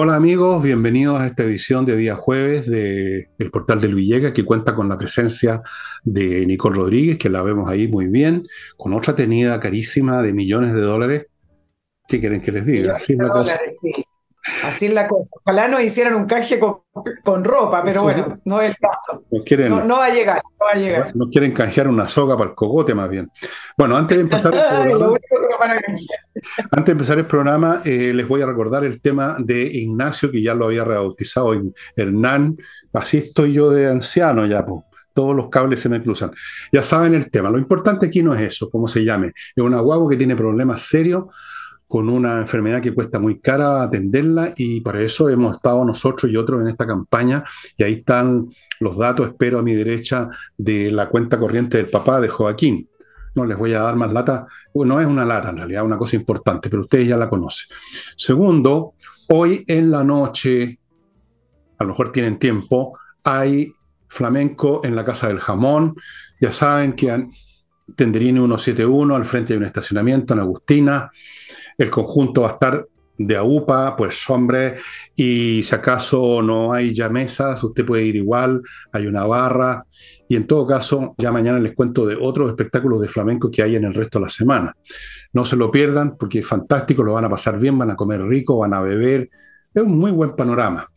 Hola 0.00 0.14
amigos, 0.14 0.62
bienvenidos 0.62 1.20
a 1.20 1.26
esta 1.26 1.42
edición 1.42 1.84
de 1.84 1.96
día 1.96 2.14
jueves 2.14 2.70
de 2.70 3.30
El 3.36 3.50
Portal 3.50 3.80
del 3.80 3.96
Villegas, 3.96 4.30
que 4.30 4.44
cuenta 4.44 4.76
con 4.76 4.88
la 4.88 4.96
presencia 4.96 5.60
de 6.04 6.46
Nicole 6.46 6.76
Rodríguez, 6.76 7.18
que 7.18 7.28
la 7.28 7.42
vemos 7.42 7.68
ahí 7.68 7.88
muy 7.88 8.06
bien, 8.06 8.46
con 8.76 8.94
otra 8.94 9.16
tenida 9.16 9.58
carísima 9.58 10.22
de 10.22 10.32
millones 10.32 10.72
de 10.72 10.82
dólares. 10.82 11.26
¿Qué 12.06 12.20
quieren 12.20 12.40
que 12.40 12.52
les 12.52 12.64
diga? 12.64 12.94
Así 12.94 13.14
es 13.14 13.18
la 13.18 13.28
cosa. 13.28 13.58
Así 14.64 14.86
es 14.86 14.94
la 14.94 15.06
cosa. 15.06 15.30
Ojalá 15.44 15.68
nos 15.68 15.82
hicieran 15.82 16.14
un 16.14 16.26
canje 16.26 16.58
con, 16.58 17.44
ropa, 17.44 17.82
pero 17.84 18.02
bueno, 18.02 18.40
no 18.44 18.60
es 18.60 18.70
el 18.70 18.76
caso. 18.76 19.24
no, 19.86 19.96
va 19.96 20.06
a 20.06 20.10
llegar, 20.10 20.42
no 20.58 20.66
va 20.66 20.72
a 20.72 20.78
llegar. 20.78 21.16
Nos 21.16 21.28
quieren 21.30 21.52
canjear 21.52 21.88
una 21.88 22.08
soga 22.08 22.36
para 22.36 22.50
el 22.50 22.56
cogote 22.56 22.94
más 22.94 23.08
bien. 23.08 23.30
Bueno, 23.76 23.96
antes 23.96 24.16
de 24.16 24.22
empezar 24.22 24.52
el 24.54 24.60
programa, 25.28 25.80
antes 26.70 26.86
de 26.86 26.92
empezar 26.92 27.18
el 27.18 27.26
programa 27.26 27.82
eh, 27.84 28.12
les 28.12 28.26
voy 28.26 28.42
a 28.42 28.46
recordar 28.46 28.84
el 28.84 29.00
tema 29.00 29.36
de 29.38 29.62
Ignacio, 29.62 30.30
que 30.30 30.42
ya 30.42 30.54
lo 30.54 30.66
había 30.66 30.84
rebautizado 30.84 31.52
Hernán. 31.96 32.56
Así 32.92 33.18
estoy 33.18 33.52
yo 33.52 33.70
de 33.70 33.88
anciano 33.88 34.46
ya, 34.46 34.64
pues 34.64 34.82
todos 35.14 35.34
los 35.34 35.48
cables 35.48 35.80
se 35.80 35.88
me 35.88 36.00
cruzan. 36.00 36.30
Ya 36.70 36.80
saben 36.80 37.12
el 37.12 37.28
tema. 37.28 37.50
Lo 37.50 37.58
importante 37.58 38.06
aquí 38.06 38.22
no 38.22 38.34
es 38.34 38.40
eso, 38.40 38.70
cómo 38.70 38.86
se 38.86 39.04
llame. 39.04 39.28
Es 39.28 39.64
una 39.64 39.80
guagua 39.80 40.08
que 40.08 40.16
tiene 40.16 40.36
problemas 40.36 40.82
serios 40.82 41.24
con 41.88 42.10
una 42.10 42.38
enfermedad 42.38 42.82
que 42.82 42.92
cuesta 42.92 43.18
muy 43.18 43.40
cara 43.40 43.82
atenderla 43.82 44.52
y 44.56 44.80
para 44.82 45.00
eso 45.00 45.28
hemos 45.28 45.56
estado 45.56 45.84
nosotros 45.84 46.30
y 46.30 46.36
otros 46.36 46.60
en 46.60 46.68
esta 46.68 46.86
campaña 46.86 47.42
y 47.76 47.82
ahí 47.82 47.94
están 47.94 48.50
los 48.78 48.98
datos, 48.98 49.28
espero 49.28 49.58
a 49.58 49.62
mi 49.62 49.72
derecha, 49.72 50.28
de 50.56 50.90
la 50.90 51.08
cuenta 51.08 51.38
corriente 51.38 51.78
del 51.78 51.86
papá 51.86 52.20
de 52.20 52.28
Joaquín. 52.28 52.88
No 53.34 53.44
les 53.46 53.56
voy 53.56 53.72
a 53.72 53.80
dar 53.80 53.96
más 53.96 54.12
lata, 54.12 54.46
no 54.74 55.00
es 55.00 55.06
una 55.06 55.24
lata 55.24 55.50
en 55.50 55.56
realidad, 55.56 55.84
una 55.84 55.98
cosa 55.98 56.16
importante, 56.16 56.68
pero 56.68 56.82
ustedes 56.82 57.08
ya 57.08 57.16
la 57.16 57.30
conocen. 57.30 57.68
Segundo, 58.16 58.94
hoy 59.30 59.64
en 59.66 59.90
la 59.90 60.04
noche, 60.04 60.78
a 61.78 61.84
lo 61.84 61.90
mejor 61.90 62.12
tienen 62.12 62.38
tiempo, 62.38 62.98
hay 63.24 63.72
flamenco 64.08 64.80
en 64.84 64.96
la 64.96 65.04
Casa 65.04 65.28
del 65.28 65.38
Jamón. 65.38 65.94
Ya 66.40 66.52
saben 66.52 66.92
que 66.94 67.26
Tenderini 67.96 68.38
171, 68.38 69.14
al 69.14 69.24
frente 69.24 69.52
de 69.52 69.58
un 69.58 69.64
estacionamiento 69.64 70.34
en 70.34 70.40
Agustina. 70.40 71.10
El 71.76 71.90
conjunto 71.90 72.42
va 72.42 72.48
a 72.48 72.52
estar 72.52 72.86
de 73.18 73.36
AUPA, 73.36 73.96
pues 73.96 74.28
hombre, 74.30 74.76
y 75.16 75.62
si 75.64 75.74
acaso 75.74 76.40
no 76.40 76.72
hay 76.72 76.94
ya 76.94 77.08
mesas, 77.08 77.62
usted 77.64 77.84
puede 77.84 78.04
ir 78.04 78.16
igual, 78.16 78.62
hay 78.92 79.06
una 79.06 79.26
barra, 79.26 79.84
y 80.28 80.36
en 80.36 80.46
todo 80.46 80.66
caso, 80.66 81.14
ya 81.18 81.32
mañana 81.32 81.58
les 81.58 81.74
cuento 81.74 82.06
de 82.06 82.14
otros 82.14 82.48
espectáculos 82.48 83.00
de 83.00 83.08
flamenco 83.08 83.50
que 83.50 83.62
hay 83.62 83.74
en 83.74 83.84
el 83.84 83.94
resto 83.94 84.18
de 84.18 84.26
la 84.26 84.28
semana. 84.28 84.76
No 85.32 85.44
se 85.44 85.56
lo 85.56 85.70
pierdan 85.70 86.16
porque 86.16 86.40
es 86.40 86.46
fantástico, 86.46 87.02
lo 87.02 87.14
van 87.14 87.24
a 87.24 87.30
pasar 87.30 87.58
bien, 87.58 87.76
van 87.76 87.90
a 87.90 87.96
comer 87.96 88.22
rico, 88.22 88.58
van 88.58 88.74
a 88.74 88.82
beber, 88.82 89.28
es 89.74 89.82
un 89.82 89.98
muy 89.98 90.12
buen 90.12 90.36
panorama. 90.36 90.88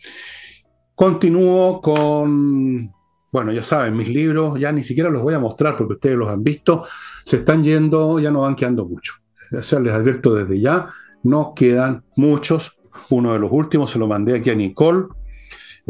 Continúo 0.94 1.82
con, 1.82 2.94
bueno, 3.32 3.52
ya 3.52 3.64
saben, 3.64 3.96
mis 3.96 4.10
libros, 4.10 4.60
ya 4.60 4.72
ni 4.72 4.84
siquiera 4.84 5.10
los 5.10 5.22
voy 5.22 5.34
a 5.34 5.40
mostrar 5.40 5.78
porque 5.78 5.94
ustedes 5.94 6.18
los 6.18 6.30
han 6.30 6.44
visto, 6.44 6.86
se 7.26 7.38
están 7.38 7.64
yendo, 7.64 8.20
ya 8.20 8.30
no 8.32 8.42
van 8.42 8.56
quedando 8.56 8.86
mucho 8.86 9.22
o 9.58 9.62
sea, 9.62 9.80
les 9.80 9.94
advierto 9.94 10.34
desde 10.34 10.60
ya, 10.60 10.88
no 11.24 11.54
quedan 11.56 12.04
muchos. 12.16 12.78
Uno 13.10 13.34
de 13.34 13.40
los 13.40 13.52
últimos 13.52 13.90
se 13.90 14.00
lo 14.00 14.08
mandé 14.08 14.36
aquí 14.36 14.50
a 14.50 14.56
Nicole, 14.56 15.08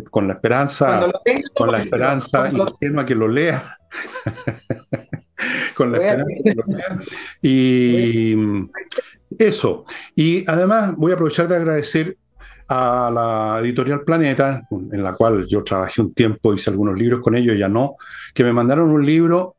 con 0.09 0.27
la 0.27 0.35
esperanza, 0.35 1.11
con 1.55 1.71
la 1.71 1.79
esperanza 1.79 2.49
ingenua 2.51 3.05
que 3.05 3.15
lo 3.15 3.27
lea. 3.27 3.77
con 5.75 5.91
la 5.91 5.97
esperanza 5.97 6.41
que 6.43 6.55
lo 6.55 6.63
lea. 6.67 6.99
Y 7.41 8.35
eso. 9.37 9.85
Y 10.15 10.49
además 10.49 10.95
voy 10.95 11.11
a 11.11 11.15
aprovechar 11.15 11.47
de 11.47 11.55
agradecer 11.55 12.17
a 12.73 13.11
la 13.13 13.59
editorial 13.59 14.01
Planeta, 14.01 14.65
en 14.71 15.03
la 15.03 15.13
cual 15.13 15.45
yo 15.45 15.61
trabajé 15.61 16.01
un 16.01 16.13
tiempo, 16.13 16.53
hice 16.53 16.69
algunos 16.69 16.97
libros 16.97 17.19
con 17.19 17.35
ellos, 17.35 17.57
ya 17.57 17.67
no, 17.67 17.97
que 18.33 18.45
me 18.45 18.53
mandaron 18.53 18.91
un 18.91 19.05
libro 19.05 19.57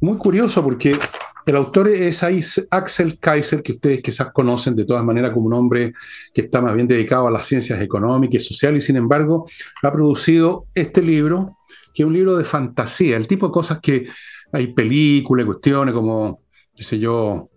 muy 0.00 0.16
curioso 0.16 0.62
porque 0.62 0.96
el 1.44 1.56
autor 1.56 1.88
es 1.88 2.22
Axel 2.70 3.18
Kaiser, 3.18 3.64
que 3.64 3.72
ustedes 3.72 4.00
quizás 4.00 4.30
conocen 4.32 4.76
de 4.76 4.84
todas 4.84 5.04
maneras 5.04 5.32
como 5.32 5.46
un 5.46 5.54
hombre 5.54 5.92
que 6.32 6.42
está 6.42 6.60
más 6.60 6.74
bien 6.74 6.86
dedicado 6.86 7.26
a 7.26 7.32
las 7.32 7.46
ciencias 7.46 7.80
económicas 7.80 8.42
y 8.42 8.44
sociales, 8.44 8.84
y 8.84 8.86
sin 8.86 8.96
embargo 8.96 9.48
ha 9.82 9.92
producido 9.92 10.66
este 10.72 11.02
libro, 11.02 11.56
que 11.92 12.04
es 12.04 12.06
un 12.06 12.12
libro 12.12 12.36
de 12.36 12.44
fantasía, 12.44 13.16
el 13.16 13.26
tipo 13.26 13.46
de 13.46 13.52
cosas 13.52 13.80
que 13.80 14.06
hay 14.52 14.68
películas, 14.68 15.46
cuestiones 15.46 15.92
como, 15.92 16.42
qué 16.76 16.84
sé 16.84 17.00
yo, 17.00 17.50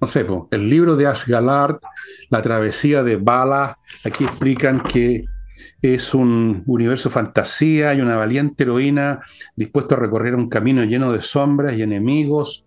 no 0.00 0.06
sé, 0.06 0.26
el 0.50 0.70
libro 0.70 0.96
de 0.96 1.06
Asgard, 1.06 1.78
la 2.30 2.42
travesía 2.42 3.02
de 3.02 3.16
Bala, 3.16 3.76
aquí 4.04 4.24
explican 4.24 4.80
que 4.82 5.24
es 5.80 6.14
un 6.14 6.64
universo 6.66 7.10
fantasía, 7.10 7.90
hay 7.90 8.00
una 8.00 8.16
valiente 8.16 8.64
heroína 8.64 9.20
dispuesta 9.54 9.94
a 9.94 9.98
recorrer 9.98 10.34
un 10.34 10.48
camino 10.48 10.84
lleno 10.84 11.12
de 11.12 11.22
sombras 11.22 11.76
y 11.76 11.82
enemigos, 11.82 12.66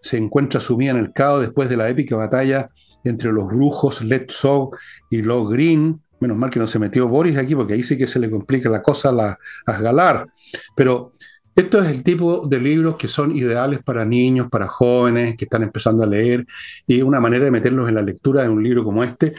se 0.00 0.16
encuentra 0.16 0.60
sumida 0.60 0.92
en 0.92 0.98
el 0.98 1.12
caos 1.12 1.40
después 1.40 1.68
de 1.68 1.76
la 1.76 1.88
épica 1.88 2.16
batalla 2.16 2.70
entre 3.04 3.32
los 3.32 3.48
brujos 3.48 4.02
Zog 4.30 4.76
y 5.10 5.22
Lo 5.22 5.46
Green. 5.46 6.00
Menos 6.20 6.36
mal 6.38 6.50
que 6.50 6.58
no 6.58 6.66
se 6.66 6.78
metió 6.78 7.06
Boris 7.06 7.36
aquí, 7.36 7.54
porque 7.54 7.74
ahí 7.74 7.82
sí 7.82 7.98
que 7.98 8.06
se 8.06 8.18
le 8.18 8.30
complica 8.30 8.68
la 8.70 8.80
cosa 8.80 9.10
a, 9.10 9.12
la, 9.12 9.38
Galar. 9.66 10.26
Pero 10.74 11.12
esto 11.56 11.82
es 11.82 11.88
el 11.88 12.02
tipo 12.02 12.46
de 12.46 12.58
libros 12.58 12.96
que 12.96 13.08
son 13.08 13.34
ideales 13.34 13.82
para 13.82 14.04
niños, 14.04 14.48
para 14.50 14.66
jóvenes 14.66 15.36
que 15.36 15.44
están 15.44 15.62
empezando 15.62 16.02
a 16.02 16.06
leer, 16.06 16.46
y 16.86 17.02
una 17.02 17.20
manera 17.20 17.44
de 17.44 17.50
meterlos 17.50 17.88
en 17.88 17.94
la 17.94 18.02
lectura 18.02 18.42
de 18.42 18.48
un 18.48 18.62
libro 18.62 18.84
como 18.84 19.04
este. 19.04 19.34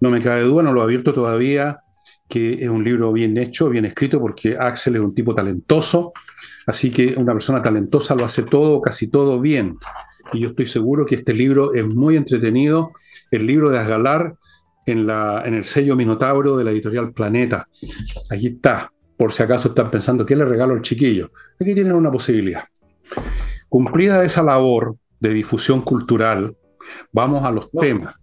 No 0.00 0.10
me 0.10 0.20
cabe 0.20 0.42
duda, 0.42 0.62
no 0.62 0.72
lo 0.72 0.80
he 0.80 0.84
abierto 0.84 1.12
todavía, 1.12 1.80
que 2.28 2.62
es 2.62 2.68
un 2.68 2.84
libro 2.84 3.12
bien 3.12 3.36
hecho, 3.38 3.68
bien 3.68 3.84
escrito, 3.84 4.20
porque 4.20 4.56
Axel 4.58 4.96
es 4.96 5.02
un 5.02 5.14
tipo 5.14 5.34
talentoso, 5.34 6.12
Así 6.68 6.90
que 6.90 7.14
una 7.16 7.32
persona 7.32 7.62
talentosa 7.62 8.14
lo 8.14 8.26
hace 8.26 8.42
todo, 8.42 8.82
casi 8.82 9.06
todo 9.06 9.40
bien. 9.40 9.78
Y 10.34 10.40
yo 10.40 10.50
estoy 10.50 10.66
seguro 10.66 11.06
que 11.06 11.14
este 11.14 11.32
libro 11.32 11.72
es 11.72 11.86
muy 11.86 12.14
entretenido. 12.14 12.90
El 13.30 13.46
libro 13.46 13.70
de 13.70 13.78
Asgalar 13.78 14.34
en, 14.84 15.06
la, 15.06 15.44
en 15.46 15.54
el 15.54 15.64
sello 15.64 15.96
Minotauro 15.96 16.58
de 16.58 16.64
la 16.64 16.70
editorial 16.70 17.14
Planeta. 17.14 17.66
Aquí 18.30 18.48
está, 18.48 18.92
por 19.18 19.32
si 19.32 19.42
acaso 19.42 19.68
están 19.68 19.90
pensando, 19.90 20.24
¿qué 20.24 20.34
le 20.36 20.44
regalo 20.44 20.72
al 20.72 20.82
chiquillo? 20.82 21.30
Aquí 21.60 21.74
tienen 21.74 21.92
una 21.92 22.10
posibilidad. 22.10 22.64
Cumplida 23.68 24.24
esa 24.24 24.42
labor 24.42 24.96
de 25.20 25.30
difusión 25.30 25.82
cultural, 25.82 26.56
vamos 27.12 27.44
a 27.44 27.50
los 27.50 27.70
temas. 27.70 28.14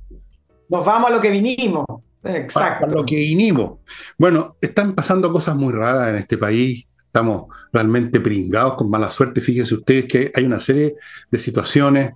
Nos 0.69 0.83
vamos 0.83 1.11
a 1.11 1.13
lo 1.13 1.21
que 1.21 1.29
vinimos. 1.29 1.85
Exacto. 2.23 2.87
A 2.87 2.89
lo 2.89 3.05
que 3.05 3.17
vinimos. 3.17 3.79
Bueno, 4.17 4.55
están 4.59 4.95
pasando 4.95 5.31
cosas 5.31 5.55
muy 5.55 5.71
raras 5.71 6.09
en 6.09 6.15
este 6.15 6.37
país 6.37 6.87
estamos 7.15 7.45
realmente 7.71 8.19
pringados 8.19 8.73
con 8.75 8.89
mala 8.89 9.09
suerte. 9.09 9.39
Fíjense 9.39 9.73
ustedes 9.75 10.05
que 10.05 10.33
hay 10.35 10.43
una 10.43 10.59
serie 10.59 10.95
de 11.31 11.39
situaciones 11.39 12.11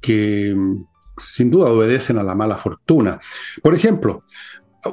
que 0.00 0.54
mm, 0.56 0.84
sin 1.18 1.50
duda 1.50 1.70
obedecen 1.70 2.16
a 2.16 2.22
la 2.22 2.34
mala 2.34 2.56
fortuna. 2.56 3.20
Por 3.62 3.74
ejemplo, 3.74 4.24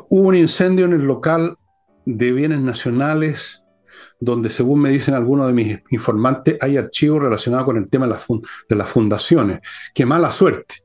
hubo 0.09 0.27
un 0.27 0.35
incendio 0.35 0.83
en 0.83 0.91
el 0.91 1.03
local 1.03 1.55
de 2.17 2.31
bienes 2.31 2.61
nacionales 2.61 3.63
donde, 4.19 4.49
según 4.49 4.81
me 4.81 4.89
dicen 4.89 5.13
algunos 5.13 5.47
de 5.47 5.53
mis 5.53 5.79
informantes, 5.91 6.57
hay 6.61 6.75
archivos 6.77 7.23
relacionados 7.23 7.65
con 7.65 7.77
el 7.77 7.87
tema 7.87 8.07
de, 8.07 8.75
las 8.75 8.89
fundaciones. 8.89 9.59
¡Qué 9.93 10.05
mala 10.05 10.31
suerte! 10.31 10.75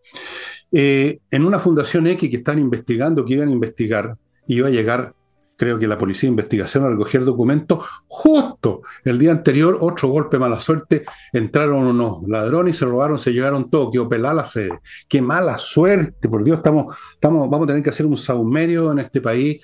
Eh, 0.70 1.18
en 1.30 1.44
una 1.44 1.58
fundación 1.58 2.06
X 2.06 2.30
que 2.30 2.36
están 2.36 2.58
investigando, 2.58 3.24
que 3.24 3.34
iban 3.34 3.48
a 3.48 3.52
investigar, 3.52 4.16
iba 4.46 4.68
a 4.68 4.70
llegar 4.70 5.14
creo 5.56 5.78
que 5.78 5.86
la 5.86 5.98
policía 5.98 6.28
de 6.28 6.32
investigación 6.32 6.84
al 6.84 6.92
recoger 6.92 7.24
documentos, 7.24 7.86
justo 8.06 8.82
el 9.04 9.18
día 9.18 9.32
anterior, 9.32 9.78
otro 9.80 10.08
golpe 10.08 10.38
mala 10.38 10.60
suerte, 10.60 11.04
entraron 11.32 11.84
unos 11.84 12.26
ladrones 12.26 12.76
y 12.76 12.78
se 12.78 12.84
robaron, 12.86 13.18
se 13.18 13.32
llevaron 13.32 13.70
todo, 13.70 13.90
quedó 13.90 14.08
pelada 14.08 14.34
la 14.34 14.44
sede. 14.44 14.78
Qué 15.08 15.22
mala 15.22 15.58
suerte, 15.58 16.28
por 16.28 16.44
Dios, 16.44 16.58
estamos, 16.58 16.96
estamos, 17.12 17.48
vamos 17.48 17.64
a 17.64 17.68
tener 17.68 17.82
que 17.82 17.90
hacer 17.90 18.06
un 18.06 18.16
saumerio 18.16 18.92
en 18.92 18.98
este 18.98 19.20
país, 19.20 19.60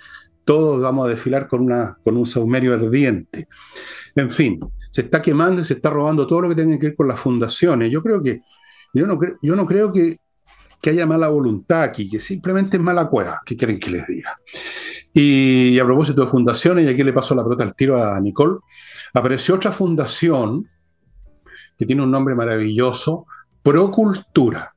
todos 0.51 0.83
vamos 0.83 1.07
a 1.07 1.11
desfilar 1.11 1.47
con, 1.47 1.61
una, 1.61 1.97
con 2.03 2.17
un 2.17 2.27
saumerio 2.27 2.75
ardiente. 2.75 3.47
En 4.17 4.29
fin, 4.29 4.59
se 4.91 5.03
está 5.03 5.23
quemando 5.23 5.63
y 5.63 5.65
se 5.65 5.75
está 5.75 5.91
robando 5.91 6.27
todo 6.27 6.41
lo 6.41 6.49
que 6.49 6.57
tiene 6.57 6.77
que 6.77 6.89
ver 6.89 6.97
con 6.97 7.07
las 7.07 7.21
fundaciones. 7.21 7.89
Yo 7.89 8.03
creo 8.03 8.21
que, 8.21 8.41
yo 8.93 9.07
no, 9.07 9.17
creo, 9.17 9.39
yo 9.41 9.55
no 9.55 9.65
creo 9.65 9.93
que, 9.93 10.17
que 10.83 10.91
haya 10.91 11.07
mala 11.07 11.29
voluntad 11.29 11.85
aquí, 11.85 12.11
que 12.11 12.19
simplemente 12.19 12.79
es 12.79 12.83
mala 12.83 13.09
cueva. 13.09 13.41
¿Qué 13.47 13.57
quieren 13.57 13.79
que 13.79 13.93
les 13.93 14.09
diga? 14.09 14.41
Y 15.13 15.79
a 15.79 15.85
propósito 15.85 16.23
de 16.23 16.27
fundaciones, 16.27 16.85
y 16.85 16.89
aquí 16.89 17.05
le 17.05 17.13
paso 17.13 17.37
la 17.37 17.45
pelota 17.45 17.63
al 17.63 17.77
tiro 17.77 18.03
a 18.03 18.19
Nicole, 18.19 18.59
apareció 19.15 19.55
otra 19.55 19.71
fundación 19.71 20.67
que 21.79 21.87
tiene 21.87 22.03
un 22.03 22.11
nombre 22.11 22.35
maravilloso, 22.35 23.25
Procultura. 23.63 24.75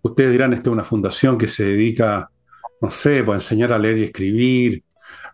Ustedes 0.00 0.32
dirán, 0.32 0.54
esta 0.54 0.70
es 0.70 0.72
una 0.72 0.84
fundación 0.84 1.36
que 1.36 1.48
se 1.48 1.64
dedica, 1.64 2.30
no 2.80 2.90
sé, 2.90 3.22
pues, 3.22 3.34
a 3.34 3.38
enseñar 3.42 3.70
a 3.70 3.78
leer 3.78 3.98
y 3.98 4.04
escribir, 4.04 4.83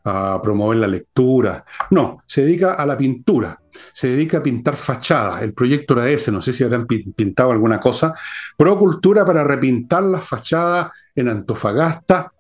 a 0.05 0.41
promover 0.43 0.79
la 0.79 0.87
lectura. 0.87 1.65
No, 1.91 2.23
se 2.27 2.45
dedica 2.45 2.75
a 2.75 2.87
la 2.87 2.97
pintura, 2.97 3.61
se 3.93 4.09
dedica 4.09 4.39
a 4.39 4.43
pintar 4.43 4.77
fachadas. 4.77 5.43
El 5.43 5.53
proyecto 5.53 5.95
era 5.95 6.09
ese, 6.09 6.33
no 6.33 6.41
sé 6.41 6.53
si 6.53 6.65
habrán 6.65 6.87
pintado 6.87 7.53
alguna 7.53 7.79
cosa. 7.79 8.15
Procultura 8.57 9.25
para 9.25 9.45
repintar 9.45 10.03
las 10.03 10.27
fachadas 10.27 10.91
en 11.15 11.29
Antofagasta, 11.29 12.33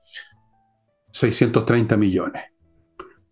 630 1.12 1.96
millones. 1.96 2.44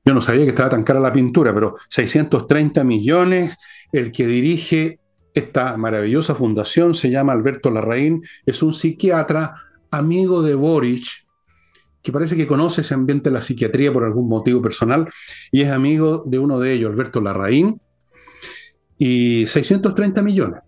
Yo 0.04 0.14
no 0.14 0.20
sabía 0.20 0.44
que 0.44 0.50
estaba 0.50 0.70
tan 0.70 0.84
cara 0.84 1.00
la 1.00 1.12
pintura, 1.12 1.54
pero 1.54 1.74
630 1.88 2.82
millones, 2.82 3.56
el 3.92 4.10
que 4.10 4.26
dirige 4.26 5.00
esta 5.34 5.76
maravillosa 5.76 6.34
fundación 6.34 6.94
se 6.94 7.10
llama 7.10 7.32
Alberto 7.32 7.70
Larraín, 7.70 8.22
es 8.44 8.62
un 8.62 8.72
psiquiatra 8.72 9.54
amigo 9.90 10.42
de 10.42 10.54
Boric, 10.54 11.27
que 12.02 12.12
parece 12.12 12.36
que 12.36 12.46
conoce 12.46 12.82
ese 12.82 12.94
ambiente 12.94 13.30
de 13.30 13.34
la 13.34 13.42
psiquiatría 13.42 13.92
por 13.92 14.04
algún 14.04 14.28
motivo 14.28 14.62
personal, 14.62 15.08
y 15.50 15.62
es 15.62 15.70
amigo 15.70 16.24
de 16.26 16.38
uno 16.38 16.58
de 16.58 16.72
ellos, 16.72 16.90
Alberto 16.90 17.20
Larraín, 17.20 17.80
y 18.96 19.46
630 19.46 20.22
millones. 20.22 20.60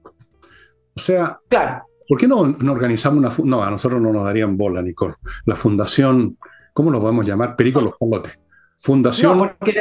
O 0.95 1.01
sea, 1.01 1.39
claro. 1.49 1.85
¿por 2.09 2.19
qué 2.19 2.29
no, 2.29 2.47
no 2.47 2.73
organizamos 2.73 3.19
una... 3.19 3.49
No, 3.49 3.63
a 3.63 3.71
nosotros 3.71 4.01
no 4.01 4.13
nos 4.13 4.25
darían 4.25 4.57
bola, 4.57 4.83
Nicole. 4.83 5.15
La 5.47 5.57
fundación, 5.57 6.37
¿cómo 6.73 6.91
lo 6.91 7.01
podemos 7.01 7.27
llamar? 7.27 7.57
Perico 7.57 7.81
Los 7.81 7.97
Palotes. 7.97 8.39
Fundación... 8.77 9.39
No, 9.39 9.55
porque 9.59 9.75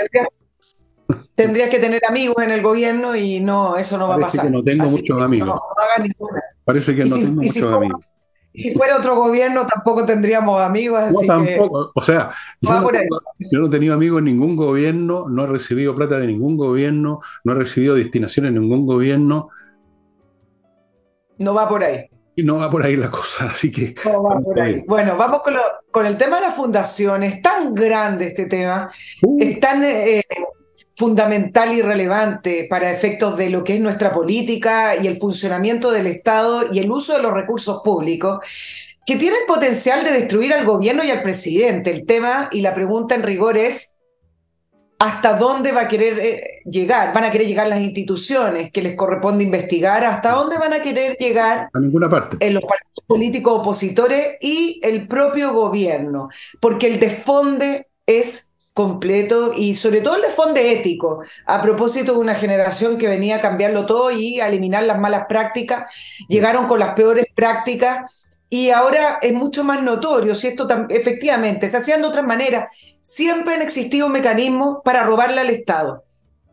tendrías, 1.35 1.69
que 1.69 1.79
tener 1.79 2.01
amigos 2.07 2.43
en 2.43 2.51
el 2.51 2.61
gobierno 2.61 3.15
y 3.15 3.39
no, 3.39 3.77
eso 3.77 3.97
no 3.97 4.07
va 4.07 4.15
a 4.15 4.19
pasar. 4.19 4.45
Parece 4.45 4.51
que 4.51 4.57
no 4.57 4.63
tengo 4.63 4.89
muchos 4.89 5.21
amigos. 5.21 5.61
Parece 6.63 6.95
que 6.95 7.05
no 7.05 7.15
tengo 7.15 7.41
muchos 7.41 7.73
amigos 7.73 8.05
si 8.53 8.71
fuera 8.71 8.97
otro 8.97 9.15
gobierno 9.15 9.65
tampoco 9.65 10.05
tendríamos 10.05 10.61
amigos. 10.61 11.01
Así 11.03 11.27
no, 11.27 11.45
tampoco. 11.45 11.91
o 11.95 12.01
sea, 12.01 12.31
yo 12.59 12.71
no, 12.71 13.67
he 13.67 13.69
tenido 13.69 13.93
amigos 13.93 14.19
en 14.19 14.25
ningún 14.25 14.55
gobierno, 14.55 15.27
no 15.29 15.43
he 15.43 15.47
recibido 15.47 15.95
plata 15.95 16.19
de 16.19 16.27
ningún 16.27 16.57
gobierno, 16.57 17.19
no 17.43 17.51
he 17.53 17.55
recibido 17.55 17.95
destinaciones 17.95 18.49
en 18.49 18.61
ningún 18.61 18.85
gobierno. 18.85 19.49
No 21.37 21.53
va 21.53 21.69
por 21.69 21.83
ahí. 21.83 22.05
Y 22.35 22.43
no 22.43 22.57
va 22.57 22.69
por 22.69 22.83
ahí 22.83 22.95
la 22.95 23.11
cosa, 23.11 23.45
así 23.51 23.71
que... 23.71 23.95
No 24.05 24.23
va 24.23 24.39
por 24.39 24.59
ahí. 24.59 24.83
Bueno, 24.87 25.15
vamos 25.17 25.41
con, 25.41 25.55
con, 25.91 26.05
el 26.05 26.17
tema 26.17 26.37
de 26.37 26.43
las 26.43 26.55
fundaciones. 26.55 27.41
Tan 27.41 27.73
grande 27.73 28.27
este 28.27 28.45
tema, 28.45 28.89
uh. 29.23 29.37
es 29.39 29.59
tan 29.59 29.83
eh, 29.83 30.23
fundamental 30.99 31.73
y 31.73 31.81
relevante 31.81 32.67
para 32.69 32.91
efectos 32.91 33.37
de 33.37 33.49
lo 33.49 33.63
que 33.63 33.75
es 33.75 33.79
nuestra 33.79 34.11
política 34.11 34.97
y 34.97 35.07
el 35.07 35.15
funcionamiento 35.15 35.91
del 35.91 36.07
Estado 36.07 36.65
y 36.73 36.79
el 36.79 36.91
uso 36.91 37.15
de 37.15 37.21
los 37.21 37.31
recursos 37.31 37.81
públicos, 37.85 38.39
que 39.05 39.15
tiene 39.15 39.37
el 39.37 39.45
potencial 39.45 40.03
de 40.03 40.11
destruir 40.11 40.53
al 40.53 40.65
gobierno 40.65 41.05
y 41.05 41.09
al 41.09 41.21
presidente. 41.21 41.89
El 41.89 42.05
tema 42.05 42.49
y 42.51 42.59
la 42.59 42.73
pregunta 42.73 43.15
en 43.15 43.23
rigor 43.23 43.55
es, 43.55 43.95
¿hasta 44.99 45.37
dónde 45.37 45.71
va 45.71 45.83
a 45.83 45.87
querer 45.87 46.19
eh, 46.19 46.43
llegar? 46.65 47.13
¿Van 47.13 47.23
a 47.23 47.31
querer 47.31 47.47
llegar 47.47 47.69
las 47.69 47.79
instituciones 47.79 48.69
que 48.69 48.81
les 48.81 48.97
corresponde 48.97 49.45
investigar? 49.45 50.03
¿Hasta 50.03 50.33
dónde 50.33 50.57
van 50.57 50.73
a 50.73 50.81
querer 50.81 51.15
llegar? 51.17 51.69
A 51.73 51.79
ninguna 51.79 52.09
parte. 52.09 52.45
En 52.45 52.55
los 52.55 52.63
partidos 52.63 53.05
políticos 53.07 53.59
opositores 53.61 54.35
y 54.41 54.81
el 54.83 55.07
propio 55.07 55.53
gobierno, 55.53 56.27
porque 56.59 56.87
el 56.87 56.99
desfonde 56.99 57.87
es 58.05 58.48
completo 58.79 59.51
y 59.53 59.75
sobre 59.75 59.99
todo 59.99 60.15
el 60.15 60.21
desfonde 60.21 60.71
ético, 60.71 61.21
a 61.45 61.61
propósito 61.61 62.13
de 62.13 62.19
una 62.19 62.33
generación 62.33 62.97
que 62.97 63.09
venía 63.09 63.35
a 63.35 63.41
cambiarlo 63.41 63.85
todo 63.85 64.09
y 64.09 64.39
a 64.39 64.47
eliminar 64.47 64.83
las 64.83 64.97
malas 64.97 65.25
prácticas, 65.27 65.93
llegaron 66.29 66.65
con 66.65 66.79
las 66.79 66.93
peores 66.93 67.25
prácticas 67.35 68.31
y 68.49 68.69
ahora 68.69 69.19
es 69.21 69.33
mucho 69.33 69.65
más 69.65 69.83
notorio 69.83 70.33
si 70.33 70.47
esto 70.47 70.65
efectivamente 70.87 71.67
se 71.67 71.75
hacían 71.75 72.01
de 72.01 72.07
otras 72.07 72.25
maneras. 72.25 72.71
Siempre 73.01 73.55
han 73.55 73.61
existido 73.61 74.07
mecanismos 74.07 74.77
para 74.85 75.03
robarle 75.03 75.41
al 75.41 75.49
Estado. 75.49 76.05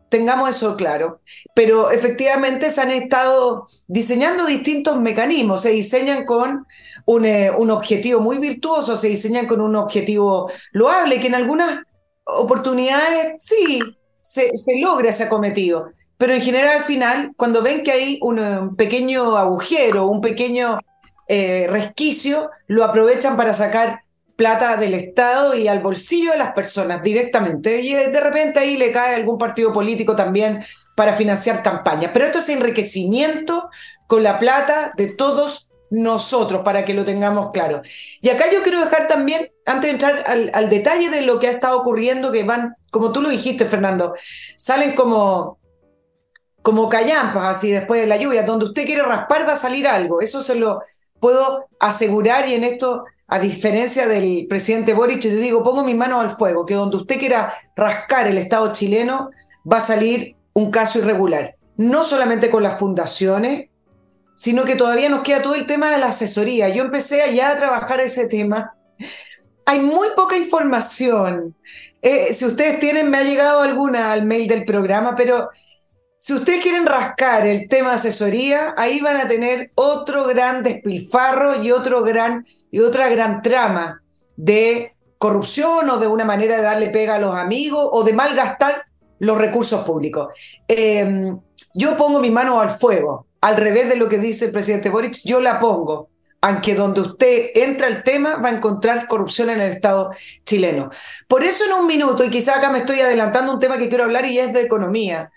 Tengamos 0.09 0.49
eso 0.49 0.75
claro. 0.75 1.21
Pero 1.53 1.91
efectivamente 1.91 2.69
se 2.71 2.81
han 2.81 2.91
estado 2.91 3.65
diseñando 3.87 4.45
distintos 4.45 4.99
mecanismos. 4.99 5.61
Se 5.61 5.69
diseñan 5.69 6.25
con 6.25 6.65
un, 7.05 7.25
eh, 7.25 7.51
un 7.57 7.71
objetivo 7.71 8.19
muy 8.19 8.37
virtuoso, 8.37 8.97
se 8.97 9.07
diseñan 9.07 9.47
con 9.47 9.61
un 9.61 9.77
objetivo 9.77 10.51
loable, 10.73 11.21
que 11.21 11.27
en 11.27 11.35
algunas 11.35 11.86
oportunidades, 12.27 13.35
sí, 13.37 13.81
se, 14.21 14.51
logra 14.79 15.09
ese 15.09 15.23
acometido. 15.25 15.91
Pero 16.17 16.33
en 16.33 16.41
general, 16.41 16.77
al 16.77 16.83
final, 16.83 17.31
cuando 17.37 17.61
ven 17.61 17.83
que 17.83 17.91
hay 17.91 18.19
un, 18.21 18.75
pequeño 18.75 19.37
agujero, 19.37 20.07
un 20.07 20.21
pequeño 20.21 20.79
eh, 21.27 21.67
resquicio, 21.69 22.49
lo 22.67 22.83
aprovechan 22.83 23.37
para 23.37 23.53
sacar 23.53 24.01
plata 24.35 24.77
del 24.77 24.93
Estado 24.93 25.55
y 25.55 25.67
al 25.67 25.79
bolsillo 25.79 26.31
de 26.31 26.37
las 26.37 26.53
personas 26.53 27.01
directamente. 27.01 27.81
Y 27.81 27.93
eh, 27.95 28.09
de 28.09 28.21
repente 28.21 28.59
ahí 28.59 28.77
le 28.77 28.91
cae 28.91 29.15
algún 29.15 29.37
partido 29.37 29.73
político 29.73 30.15
también 30.15 30.63
para 30.95 31.13
financiar 31.13 31.61
campañas. 31.61 32.11
Pero 32.13 32.25
esto 32.25 32.39
es 32.39 32.49
enriquecimiento 32.49 33.69
con 34.07 34.23
la 34.23 34.39
plata 34.39 34.93
de 34.95 35.07
todos 35.07 35.67
nosotros, 35.89 36.61
para 36.63 36.83
que 36.85 36.93
lo 36.93 37.05
tengamos 37.05 37.51
claro. 37.51 37.81
Y 38.21 38.29
acá 38.29 38.45
yo 38.51 38.61
quiero 38.61 38.81
dejar 38.81 39.07
también, 39.07 39.51
antes 39.67 39.83
de 39.83 39.91
entrar 39.91 40.23
al, 40.53 40.69
detalle 40.69 41.09
de 41.09 41.21
lo 41.21 41.37
que 41.37 41.47
ha 41.47 41.51
estado 41.51 41.77
ocurriendo, 41.77 42.31
que 42.31 42.43
van, 42.43 42.75
como 42.89 43.11
tú 43.11 43.21
lo 43.21 43.29
dijiste, 43.29 43.65
Fernando, 43.65 44.13
salen 44.57 44.95
como, 44.95 45.59
como 46.61 46.89
callampas 46.89 47.57
así 47.57 47.69
después 47.69 48.01
de 48.01 48.07
la 48.07 48.17
lluvia, 48.17 48.43
donde 48.43 48.65
usted 48.65 48.85
quiere 48.85 49.03
raspar 49.03 49.47
va 49.47 49.53
a 49.53 49.57
salir 49.57 49.87
algo, 49.87 50.21
eso 50.21 50.41
se 50.41 50.55
lo 50.55 50.81
puedo 51.19 51.65
asegurar 51.79 52.47
y 52.47 52.53
en 52.53 52.63
esto, 52.63 53.03
a 53.27 53.39
diferencia 53.39 54.07
del 54.07 54.47
presidente 54.47 54.93
Boric, 54.93 55.19
yo 55.19 55.31
digo, 55.31 55.63
pongo 55.63 55.83
mis 55.83 55.95
manos 55.95 56.21
al 56.21 56.31
fuego, 56.31 56.65
que 56.65 56.73
donde 56.73 56.97
usted 56.97 57.19
quiera 57.19 57.53
rascar 57.75 58.27
el 58.27 58.37
Estado 58.37 58.71
chileno, 58.71 59.31
va 59.69 59.77
a 59.77 59.81
salir 59.81 60.37
un 60.53 60.71
caso 60.71 60.99
irregular. 60.99 61.55
No 61.75 62.03
solamente 62.03 62.49
con 62.49 62.63
las 62.63 62.79
fundaciones, 62.79 63.69
sino 64.33 64.65
que 64.65 64.75
todavía 64.75 65.09
nos 65.09 65.21
queda 65.21 65.41
todo 65.41 65.55
el 65.55 65.65
tema 65.65 65.91
de 65.91 65.97
la 65.97 66.07
asesoría. 66.07 66.69
Yo 66.69 66.83
empecé 66.83 67.21
allá 67.21 67.51
a 67.51 67.57
trabajar 67.57 67.99
ese 67.99 68.27
tema. 68.27 68.75
Hay 69.67 69.81
muy 69.81 70.07
poca 70.15 70.37
información. 70.37 71.53
Eh, 72.01 72.33
si 72.33 72.45
ustedes 72.45 72.79
tienen, 72.79 73.09
me 73.09 73.17
ha 73.17 73.23
llegado 73.23 73.61
alguna 73.61 74.13
al 74.13 74.25
mail 74.25 74.47
del 74.47 74.63
programa, 74.63 75.13
pero 75.15 75.49
si 76.17 76.33
ustedes 76.33 76.63
quieren 76.63 76.85
rascar 76.85 77.45
el 77.45 77.67
tema 77.67 77.93
asesoría, 77.93 78.73
ahí 78.77 79.01
van 79.01 79.17
a 79.17 79.27
tener 79.27 79.71
otro 79.75 80.25
gran 80.25 80.63
despilfarro 80.63 81.61
y, 81.61 81.71
otro 81.71 82.01
gran, 82.01 82.45
y 82.71 82.79
otra 82.79 83.09
gran 83.09 83.41
trama 83.41 84.01
de 84.37 84.95
corrupción 85.17 85.89
o 85.89 85.97
de 85.97 86.07
una 86.07 86.23
manera 86.23 86.55
de 86.55 86.63
darle 86.63 86.89
pega 86.89 87.15
a 87.15 87.19
los 87.19 87.35
amigos 87.35 87.89
o 87.91 88.03
de 88.05 88.13
malgastar 88.13 88.85
los 89.19 89.37
recursos 89.37 89.83
públicos. 89.83 90.33
Em, 90.67 91.37
yo 91.73 91.97
pongo 91.97 92.21
mi 92.21 92.31
mano 92.31 92.61
al 92.61 92.71
fuego 92.71 93.27
al 93.41 93.57
revés 93.57 93.89
de 93.89 93.95
lo 93.95 94.07
que 94.07 94.17
dice 94.17 94.45
el 94.45 94.51
presidente 94.51 94.89
Boric, 94.89 95.19
yo 95.23 95.39
la 95.41 95.59
pongo, 95.59 96.09
aunque 96.41 96.75
donde 96.75 97.01
usted 97.01 97.51
entra 97.55 97.87
el 97.87 98.03
tema 98.03 98.35
va 98.37 98.49
a 98.49 98.55
encontrar 98.55 99.07
corrupción 99.07 99.49
en 99.49 99.61
el 99.61 99.71
Estado 99.71 100.11
chileno. 100.45 100.89
Por 101.27 101.43
eso 101.43 101.65
en 101.65 101.73
un 101.73 101.87
minuto, 101.87 102.23
y 102.23 102.29
quizá 102.29 102.57
acá 102.57 102.69
me 102.69 102.79
estoy 102.79 103.01
adelantando 103.01 103.53
un 103.53 103.59
tema 103.59 103.77
que 103.77 103.89
quiero 103.89 104.03
hablar 104.03 104.25
y 104.25 104.39
es 104.39 104.53
de 104.53 104.61
economía, 104.61 105.31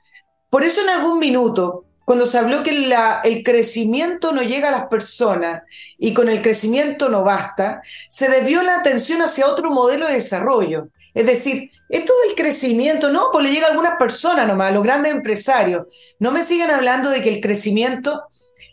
por 0.50 0.64
eso 0.64 0.82
en 0.82 0.88
algún 0.88 1.18
minuto, 1.18 1.84
cuando 2.04 2.26
se 2.26 2.38
habló 2.38 2.64
que 2.64 2.92
el 3.22 3.42
crecimiento 3.44 4.32
no 4.32 4.42
llega 4.42 4.68
a 4.68 4.72
las 4.72 4.86
personas 4.86 5.62
y 5.96 6.12
con 6.12 6.28
el 6.28 6.42
crecimiento 6.42 7.08
no 7.08 7.22
basta, 7.22 7.82
se 8.08 8.28
debió 8.28 8.62
la 8.62 8.78
atención 8.78 9.22
hacia 9.22 9.46
otro 9.46 9.70
modelo 9.70 10.08
de 10.08 10.14
desarrollo. 10.14 10.88
Es 11.14 11.26
decir, 11.26 11.70
esto 11.88 12.12
del 12.26 12.36
crecimiento, 12.36 13.10
no, 13.10 13.28
pues 13.32 13.44
le 13.44 13.52
llega 13.52 13.66
a 13.66 13.70
algunas 13.70 13.96
personas 13.96 14.46
nomás, 14.46 14.70
a 14.70 14.74
los 14.74 14.82
grandes 14.82 15.12
empresarios. 15.12 15.86
No 16.18 16.32
me 16.32 16.42
sigan 16.42 16.70
hablando 16.70 17.10
de 17.10 17.22
que 17.22 17.28
el 17.28 17.40
crecimiento 17.40 18.24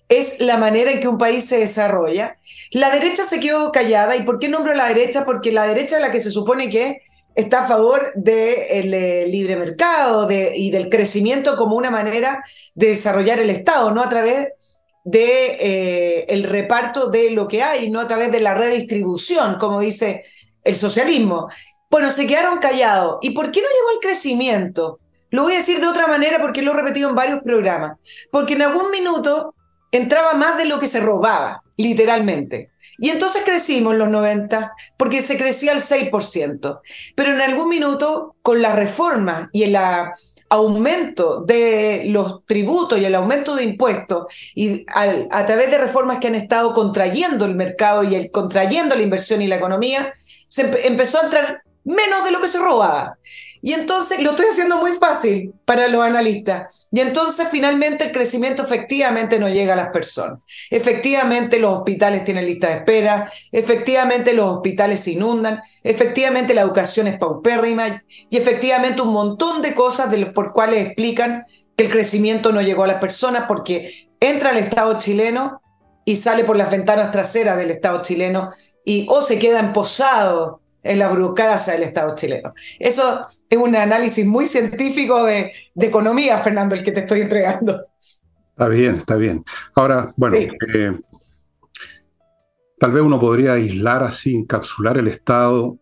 es 0.09 0.39
la 0.39 0.57
manera 0.57 0.91
en 0.91 0.99
que 0.99 1.07
un 1.07 1.17
país 1.17 1.45
se 1.45 1.59
desarrolla. 1.59 2.37
La 2.71 2.89
derecha 2.91 3.23
se 3.23 3.39
quedó 3.39 3.71
callada. 3.71 4.15
¿Y 4.15 4.23
por 4.23 4.39
qué 4.39 4.47
nombro 4.47 4.73
la 4.73 4.87
derecha? 4.87 5.25
Porque 5.25 5.51
la 5.51 5.67
derecha 5.67 5.97
es 5.97 6.01
la 6.01 6.11
que 6.11 6.19
se 6.19 6.31
supone 6.31 6.69
que 6.69 7.01
está 7.35 7.63
a 7.63 7.67
favor 7.67 8.13
del 8.15 8.93
eh, 8.93 9.27
libre 9.27 9.55
mercado 9.57 10.27
y 10.31 10.71
del 10.71 10.89
crecimiento 10.89 11.55
como 11.55 11.75
una 11.75 11.91
manera 11.91 12.41
de 12.73 12.87
desarrollar 12.87 13.39
el 13.39 13.51
Estado, 13.51 13.91
no 13.91 14.01
a 14.01 14.09
través 14.09 14.47
de 15.03 15.57
eh, 15.59 16.25
el 16.29 16.43
reparto 16.43 17.09
de 17.09 17.29
lo 17.29 17.47
que 17.47 17.61
hay, 17.61 17.91
no 17.91 17.99
a 17.99 18.07
través 18.07 18.31
de 18.31 18.39
la 18.39 18.55
redistribución, 18.55 19.57
como 19.59 19.81
dice 19.81 20.23
el 20.63 20.75
socialismo. 20.75 21.47
Bueno, 21.89 22.09
se 22.09 22.25
quedaron 22.25 22.57
callados. 22.57 23.17
¿Y 23.21 23.29
por 23.31 23.51
qué 23.51 23.61
no 23.61 23.67
llegó 23.67 23.91
el 23.93 23.99
crecimiento? 23.99 24.99
Lo 25.29 25.43
voy 25.43 25.53
a 25.53 25.57
decir 25.57 25.79
de 25.79 25.87
otra 25.87 26.07
manera 26.07 26.39
porque 26.39 26.61
lo 26.61 26.71
he 26.71 26.75
repetido 26.75 27.09
en 27.09 27.15
varios 27.15 27.41
programas. 27.41 27.97
Porque 28.31 28.53
en 28.53 28.63
algún 28.63 28.89
minuto 28.89 29.53
entraba 29.91 30.33
más 30.33 30.57
de 30.57 30.65
lo 30.65 30.79
que 30.79 30.87
se 30.87 30.99
robaba, 30.99 31.63
literalmente. 31.77 32.71
Y 32.97 33.09
entonces 33.09 33.43
crecimos 33.45 33.93
en 33.93 33.99
los 33.99 34.09
90 34.09 34.73
porque 34.97 35.21
se 35.21 35.37
crecía 35.37 35.71
al 35.71 35.81
6%. 35.81 36.81
Pero 37.15 37.33
en 37.33 37.41
algún 37.41 37.69
minuto, 37.69 38.35
con 38.41 38.61
la 38.61 38.75
reforma 38.75 39.49
y 39.53 39.63
el 39.63 39.77
aumento 40.49 41.41
de 41.41 42.03
los 42.07 42.45
tributos 42.45 42.99
y 42.99 43.05
el 43.05 43.15
aumento 43.15 43.55
de 43.55 43.63
impuestos, 43.63 44.25
y 44.55 44.85
a 44.89 45.45
través 45.45 45.69
de 45.69 45.77
reformas 45.77 46.17
que 46.17 46.27
han 46.27 46.35
estado 46.35 46.73
contrayendo 46.73 47.45
el 47.45 47.55
mercado 47.55 48.03
y 48.03 48.15
el, 48.15 48.31
contrayendo 48.31 48.95
la 48.95 49.03
inversión 49.03 49.41
y 49.41 49.47
la 49.47 49.57
economía, 49.57 50.11
se 50.15 50.87
empezó 50.87 51.19
a 51.19 51.25
entrar 51.25 51.61
menos 51.83 52.23
de 52.25 52.31
lo 52.31 52.41
que 52.41 52.47
se 52.47 52.59
robaba. 52.59 53.17
Y 53.61 53.73
entonces 53.73 54.21
lo 54.21 54.31
estoy 54.31 54.47
haciendo 54.47 54.77
muy 54.77 54.93
fácil 54.93 55.53
para 55.65 55.87
los 55.87 56.03
analistas. 56.03 56.87
Y 56.91 56.99
entonces 56.99 57.47
finalmente 57.49 58.05
el 58.05 58.11
crecimiento 58.11 58.63
efectivamente 58.63 59.39
no 59.39 59.49
llega 59.49 59.73
a 59.73 59.77
las 59.77 59.89
personas. 59.89 60.39
Efectivamente 60.69 61.59
los 61.59 61.79
hospitales 61.79 62.23
tienen 62.23 62.45
lista 62.45 62.67
de 62.67 62.75
espera, 62.77 63.31
efectivamente 63.51 64.33
los 64.33 64.55
hospitales 64.55 64.99
se 64.99 65.11
inundan, 65.11 65.61
efectivamente 65.83 66.53
la 66.53 66.61
educación 66.61 67.07
es 67.07 67.17
paupérrima 67.17 68.03
y 68.29 68.37
efectivamente 68.37 69.01
un 69.01 69.13
montón 69.13 69.61
de 69.61 69.73
cosas 69.73 70.09
de, 70.11 70.27
por 70.27 70.53
cuales 70.53 70.85
explican 70.85 71.45
que 71.75 71.85
el 71.85 71.91
crecimiento 71.91 72.51
no 72.51 72.61
llegó 72.61 72.83
a 72.83 72.87
las 72.87 72.99
personas 72.99 73.45
porque 73.47 74.09
entra 74.19 74.51
el 74.51 74.57
Estado 74.57 74.97
chileno 74.97 75.61
y 76.05 76.15
sale 76.15 76.43
por 76.43 76.55
las 76.55 76.71
ventanas 76.71 77.11
traseras 77.11 77.57
del 77.57 77.71
Estado 77.71 78.01
chileno 78.01 78.49
y 78.85 79.05
o 79.09 79.21
se 79.21 79.37
queda 79.37 79.59
emposado 79.59 80.61
en 80.81 80.99
la 80.99 81.09
burocracia 81.09 81.73
del 81.73 81.83
Estado 81.83 82.15
chileno. 82.15 82.53
Eso 82.79 83.25
es 83.49 83.57
un 83.57 83.75
análisis 83.75 84.25
muy 84.25 84.45
científico 84.45 85.23
de, 85.23 85.51
economía, 85.75 86.37
Fernando, 86.39 86.75
el 86.75 86.83
que 86.83 86.91
te 86.91 87.01
estoy 87.01 87.21
entregando. 87.21 87.85
Está 87.97 88.67
bien, 88.67 88.95
está 88.95 89.15
bien. 89.15 89.45
Ahora, 89.75 90.11
bueno, 90.17 90.37
eh, 90.37 90.99
tal 92.77 92.91
vez 92.91 93.03
uno 93.03 93.19
podría 93.19 93.53
aislar 93.53 94.03
así, 94.03 94.35
encapsular 94.35 94.97
el 94.97 95.07
Estado 95.07 95.77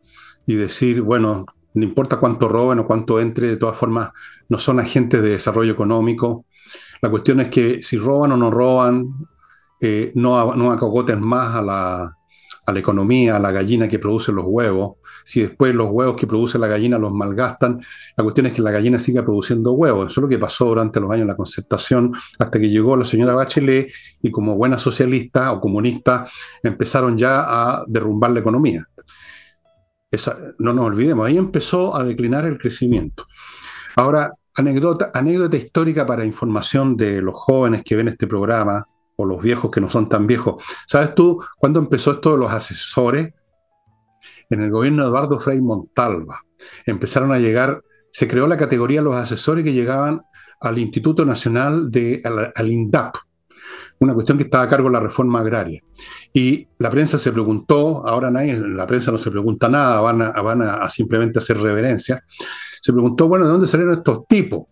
y 0.46 0.56
decir, 0.56 1.02
bueno, 1.02 1.46
no 1.74 1.84
importa 1.84 2.18
cuánto 2.18 2.48
roben 2.48 2.80
o 2.80 2.88
cuánto 2.88 3.20
entre, 3.20 3.48
de 3.48 3.58
todas 3.58 3.78
formas, 3.78 4.10
no 4.50 4.58
son 4.58 4.80
agentes 4.80 5.22
de 5.22 5.30
desarrollo 5.30 5.72
económico. 5.72 6.46
La 7.02 7.10
cuestión 7.10 7.40
es 7.40 7.48
que 7.48 7.82
si 7.82 7.98
roban 7.98 8.32
o 8.32 8.38
no 8.38 8.52
roban, 8.52 9.08
eh, 9.82 10.12
no, 10.16 10.56
no 10.56 10.72
acogoten 10.72 11.22
más 11.22 11.56
a 11.56 11.62
la, 11.62 12.18
a 12.66 12.72
la 12.72 12.80
economía, 12.80 13.36
a 13.36 13.40
la 13.40 13.52
gallina 13.52 13.88
que 13.88 14.00
produce 14.00 14.32
los 14.32 14.46
huevos, 14.48 14.98
si 15.26 15.42
después 15.42 15.74
los 15.74 15.90
huevos 15.90 16.16
que 16.16 16.28
produce 16.28 16.60
la 16.60 16.68
gallina 16.68 17.00
los 17.00 17.12
malgastan, 17.12 17.82
la 18.16 18.24
cuestión 18.24 18.46
es 18.46 18.54
que 18.54 18.62
la 18.62 18.70
gallina 18.70 19.00
siga 19.00 19.24
produciendo 19.24 19.74
huevos. 19.74 20.12
Eso 20.12 20.22
es 20.22 20.24
lo 20.24 20.30
que 20.30 20.38
pasó 20.38 20.66
durante 20.66 21.00
los 21.00 21.10
años 21.10 21.24
de 21.24 21.34
la 21.34 21.36
concertación, 21.36 22.14
hasta 22.38 22.60
que 22.60 22.70
llegó 22.70 22.96
la 22.96 23.06
señora 23.06 23.34
Bachelet 23.34 23.92
y 24.22 24.30
como 24.30 24.56
buena 24.56 24.78
socialista 24.78 25.52
o 25.52 25.60
comunista 25.60 26.28
empezaron 26.62 27.18
ya 27.18 27.44
a 27.48 27.84
derrumbar 27.88 28.32
la 28.32 28.40
economía. 28.40 28.86
no 30.60 30.74
nos 30.74 30.86
olvidemos, 30.86 31.26
ahí 31.28 31.38
empezó 31.38 31.96
a 31.96 32.04
declinar 32.04 32.46
el 32.46 32.60
crecimiento. 32.60 33.26
Ahora, 33.96 34.32
anécdota, 34.56 35.10
anécdota 35.14 35.58
histórica 35.58 36.06
para 36.06 36.24
información 36.24 36.96
de 36.96 37.22
los 37.22 37.34
jóvenes 37.34 37.82
que 37.84 37.96
ven 37.96 38.10
este 38.10 38.28
programa, 38.28 38.86
o 39.18 39.26
los 39.26 39.42
viejos 39.42 39.72
que 39.72 39.82
no 39.82 39.90
son 39.90 40.10
tan 40.10 40.28
viejos. 40.28 40.64
¿Sabes 40.88 41.16
tú 41.16 41.42
cuándo 41.58 41.80
empezó 41.80 42.12
esto 42.12 42.34
de 42.34 42.38
los 42.38 42.52
asesores? 42.52 43.34
En 44.50 44.62
el 44.62 44.72
gobierno 44.72 45.04
de 45.04 45.10
Eduardo 45.10 45.40
Frei 45.40 45.62
Montalva. 45.62 46.42
Empezaron 46.86 47.32
a 47.32 47.40
llegar, 47.40 47.82
se 48.12 48.28
creó 48.28 48.48
la 48.48 48.58
categoría 48.58 49.00
de 49.00 49.06
los 49.06 49.16
asesores 49.16 49.64
que 49.64 49.74
llegaban 49.74 50.22
al 50.62 50.78
Instituto 50.78 51.26
Nacional 51.26 51.92
de, 51.92 52.22
al, 52.56 52.72
INDAP, 52.72 53.16
una 54.00 54.14
cuestión 54.14 54.38
que 54.38 54.46
estaba 54.46 54.64
a 54.64 54.70
cargo 54.70 54.88
de 54.88 54.94
la 54.94 55.00
reforma 55.00 55.40
agraria. 55.40 55.82
Y 56.34 56.68
la 56.80 56.90
prensa 56.90 57.18
se 57.18 57.32
preguntó, 57.32 58.08
ahora 58.08 58.32
nadie, 58.32 58.58
la 58.58 58.88
prensa 58.88 59.12
no 59.12 59.18
se 59.18 59.32
pregunta 59.32 59.70
nada, 59.70 60.00
van 60.02 60.22
a, 60.22 60.42
van 60.42 60.62
a 60.62 60.90
simplemente 60.90 61.40
hacer 61.40 61.58
reverencia. 61.58 62.24
Se 62.82 62.94
preguntó, 62.94 63.28
bueno, 63.28 63.46
¿de 63.46 63.52
dónde 63.52 63.68
salieron 63.68 63.98
estos 63.98 64.28
tipos? 64.28 64.68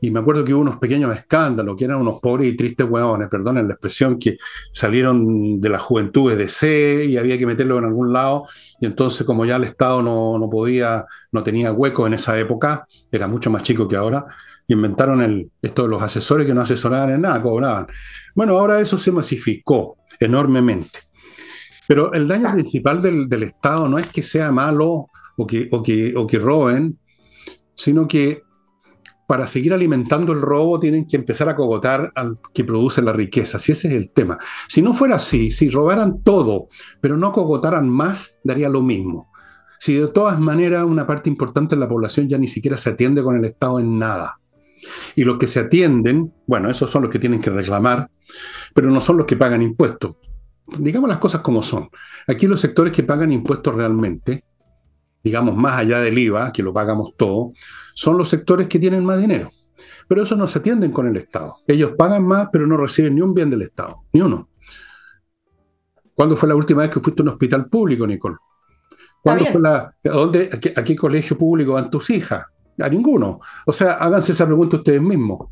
Y 0.00 0.10
me 0.10 0.20
acuerdo 0.20 0.44
que 0.44 0.52
hubo 0.52 0.60
unos 0.60 0.76
pequeños 0.76 1.14
escándalos, 1.16 1.76
que 1.76 1.84
eran 1.84 1.98
unos 1.98 2.20
pobres 2.20 2.48
y 2.48 2.56
tristes 2.56 2.86
huevones, 2.88 3.28
perdonen 3.28 3.66
la 3.66 3.74
expresión, 3.74 4.18
que 4.18 4.36
salieron 4.72 5.60
de 5.60 5.68
la 5.68 5.78
juventud 5.78 6.34
de 6.34 6.48
C 6.48 7.06
y 7.06 7.16
había 7.16 7.38
que 7.38 7.46
meterlo 7.46 7.78
en 7.78 7.84
algún 7.84 8.12
lado, 8.12 8.46
y 8.80 8.86
entonces 8.86 9.26
como 9.26 9.44
ya 9.44 9.56
el 9.56 9.64
Estado 9.64 10.02
no, 10.02 10.38
no 10.38 10.50
podía, 10.50 11.06
no 11.32 11.42
tenía 11.42 11.72
hueco 11.72 12.06
en 12.06 12.14
esa 12.14 12.38
época, 12.38 12.86
era 13.10 13.26
mucho 13.28 13.50
más 13.50 13.62
chico 13.62 13.88
que 13.88 13.96
ahora, 13.96 14.26
inventaron 14.68 15.22
el, 15.22 15.50
esto 15.62 15.82
de 15.82 15.88
los 15.88 16.02
asesores 16.02 16.46
que 16.46 16.54
no 16.54 16.62
asesoraban 16.62 17.10
en 17.10 17.22
nada, 17.22 17.40
cobraban. 17.42 17.86
Bueno, 18.34 18.58
ahora 18.58 18.80
eso 18.80 18.98
se 18.98 19.12
masificó 19.12 19.98
enormemente. 20.20 21.00
Pero 21.86 22.12
el 22.12 22.26
daño 22.26 22.52
principal 22.52 23.02
del, 23.02 23.28
del, 23.28 23.42
Estado 23.42 23.88
no 23.88 23.98
es 23.98 24.06
que 24.06 24.22
sea 24.22 24.50
malo 24.50 25.08
o 25.36 25.46
que, 25.46 25.68
o 25.70 25.82
que, 25.82 26.14
o 26.16 26.26
que 26.26 26.38
roben, 26.38 26.98
sino 27.74 28.08
que 28.08 28.43
para 29.26 29.46
seguir 29.46 29.72
alimentando 29.72 30.32
el 30.32 30.40
robo 30.40 30.78
tienen 30.78 31.06
que 31.06 31.16
empezar 31.16 31.48
a 31.48 31.56
cogotar 31.56 32.10
al 32.14 32.38
que 32.52 32.64
produce 32.64 33.02
la 33.02 33.12
riqueza, 33.12 33.58
si 33.58 33.72
ese 33.72 33.88
es 33.88 33.94
el 33.94 34.10
tema. 34.10 34.38
Si 34.68 34.82
no 34.82 34.94
fuera 34.94 35.16
así, 35.16 35.50
si 35.50 35.68
robaran 35.68 36.22
todo, 36.22 36.68
pero 37.00 37.16
no 37.16 37.32
cogotaran 37.32 37.88
más, 37.88 38.38
daría 38.44 38.68
lo 38.68 38.82
mismo. 38.82 39.30
Si 39.78 39.94
de 39.94 40.08
todas 40.08 40.38
maneras 40.38 40.84
una 40.84 41.06
parte 41.06 41.28
importante 41.28 41.74
de 41.74 41.80
la 41.80 41.88
población 41.88 42.28
ya 42.28 42.38
ni 42.38 42.48
siquiera 42.48 42.76
se 42.76 42.90
atiende 42.90 43.22
con 43.22 43.36
el 43.36 43.44
Estado 43.44 43.80
en 43.80 43.98
nada. 43.98 44.40
Y 45.14 45.24
los 45.24 45.38
que 45.38 45.46
se 45.46 45.60
atienden, 45.60 46.32
bueno, 46.46 46.70
esos 46.70 46.90
son 46.90 47.02
los 47.02 47.10
que 47.10 47.18
tienen 47.18 47.40
que 47.40 47.50
reclamar, 47.50 48.10
pero 48.74 48.90
no 48.90 49.00
son 49.00 49.16
los 49.16 49.26
que 49.26 49.36
pagan 49.36 49.62
impuestos. 49.62 50.16
Digamos 50.78 51.08
las 51.08 51.18
cosas 51.18 51.40
como 51.40 51.62
son. 51.62 51.88
Aquí 52.26 52.46
los 52.46 52.60
sectores 52.60 52.92
que 52.92 53.02
pagan 53.02 53.32
impuestos 53.32 53.74
realmente 53.74 54.44
digamos, 55.24 55.56
más 55.56 55.78
allá 55.78 56.00
del 56.00 56.18
IVA, 56.18 56.52
que 56.52 56.62
lo 56.62 56.72
pagamos 56.72 57.16
todo, 57.16 57.52
son 57.94 58.18
los 58.18 58.28
sectores 58.28 58.68
que 58.68 58.78
tienen 58.78 59.04
más 59.04 59.18
dinero. 59.18 59.48
Pero 60.06 60.22
eso 60.22 60.36
no 60.36 60.46
se 60.46 60.58
atienden 60.58 60.92
con 60.92 61.08
el 61.08 61.16
Estado. 61.16 61.56
Ellos 61.66 61.92
pagan 61.96 62.26
más, 62.26 62.48
pero 62.52 62.66
no 62.66 62.76
reciben 62.76 63.14
ni 63.14 63.22
un 63.22 63.32
bien 63.32 63.48
del 63.48 63.62
Estado, 63.62 64.02
ni 64.12 64.20
uno. 64.20 64.50
¿Cuándo 66.14 66.36
fue 66.36 66.48
la 66.48 66.54
última 66.54 66.82
vez 66.82 66.90
que 66.90 67.00
fuiste 67.00 67.22
a 67.22 67.24
un 67.24 67.30
hospital 67.30 67.66
público, 67.66 68.06
Nicole? 68.06 68.36
¿Cuándo 69.22 69.46
fue 69.46 69.60
la, 69.60 69.94
a, 70.04 70.08
dónde, 70.10 70.50
a, 70.52 70.84
qué, 70.84 70.94
colegio 70.94 71.38
público 71.38 71.72
van 71.72 71.90
tus 71.90 72.10
hijas? 72.10 72.44
A 72.78 72.88
ninguno. 72.90 73.40
O 73.64 73.72
sea, 73.72 73.94
háganse 73.94 74.32
esa 74.32 74.44
pregunta 74.44 74.76
ustedes 74.76 75.00
mismos. 75.00 75.48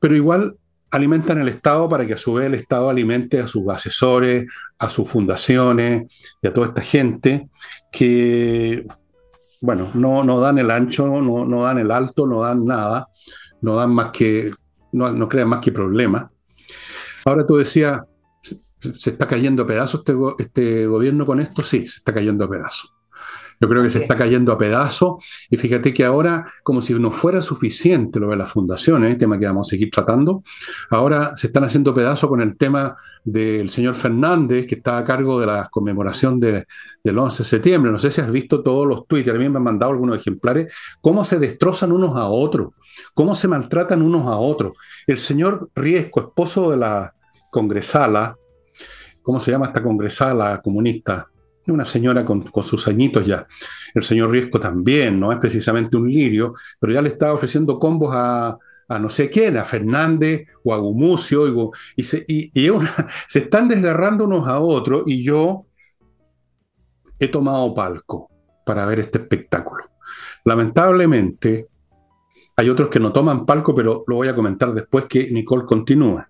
Pero 0.00 0.16
igual 0.16 0.56
alimentan 0.90 1.40
el 1.40 1.48
Estado 1.48 1.88
para 1.88 2.06
que 2.06 2.14
a 2.14 2.16
su 2.16 2.34
vez 2.34 2.46
el 2.46 2.54
Estado 2.54 2.90
alimente 2.90 3.40
a 3.40 3.46
sus 3.46 3.68
asesores, 3.68 4.46
a 4.78 4.88
sus 4.88 5.08
fundaciones 5.08 6.12
y 6.42 6.46
a 6.46 6.52
toda 6.52 6.68
esta 6.68 6.82
gente 6.82 7.48
que 7.90 8.84
bueno, 9.64 9.88
no, 9.94 10.22
no 10.22 10.40
dan 10.40 10.58
el 10.58 10.70
ancho, 10.70 11.22
no, 11.22 11.46
no, 11.46 11.62
dan 11.62 11.78
el 11.78 11.90
alto, 11.90 12.26
no 12.26 12.42
dan 12.42 12.66
nada, 12.66 13.08
no 13.62 13.76
dan 13.76 13.94
más 13.94 14.10
que, 14.10 14.50
no, 14.92 15.10
no 15.10 15.26
crean 15.26 15.48
más 15.48 15.60
que 15.60 15.72
problemas. 15.72 16.26
Ahora 17.24 17.46
tú 17.46 17.56
decías, 17.56 18.02
¿se 18.42 19.10
está 19.10 19.26
cayendo 19.26 19.62
a 19.62 19.66
pedazos 19.66 20.00
este, 20.00 20.12
este 20.38 20.86
gobierno 20.86 21.24
con 21.24 21.40
esto? 21.40 21.62
Sí, 21.62 21.86
se 21.88 21.96
está 21.96 22.12
cayendo 22.12 22.44
a 22.44 22.50
pedazos. 22.50 22.92
Yo 23.60 23.68
creo 23.68 23.82
que 23.82 23.88
se 23.88 24.00
está 24.00 24.16
cayendo 24.16 24.52
a 24.52 24.58
pedazos 24.58 25.24
y 25.50 25.56
fíjate 25.56 25.94
que 25.94 26.04
ahora, 26.04 26.52
como 26.62 26.82
si 26.82 26.94
no 26.94 27.10
fuera 27.10 27.40
suficiente 27.40 28.20
lo 28.20 28.30
de 28.30 28.36
las 28.36 28.50
fundaciones, 28.50 29.16
tema 29.18 29.38
que 29.38 29.46
vamos 29.46 29.68
a 29.68 29.70
seguir 29.70 29.90
tratando, 29.90 30.42
ahora 30.90 31.36
se 31.36 31.46
están 31.46 31.64
haciendo 31.64 31.94
pedazos 31.94 32.28
con 32.28 32.40
el 32.40 32.56
tema 32.56 32.96
del 33.24 33.70
señor 33.70 33.94
Fernández, 33.94 34.66
que 34.66 34.74
está 34.74 34.98
a 34.98 35.04
cargo 35.04 35.40
de 35.40 35.46
la 35.46 35.68
conmemoración 35.70 36.38
del 36.38 36.66
11 37.04 37.42
de 37.42 37.48
septiembre. 37.48 37.90
No 37.90 37.98
sé 37.98 38.10
si 38.10 38.20
has 38.20 38.30
visto 38.30 38.62
todos 38.62 38.86
los 38.86 39.06
tweets, 39.06 39.30
a 39.30 39.34
mí 39.34 39.48
me 39.48 39.56
han 39.56 39.62
mandado 39.62 39.92
algunos 39.92 40.18
ejemplares, 40.18 40.72
cómo 41.00 41.24
se 41.24 41.38
destrozan 41.38 41.92
unos 41.92 42.16
a 42.16 42.28
otros, 42.28 42.72
cómo 43.14 43.34
se 43.34 43.48
maltratan 43.48 44.02
unos 44.02 44.26
a 44.26 44.36
otros. 44.36 44.76
El 45.06 45.18
señor 45.18 45.70
Riesco, 45.74 46.20
esposo 46.20 46.70
de 46.70 46.76
la 46.76 47.14
congresala, 47.50 48.36
¿cómo 49.22 49.40
se 49.40 49.50
llama 49.50 49.66
esta 49.66 49.82
congresala 49.82 50.60
comunista? 50.62 51.28
Una 51.72 51.84
señora 51.84 52.24
con, 52.24 52.44
sus 52.62 52.86
añitos 52.88 53.26
ya. 53.26 53.46
El 53.94 54.02
señor 54.02 54.30
Riesco 54.30 54.60
también, 54.60 55.18
no 55.18 55.32
es 55.32 55.38
precisamente 55.38 55.96
un 55.96 56.08
lirio, 56.08 56.54
pero 56.78 56.92
ya 56.92 57.02
le 57.02 57.08
está 57.08 57.32
ofreciendo 57.32 57.78
combos 57.78 58.12
a, 58.14 58.58
no 58.88 59.08
sé 59.08 59.30
quién, 59.30 59.56
a 59.56 59.64
Fernández 59.64 60.48
o 60.62 60.74
a 60.74 60.78
Gumucio, 60.78 61.72
y, 61.96 62.02
se, 62.02 62.24
se 63.26 63.38
están 63.38 63.68
desgarrando 63.68 64.24
unos 64.24 64.46
a 64.48 64.58
otros, 64.58 65.04
y 65.06 65.22
yo 65.22 65.66
he 67.18 67.28
tomado 67.28 67.74
palco 67.74 68.28
para 68.64 68.86
ver 68.86 69.00
este 69.00 69.18
espectáculo. 69.18 69.84
Lamentablemente, 70.44 71.68
hay 72.56 72.68
otros 72.68 72.88
que 72.88 73.00
no 73.00 73.12
toman 73.12 73.46
palco, 73.46 73.74
pero 73.74 74.04
lo 74.06 74.16
voy 74.16 74.28
a 74.28 74.34
comentar 74.34 74.72
después 74.72 75.06
que 75.06 75.30
Nicole 75.30 75.64
continúa. 75.64 76.28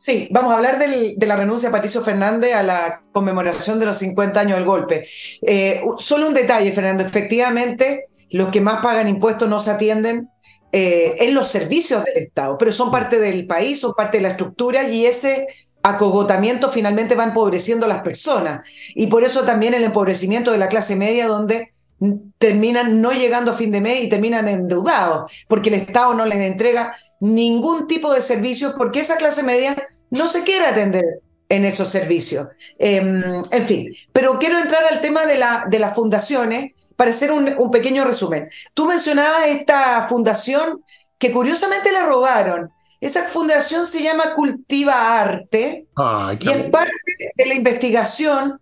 Sí, 0.00 0.28
vamos 0.30 0.52
a 0.52 0.58
hablar 0.58 0.78
de 0.78 1.26
la 1.26 1.34
renuncia 1.34 1.68
de 1.68 1.72
Patricio 1.72 2.02
Fernández 2.02 2.54
a 2.54 2.62
la 2.62 3.02
conmemoración 3.10 3.80
de 3.80 3.86
los 3.86 3.98
50 3.98 4.38
años 4.38 4.56
del 4.56 4.64
golpe. 4.64 5.08
Eh, 5.42 5.82
solo 5.98 6.28
un 6.28 6.34
detalle, 6.34 6.70
Fernando. 6.70 7.02
Efectivamente, 7.02 8.06
los 8.30 8.50
que 8.50 8.60
más 8.60 8.80
pagan 8.80 9.08
impuestos 9.08 9.48
no 9.48 9.58
se 9.58 9.72
atienden 9.72 10.30
eh, 10.70 11.16
en 11.18 11.34
los 11.34 11.48
servicios 11.48 12.04
del 12.04 12.16
Estado, 12.16 12.56
pero 12.56 12.70
son 12.70 12.92
parte 12.92 13.18
del 13.18 13.48
país, 13.48 13.80
son 13.80 13.92
parte 13.92 14.18
de 14.18 14.22
la 14.22 14.28
estructura 14.28 14.88
y 14.88 15.04
ese 15.04 15.48
acogotamiento 15.82 16.70
finalmente 16.70 17.16
va 17.16 17.24
empobreciendo 17.24 17.86
a 17.86 17.88
las 17.88 18.02
personas. 18.02 18.60
Y 18.94 19.08
por 19.08 19.24
eso 19.24 19.42
también 19.42 19.74
el 19.74 19.82
empobrecimiento 19.82 20.52
de 20.52 20.58
la 20.58 20.68
clase 20.68 20.94
media, 20.94 21.26
donde 21.26 21.72
terminan 22.38 23.00
no 23.00 23.12
llegando 23.12 23.50
a 23.50 23.54
fin 23.54 23.72
de 23.72 23.80
mes 23.80 24.04
y 24.04 24.08
terminan 24.08 24.48
endeudados, 24.48 25.46
porque 25.48 25.68
el 25.68 25.76
Estado 25.76 26.14
no 26.14 26.24
les 26.24 26.38
entrega 26.38 26.94
ningún 27.20 27.86
tipo 27.86 28.12
de 28.12 28.20
servicio 28.20 28.74
porque 28.76 29.00
esa 29.00 29.16
clase 29.16 29.42
media 29.42 29.76
no 30.10 30.28
se 30.28 30.42
quiere 30.44 30.66
atender 30.66 31.04
en 31.48 31.64
esos 31.64 31.88
servicios. 31.88 32.48
Em, 32.78 33.22
en 33.50 33.64
fin, 33.64 33.92
pero 34.12 34.38
quiero 34.38 34.58
entrar 34.58 34.84
al 34.84 35.00
tema 35.00 35.26
de, 35.26 35.38
la, 35.38 35.64
de 35.68 35.78
las 35.78 35.94
fundaciones 35.94 36.72
para 36.96 37.10
hacer 37.10 37.32
un, 37.32 37.70
pequeño 37.70 38.04
resumen. 38.04 38.48
Tú 38.74 38.86
mencionabas 38.86 39.46
esta 39.46 40.06
fundación 40.08 40.82
que 41.18 41.32
curiosamente 41.32 41.92
la 41.92 42.04
robaron. 42.04 42.70
Esa 43.00 43.22
fundación 43.22 43.86
se 43.86 44.02
llama 44.02 44.34
Cultiva 44.34 45.20
Arte 45.20 45.86
y 46.40 46.48
es 46.50 46.70
parte 46.70 46.92
de 47.36 47.46
la 47.46 47.54
investigación, 47.54 48.60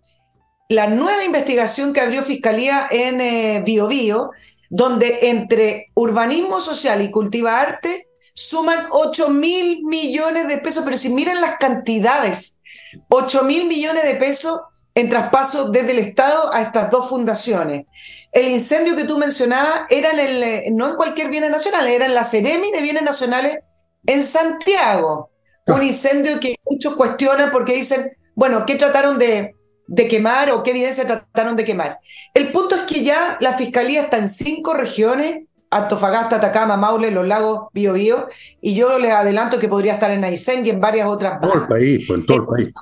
la 0.69 0.89
nueva 0.89 1.25
investigación 1.25 1.93
que 1.93 2.01
abrió 2.01 2.23
Fiscalía 2.23 2.89
en 2.91 3.21
eh, 3.21 3.63
Bio, 3.65 3.87
Bio 3.89 4.31
donde 4.69 5.31
entre 5.31 5.93
urbanismo 5.95 6.61
social 6.61 7.03
y 7.03 7.11
cultiva 7.11 7.61
arte 7.61 8.09
suman 8.35 8.85
8 8.91 9.31
mil 9.31 9.85
millones 9.85 10.49
de 10.49 10.59
pesos, 10.59 10.85
pero 10.85 10.97
si 10.97 11.11
miran 11.11 11.41
las 11.41 11.57
cantidades, 11.57 12.61
8 13.09 13.45
mil 13.45 13.67
millones 13.67 14.05
de 14.05 14.15
pesos 14.17 14.61
en 14.95 15.09
traspaso 15.09 15.71
desde 15.71 15.93
el 15.93 15.99
Estado 15.99 16.53
a 16.53 16.63
estas 16.63 16.91
dos 16.91 17.09
fundaciones. 17.09 17.87
El 18.33 18.49
incendio 18.49 18.97
que 18.97 19.05
tú 19.05 19.19
mencionabas 19.19 19.83
era 19.91 20.11
en 20.11 20.19
el, 20.19 20.43
eh, 20.43 20.65
no 20.73 20.89
en 20.89 20.97
cualquier 20.97 21.31
bienes 21.31 21.51
nacional, 21.51 21.87
era 21.87 22.07
en 22.07 22.15
la 22.15 22.25
Ceremi 22.25 22.73
de 22.73 22.81
Bienes 22.81 23.03
Nacionales 23.03 23.59
en 24.07 24.23
Santiago. 24.23 25.31
Un 25.67 25.83
incendio 25.83 26.41
que 26.41 26.57
muchos 26.65 26.95
cuestionan 26.95 27.51
porque 27.51 27.75
dicen, 27.75 28.11
bueno, 28.35 28.65
¿qué 28.67 28.77
trataron 28.77 29.19
de, 29.19 29.56
de 29.87 30.09
quemar 30.09 30.51
o 30.51 30.63
qué 30.63 30.71
evidencia 30.71 31.07
trataron 31.07 31.57
de 31.57 31.65
quemar. 31.65 32.01
El 32.35 32.51
punto 32.53 32.75
es 32.75 32.83
que 32.83 33.03
ya 33.03 33.37
la 33.41 33.53
fiscalía 33.53 34.03
está 34.03 34.19
en 34.19 34.29
cinco 34.29 34.75
regiones, 34.75 35.45
Antofagasta, 35.71 36.37
Atacama, 36.37 36.77
Maule, 36.77 37.11
Los 37.11 37.27
Lagos, 37.27 37.69
Biobío, 37.73 38.27
y 38.61 38.75
yo 38.75 38.99
les 38.99 39.13
adelanto 39.13 39.59
que 39.59 39.69
podría 39.69 39.95
estar 39.95 40.11
en 40.11 40.25
Aysén 40.25 40.65
y 40.65 40.71
en 40.71 40.81
varias 40.81 41.09
otras. 41.09 41.41
Todo 41.41 41.55
el 41.55 41.67
país, 41.67 42.05
pues, 42.07 42.21
en 42.21 42.27
todo 42.27 42.37
el 42.39 42.47
país. 42.47 42.75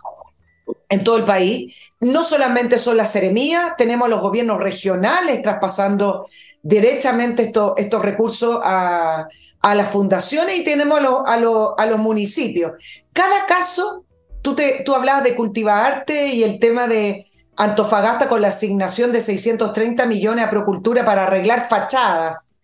En 0.88 1.04
todo 1.04 1.16
el 1.16 1.25
país. 1.25 1.92
No 2.00 2.23
solamente 2.23 2.78
son 2.78 2.96
las 2.96 3.12
seremías, 3.12 3.76
tenemos 3.76 4.08
los 4.08 4.20
gobiernos 4.20 4.58
regionales 4.58 5.42
traspasando 5.42 6.26
derechamente 6.62 7.42
estos, 7.42 7.75
estos 7.76 8.02
recursos 8.02 8.58
a, 8.62 9.26
a, 9.61 9.75
las 9.75 9.88
fundaciones 9.90 10.58
y 10.58 10.64
tenemos 10.64 11.00
a, 11.00 11.34
a 11.34 11.87
los 11.87 11.99
municipios. 11.99 12.73
Cada 13.12 13.44
caso 13.46 14.03
Tú, 14.44 14.54
te, 14.54 14.82
tú 14.84 14.94
hablabas 14.94 15.24
de 15.24 15.34
cultivarte 15.34 16.28
y 16.28 16.42
el 16.42 16.58
tema 16.58 16.86
de 16.86 17.24
Antofagasta 17.56 18.28
con 18.28 18.42
la 18.42 18.48
asignación 18.48 19.10
de 19.10 19.22
630 19.22 20.04
millones 20.04 20.44
a 20.44 20.50
Procultura 20.50 21.02
para 21.02 21.24
arreglar 21.24 21.66
fachadas. 21.66 22.56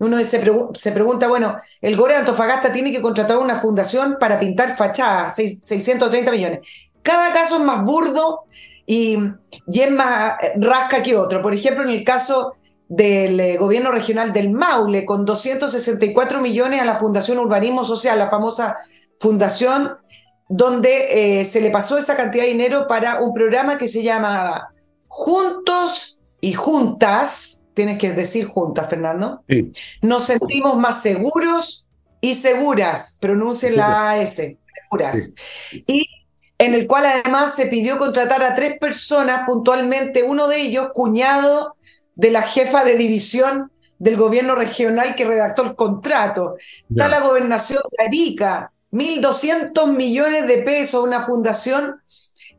Uno 0.00 0.16
se, 0.24 0.42
se 0.74 0.90
pregunta, 0.90 1.28
bueno, 1.28 1.54
el 1.80 1.94
Gore 1.94 2.14
de 2.14 2.18
Antofagasta 2.18 2.72
tiene 2.72 2.90
que 2.90 3.00
contratar 3.00 3.38
una 3.38 3.60
fundación 3.60 4.16
para 4.18 4.40
pintar 4.40 4.76
fachadas, 4.76 5.36
630 5.36 6.32
millones. 6.32 6.90
Cada 7.00 7.32
caso 7.32 7.58
es 7.58 7.62
más 7.62 7.84
burdo 7.84 8.46
y, 8.84 9.16
y, 9.68 9.80
es 9.82 9.90
más 9.92 10.34
rasca 10.56 11.00
que 11.00 11.16
otro. 11.16 11.40
Por 11.40 11.54
ejemplo, 11.54 11.84
en 11.84 11.90
el 11.90 12.02
caso 12.02 12.50
del 12.88 13.38
eh, 13.38 13.56
gobierno 13.56 13.92
regional 13.92 14.32
del 14.32 14.50
Maule, 14.50 15.04
con 15.04 15.24
264 15.24 16.40
millones 16.40 16.82
a 16.82 16.84
la 16.84 16.96
Fundación 16.96 17.38
Urbanismo 17.38 17.84
Social, 17.84 18.18
la 18.18 18.28
famosa 18.28 18.74
fundación 19.20 19.92
donde 20.50 21.40
eh, 21.40 21.44
se 21.44 21.60
le 21.60 21.70
pasó 21.70 21.96
esa 21.96 22.16
cantidad 22.16 22.42
de 22.42 22.50
dinero 22.50 22.88
para 22.88 23.20
un 23.20 23.32
programa 23.32 23.78
que 23.78 23.86
se 23.86 24.02
llama 24.02 24.74
Juntos 25.06 26.18
y 26.40 26.54
Juntas, 26.54 27.64
tienes 27.72 27.98
que 27.98 28.12
decir 28.12 28.46
juntas, 28.46 28.90
Fernando, 28.90 29.44
nos 30.02 30.26
sentimos 30.26 30.76
más 30.76 31.02
seguros 31.02 31.86
y 32.20 32.34
seguras, 32.34 33.18
pronuncien 33.20 33.76
la 33.76 34.10
AS, 34.10 34.42
seguras. 34.62 35.32
Y 35.86 36.08
en 36.58 36.74
el 36.74 36.88
cual 36.88 37.06
además 37.06 37.54
se 37.54 37.66
pidió 37.66 37.96
contratar 37.96 38.42
a 38.42 38.56
tres 38.56 38.76
personas, 38.78 39.42
puntualmente 39.46 40.24
uno 40.24 40.48
de 40.48 40.62
ellos, 40.62 40.88
cuñado 40.92 41.76
de 42.16 42.32
la 42.32 42.42
jefa 42.42 42.84
de 42.84 42.96
división 42.96 43.70
del 44.00 44.16
gobierno 44.16 44.56
regional 44.56 45.14
que 45.14 45.26
redactó 45.26 45.62
el 45.62 45.76
contrato. 45.76 46.56
Está 46.90 47.06
la 47.06 47.20
gobernación 47.20 47.82
de 47.96 48.04
Arica, 48.04 48.72
1.200 48.92 49.92
millones 49.94 50.46
de 50.46 50.58
pesos, 50.58 51.04
una 51.04 51.20
fundación 51.20 52.00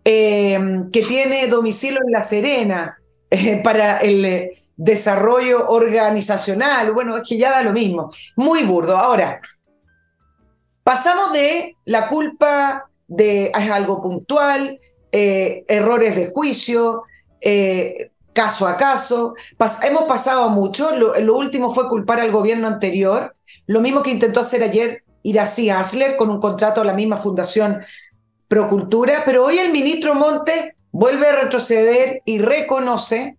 eh, 0.04 0.60
que 0.92 1.04
tiene 1.04 1.48
domicilio 1.48 2.00
en 2.04 2.12
La 2.12 2.22
Serena 2.22 2.98
eh, 3.30 3.62
para 3.64 3.98
el 3.98 4.26
eh, 4.26 4.52
desarrollo 4.76 5.70
organizacional. 5.70 6.92
Bueno, 6.94 7.18
es 7.18 7.28
que 7.28 7.38
ya 7.38 7.52
da 7.52 7.62
lo 7.62 7.74
mismo. 7.74 8.12
Muy 8.36 8.64
burdo. 8.64 8.98
Ahora, 8.98 9.40
pasamos 10.84 11.34
de 11.34 11.76
la 11.86 12.08
culpa 12.08 12.90
de 13.08 13.48
es 13.48 13.70
algo 13.70 14.02
puntual, 14.02 14.80
errores 15.12 16.16
de 16.16 16.32
juicio, 16.32 17.04
caso 18.32 18.66
a 18.66 18.78
caso. 18.78 19.36
hemos 19.84 20.04
pasado 20.04 20.50
mucho. 20.50 20.96
lo, 20.96 21.36
último 21.36 21.74
fue 21.74 21.90
culpar 21.90 22.22
al 22.22 22.32
gobierno 22.32 22.68
anterior. 22.68 23.36
Lo 23.68 23.82
mismo 23.82 24.02
que 24.02 24.12
intentó 24.12 24.40
hacer 24.40 24.64
ayer 24.64 25.04
Irací 25.24 25.70
Asler 25.70 26.16
con 26.16 26.30
un 26.30 26.40
contrato 26.40 26.82
a 26.82 26.86
la 26.86 26.94
misma 26.94 27.18
fundación 27.18 27.82
Procultura, 28.48 29.24
pero 29.26 29.46
hoy 29.46 29.60
el 29.60 29.72
ministro 29.72 30.14
Monte 30.14 30.76
vuelve 30.92 31.28
a 31.28 31.42
retroceder 31.44 32.22
y 32.26 32.40
reconoce 32.40 33.38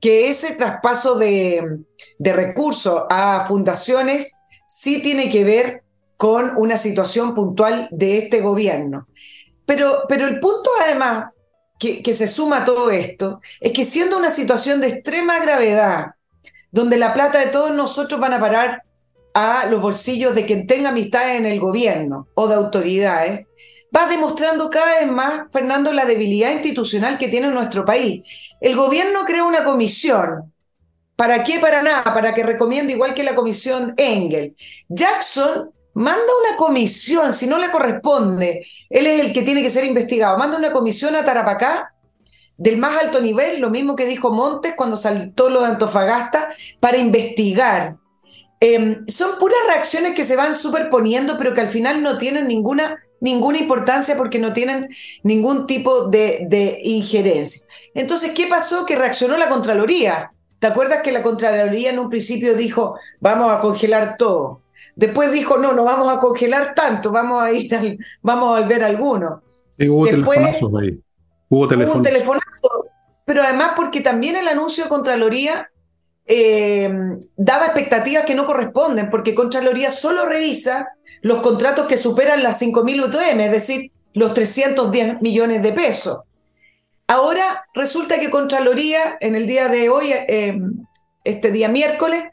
que 0.00 0.28
ese 0.28 0.54
traspaso 0.54 1.16
de, 1.16 1.80
de 2.18 2.32
recursos 2.32 3.02
a 3.10 3.44
fundaciones 3.46 4.38
sí 4.68 5.02
tiene 5.02 5.30
que 5.30 5.42
ver 5.42 5.82
con 6.16 6.52
una 6.56 6.76
situación 6.76 7.34
puntual 7.34 7.88
de 7.90 8.18
este 8.18 8.40
gobierno. 8.40 9.08
Pero, 9.66 10.04
pero 10.08 10.28
el 10.28 10.38
punto 10.38 10.70
además 10.80 11.32
que, 11.78 12.00
que 12.00 12.14
se 12.14 12.28
suma 12.28 12.58
a 12.58 12.64
todo 12.64 12.90
esto 12.92 13.40
es 13.60 13.72
que 13.72 13.84
siendo 13.84 14.16
una 14.16 14.30
situación 14.30 14.80
de 14.80 14.88
extrema 14.88 15.40
gravedad, 15.40 16.12
donde 16.70 16.98
la 16.98 17.12
plata 17.14 17.40
de 17.40 17.46
todos 17.46 17.72
nosotros 17.72 18.20
van 18.20 18.34
a 18.34 18.40
parar 18.40 18.84
a 19.34 19.66
los 19.66 19.80
bolsillos 19.80 20.34
de 20.34 20.46
quien 20.46 20.66
tenga 20.66 20.90
amistades 20.90 21.38
en 21.38 21.46
el 21.46 21.58
gobierno 21.58 22.28
o 22.34 22.48
de 22.48 22.54
autoridades, 22.54 23.46
va 23.94 24.06
demostrando 24.06 24.70
cada 24.70 25.00
vez 25.00 25.10
más, 25.10 25.44
Fernando, 25.52 25.92
la 25.92 26.04
debilidad 26.04 26.52
institucional 26.52 27.18
que 27.18 27.28
tiene 27.28 27.48
nuestro 27.48 27.84
país. 27.84 28.56
El 28.60 28.74
gobierno 28.76 29.24
crea 29.24 29.44
una 29.44 29.64
comisión. 29.64 30.52
¿Para 31.16 31.44
qué? 31.44 31.58
Para 31.58 31.82
nada, 31.82 32.02
para 32.02 32.34
que 32.34 32.42
recomiende 32.42 32.94
igual 32.94 33.14
que 33.14 33.22
la 33.22 33.34
comisión 33.34 33.94
Engel. 33.96 34.56
Jackson 34.88 35.70
manda 35.94 36.22
una 36.48 36.56
comisión, 36.56 37.34
si 37.34 37.46
no 37.46 37.58
le 37.58 37.70
corresponde, 37.70 38.64
él 38.88 39.06
es 39.06 39.20
el 39.20 39.32
que 39.32 39.42
tiene 39.42 39.62
que 39.62 39.70
ser 39.70 39.84
investigado, 39.84 40.38
manda 40.38 40.56
una 40.56 40.72
comisión 40.72 41.14
a 41.14 41.24
Tarapacá 41.24 41.94
del 42.56 42.78
más 42.78 42.96
alto 43.02 43.20
nivel, 43.20 43.60
lo 43.60 43.70
mismo 43.70 43.94
que 43.94 44.06
dijo 44.06 44.32
Montes 44.32 44.74
cuando 44.74 44.96
saltó 44.96 45.50
lo 45.50 45.60
de 45.60 45.66
Antofagasta, 45.66 46.48
para 46.80 46.96
investigar 46.96 47.96
Em, 48.64 49.04
son 49.08 49.38
puras 49.40 49.58
reacciones 49.66 50.14
que 50.14 50.22
se 50.22 50.36
van 50.36 50.54
superponiendo, 50.54 51.36
pero 51.36 51.52
que 51.52 51.62
al 51.62 51.66
final 51.66 52.00
no 52.00 52.16
tienen 52.16 52.46
ninguna, 52.46 53.00
ninguna 53.18 53.58
importancia 53.58 54.16
porque 54.16 54.38
no 54.38 54.52
tienen 54.52 54.88
ningún 55.24 55.66
tipo 55.66 56.06
de, 56.06 56.46
de 56.48 56.78
injerencia. 56.84 57.62
Entonces, 57.92 58.30
¿qué 58.30 58.46
pasó? 58.46 58.86
Que 58.86 58.94
reaccionó 58.94 59.36
la 59.36 59.48
Contraloría. 59.48 60.30
¿Te 60.60 60.68
acuerdas 60.68 61.02
que 61.02 61.10
la 61.10 61.24
Contraloría 61.24 61.90
en 61.90 61.98
un 61.98 62.08
principio 62.08 62.54
dijo, 62.54 62.96
vamos 63.18 63.52
a 63.52 63.58
congelar 63.58 64.16
todo? 64.16 64.62
Después 64.94 65.32
dijo, 65.32 65.58
no, 65.58 65.72
no 65.72 65.82
vamos 65.82 66.16
a 66.16 66.20
congelar 66.20 66.72
tanto, 66.76 67.10
vamos 67.10 67.42
a 67.42 67.50
ir 67.50 67.74
al, 67.74 67.98
vamos 68.22 68.56
a 68.56 68.64
ver 68.64 68.84
alguno. 68.84 69.42
hubo 69.76 70.06
telefonazos 70.06 70.70
ahí. 70.80 71.00
Hubo, 71.48 71.66
hubo 71.66 71.94
un 71.94 72.02
telefonazo. 72.04 72.86
Pero 73.24 73.42
además 73.42 73.72
porque 73.74 74.02
también 74.02 74.36
el 74.36 74.46
anuncio 74.46 74.84
de 74.84 74.88
Contraloría 74.88 75.71
eh, 76.26 76.90
daba 77.36 77.66
expectativas 77.66 78.24
que 78.24 78.34
no 78.34 78.46
corresponden, 78.46 79.10
porque 79.10 79.34
Contraloría 79.34 79.90
solo 79.90 80.26
revisa 80.26 80.88
los 81.20 81.40
contratos 81.40 81.86
que 81.86 81.96
superan 81.96 82.42
las 82.42 82.60
5.000 82.60 83.06
UTM, 83.06 83.40
es 83.40 83.52
decir, 83.52 83.92
los 84.14 84.34
310 84.34 85.20
millones 85.20 85.62
de 85.62 85.72
pesos. 85.72 86.20
Ahora 87.06 87.66
resulta 87.74 88.20
que 88.20 88.30
Contraloría, 88.30 89.16
en 89.20 89.34
el 89.34 89.46
día 89.46 89.68
de 89.68 89.88
hoy, 89.88 90.12
eh, 90.12 90.58
este 91.24 91.50
día 91.50 91.68
miércoles, 91.68 92.24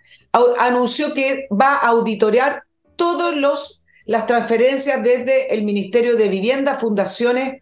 anunció 0.59 1.13
que 1.13 1.47
va 1.51 1.73
a 1.75 1.87
auditorear 1.87 2.63
todas 2.95 3.35
las 4.05 4.25
transferencias 4.25 5.03
desde 5.03 5.53
el 5.53 5.63
Ministerio 5.63 6.15
de 6.15 6.29
Vivienda, 6.29 6.75
fundaciones 6.75 7.61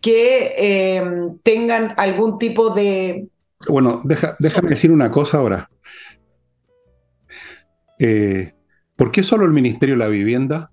que 0.00 0.54
eh, 0.56 1.02
tengan 1.42 1.94
algún 1.96 2.38
tipo 2.38 2.70
de 2.70 3.28
bueno, 3.66 3.98
déjame 4.04 4.70
decir 4.70 4.92
una 4.92 5.10
cosa 5.10 5.38
ahora. 5.38 5.70
Eh, 7.98 8.54
¿Por 8.94 9.10
qué 9.10 9.22
solo 9.22 9.44
el 9.44 9.52
Ministerio 9.52 9.94
de 9.94 9.98
la 9.98 10.08
Vivienda? 10.08 10.70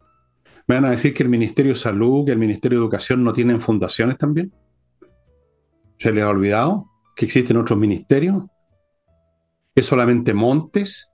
¿Me 0.68 0.76
van 0.76 0.86
a 0.86 0.92
decir 0.92 1.14
que 1.14 1.24
el 1.24 1.30
Ministerio 1.30 1.74
de 1.74 1.80
Salud, 1.80 2.26
que 2.26 2.32
el 2.32 2.40
Ministerio 2.40 2.80
de 2.80 2.84
Educación 2.84 3.24
no 3.24 3.34
tienen 3.34 3.62
fundaciones 3.62 4.18
también? 4.18 4.54
¿Se 5.98 6.12
les 6.12 6.24
ha 6.24 6.30
olvidado 6.30 6.90
que 7.16 7.26
existen 7.26 7.58
otros 7.58 7.80
ministerios? 7.80 8.44
¿Es 9.74 9.86
solamente 9.86 10.34
Montes? 10.34 11.10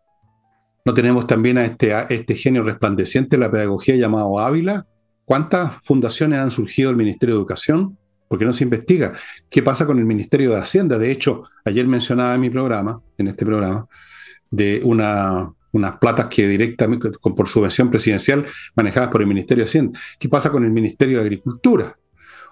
¿No 0.86 0.94
tenemos 0.94 1.28
también 1.28 1.58
a 1.58 1.66
este, 1.66 1.94
este 2.10 2.36
genio 2.36 2.64
resplandeciente 2.64 3.38
de 3.38 3.42
la 3.42 3.52
pedagogía 3.52 3.96
llamado 3.96 4.40
Ávila? 4.40 4.88
¿Cuántas 5.26 5.76
fundaciones 5.84 6.40
han 6.40 6.52
surgido 6.52 6.90
del 6.90 6.98
Ministerio 6.98 7.36
de 7.36 7.40
Educación? 7.40 7.98
Porque 8.32 8.46
no 8.46 8.54
se 8.54 8.63
investiga. 8.63 9.12
¿Qué 9.50 9.62
pasa 9.62 9.86
con 9.86 10.00
el 10.00 10.06
Ministerio 10.06 10.52
de 10.52 10.58
Hacienda? 10.60 10.98
De 10.98 11.12
hecho, 11.12 11.44
ayer 11.65 11.86
mencionaba 11.86 12.34
en 12.34 12.39
mi 12.39 12.50
programa, 12.50 13.02
en 13.17 13.28
este 13.28 13.46
programa, 13.46 13.89
de 14.50 14.80
una, 14.86 15.52
unas 15.74 15.98
platas 15.98 16.28
que 16.28 16.48
directamente, 16.48 17.10
por 17.22 17.50
subvención 17.50 17.89
presidencial, 17.89 18.46
manejadas 18.74 19.10
por 19.10 19.20
el 19.20 19.28
Ministerio 19.28 19.65
de 19.65 19.70
Hacienda. 19.70 20.00
¿Qué 20.17 20.30
pasa 20.30 20.50
con 20.50 20.63
el 20.63 20.72
Ministerio 20.72 21.17
de 21.17 21.24
Agricultura? 21.26 21.98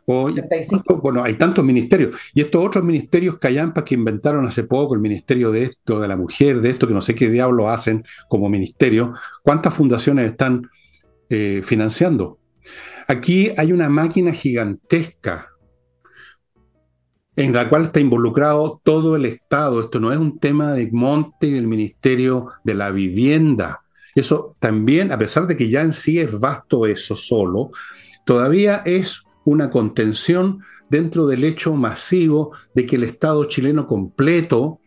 bueno, 0.06 1.24
hay 1.24 1.36
tantos 1.36 1.64
ministerios. 1.64 2.14
Y 2.34 2.42
estos 2.42 2.66
otros 2.66 2.84
ministerios 2.84 3.38
callampas 3.38 3.86
que 3.86 3.96
inventaron 3.96 4.46
hace 4.46 4.66
poco, 4.66 4.96
el 4.96 5.00
ministerio 5.00 5.50
de 5.50 5.64
esto, 5.64 6.02
de 6.02 6.10
la 6.10 6.18
mujer, 6.18 6.60
de 6.60 6.72
esto, 6.72 6.90
que 6.90 6.94
no 6.94 7.02
sé 7.02 7.16
qué 7.16 7.30
diablo 7.30 7.70
hacen 7.70 8.04
como 8.28 8.50
ministerio, 8.50 9.14
¿cuántas 9.44 9.74
fundaciones 9.74 10.30
están 10.30 10.70
eh, 11.30 11.62
financiando? 11.64 12.38
Aquí 13.08 13.52
hay 13.56 13.72
una 13.72 13.88
máquina 13.88 14.34
gigantesca 14.34 15.49
en 17.40 17.54
la 17.54 17.70
cual 17.70 17.84
está 17.84 18.02
involucrado 18.02 18.82
todo 18.84 19.16
el 19.16 19.24
Estado. 19.24 19.80
Esto 19.80 20.02
no 20.02 20.12
es 20.12 20.20
un 20.20 20.40
tema 20.40 20.74
de 20.74 20.90
monte 20.92 21.48
y 21.48 21.52
del 21.52 21.68
Ministerio 21.68 22.48
de 22.66 22.74
la 22.74 22.92
Vivienda. 22.92 23.82
Eso 24.14 24.48
también, 24.60 25.14
a 25.14 25.18
pesar 25.18 25.48
de 25.48 25.56
que 25.56 25.70
ya 25.70 25.82
en 25.82 25.94
sí 25.94 26.20
es 26.20 26.38
vasto 26.38 26.86
eso 26.86 27.16
solo, 27.16 27.72
todavía 28.26 28.82
es 28.86 29.24
una 29.46 29.70
contención 29.70 30.60
dentro 30.90 31.28
del 31.28 31.46
hecho 31.46 31.76
masivo 31.76 32.52
de 32.76 32.86
que 32.86 32.98
el 32.98 33.04
Estado 33.04 33.46
chileno 33.46 33.88
completo 33.88 34.82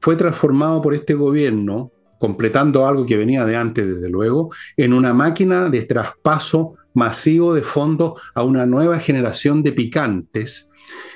fue 0.00 0.16
transformado 0.16 0.82
por 0.82 0.94
este 0.94 1.14
gobierno, 1.14 1.92
completando 2.18 2.88
algo 2.88 3.06
que 3.06 3.16
venía 3.16 3.44
de 3.44 3.54
antes, 3.54 3.86
desde 3.86 4.10
luego, 4.10 4.50
en 4.76 4.92
una 4.92 5.14
máquina 5.14 5.68
de 5.68 5.82
traspaso 5.82 6.74
masivo 6.92 7.54
de 7.54 7.62
fondos 7.62 8.20
a 8.34 8.42
una 8.42 8.66
nueva 8.66 8.98
generación 8.98 9.62
de 9.62 9.70
picantes 9.70 10.70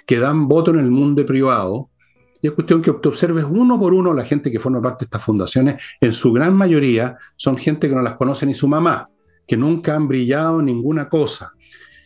que 0.07 0.19
dan 0.19 0.49
voto 0.49 0.71
en 0.71 0.79
el 0.79 0.91
mundo 0.91 1.27
privado. 1.27 1.91
Y 2.41 2.47
es 2.47 2.53
cuestión 2.53 2.81
que 2.81 2.93
te 2.93 3.09
observes 3.09 3.45
uno 3.49 3.79
por 3.79 3.93
uno 3.93 4.15
la 4.15 4.25
gente 4.25 4.51
que 4.51 4.61
forma 4.61 4.81
parte 4.81 5.05
de 5.05 5.07
estas 5.07 5.25
fundaciones, 5.25 5.83
en 6.01 6.13
su 6.13 6.33
gran 6.33 6.55
mayoría 6.55 7.19
son 7.37 7.57
gente 7.59 7.89
que 7.89 7.95
no 7.95 8.03
las 8.03 8.15
conoce 8.15 8.47
ni 8.47 8.55
su 8.55 8.69
mamá, 8.69 9.11
que 9.47 9.57
nunca 9.57 9.95
han 9.95 10.07
brillado 10.07 10.63
ninguna 10.63 11.09
cosa, 11.09 11.53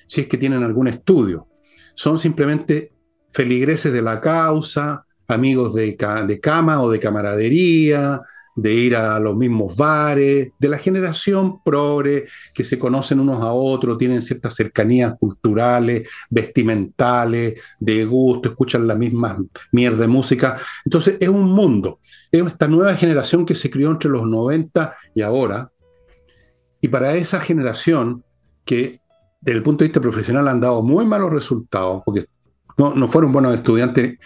si 0.07 0.23
es 0.23 0.27
que 0.29 0.39
tienen 0.39 0.63
algún 0.63 0.89
estudio. 0.89 1.49
Son 1.95 2.19
simplemente 2.19 2.93
feligreses 3.29 3.93
de 3.93 4.03
la 4.03 4.21
causa, 4.21 5.05
amigos 5.29 5.75
de, 5.75 5.97
de 6.27 6.41
cama 6.41 6.81
o 6.81 6.91
de 6.91 6.99
camaradería, 6.99 8.19
de 8.55 8.73
ir 8.73 8.97
a 8.97 9.19
los 9.21 9.37
mismos 9.37 9.77
bares, 9.77 10.53
de 10.59 10.69
la 10.69 10.79
generación 10.79 11.63
progre, 11.63 12.27
que 12.53 12.65
se 12.65 12.79
conocen 12.79 13.21
unos 13.21 13.43
a 13.43 13.53
otros, 13.53 13.99
tienen 13.99 14.23
ciertas 14.23 14.55
cercanías 14.55 15.15
culturales, 15.19 16.09
vestimentales, 16.29 17.61
de 17.79 18.05
gusto, 18.05 18.51
escuchan 18.51 18.87
la 18.87 18.95
misma 18.95 19.39
mierda 19.73 20.03
de 20.03 20.09
música. 20.09 20.57
Entonces 20.85 21.17
es 21.21 21.29
un 21.29 21.51
mundo, 21.51 22.01
es 22.31 22.45
esta 22.47 22.69
nueva 22.69 22.95
generación 22.95 23.47
que 23.47 23.55
se 23.55 23.71
crió 23.71 23.91
entre 23.91 24.11
los 24.11 24.27
90 24.27 24.95
y 25.15 25.23
ahora. 25.23 25.71
Y 26.81 26.89
para 26.89 27.15
esa 27.15 27.41
generación 27.41 28.25
que 28.65 29.01
desde 29.41 29.59
el 29.59 29.63
punto 29.63 29.85
de 29.85 29.89
vista 29.89 30.01
profesional 30.01 30.49
han 30.49 30.61
dado 30.61 30.83
muy 30.83 31.07
malos 31.07 31.33
resultados, 31.33 32.03
porque 32.05 32.27
no, 32.77 32.95
no 32.95 33.09
fueron 33.09 33.33
buenos 33.33 33.55
estudiantes, 33.55 34.19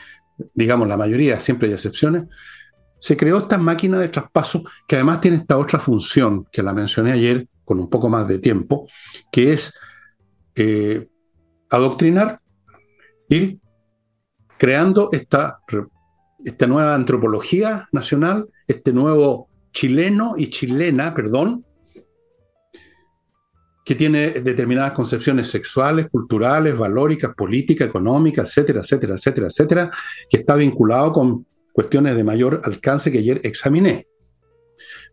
digamos 0.55 0.89
la 0.89 0.97
mayoría, 0.97 1.41
siempre 1.41 1.69
hay 1.69 1.75
excepciones, 1.75 2.29
se 3.05 3.19
creó 3.19 3.39
esta 3.39 3.59
máquina 3.59 3.99
de 3.99 4.09
traspaso 4.09 4.65
que 4.89 4.97
además 4.97 5.21
tiene 5.21 5.37
esta 5.37 5.59
otra 5.59 5.79
función 5.79 6.47
que 6.51 6.63
la 6.63 6.73
mencioné 6.73 7.13
ayer 7.13 7.47
con 7.63 7.79
un 7.79 7.91
poco 7.91 8.09
más 8.09 8.27
de 8.27 8.39
tiempo, 8.39 8.89
que 9.31 9.53
es 9.53 9.75
eh, 10.55 11.07
adoctrinar, 11.69 12.41
ir 13.29 13.59
creando 14.57 15.11
esta, 15.13 15.59
esta 16.47 16.67
nueva 16.67 16.95
antropología 16.95 17.87
nacional, 17.93 18.49
este 18.67 18.95
nuevo 18.95 19.51
chileno 19.71 20.37
y 20.39 20.49
chilena, 20.49 21.15
perdón, 21.15 21.63
que 23.85 23.95
tiene 23.97 24.31
determinadas 24.31 24.93
concepciones 24.93 25.49
sexuales, 25.49 26.09
culturales, 26.11 26.79
valóricas, 26.79 27.35
políticas, 27.35 27.87
económicas, 27.87 28.49
etcétera, 28.49 28.81
etcétera, 28.81 29.15
etcétera, 29.17 29.47
etcétera, 29.49 29.91
que 30.31 30.39
está 30.39 30.57
vinculado 30.57 31.13
con 31.13 31.47
cuestiones 31.75 32.15
de 32.15 32.23
mayor 32.23 32.63
alcance 32.65 33.11
que 33.11 33.19
ayer 33.19 33.41
examiné. 33.43 34.07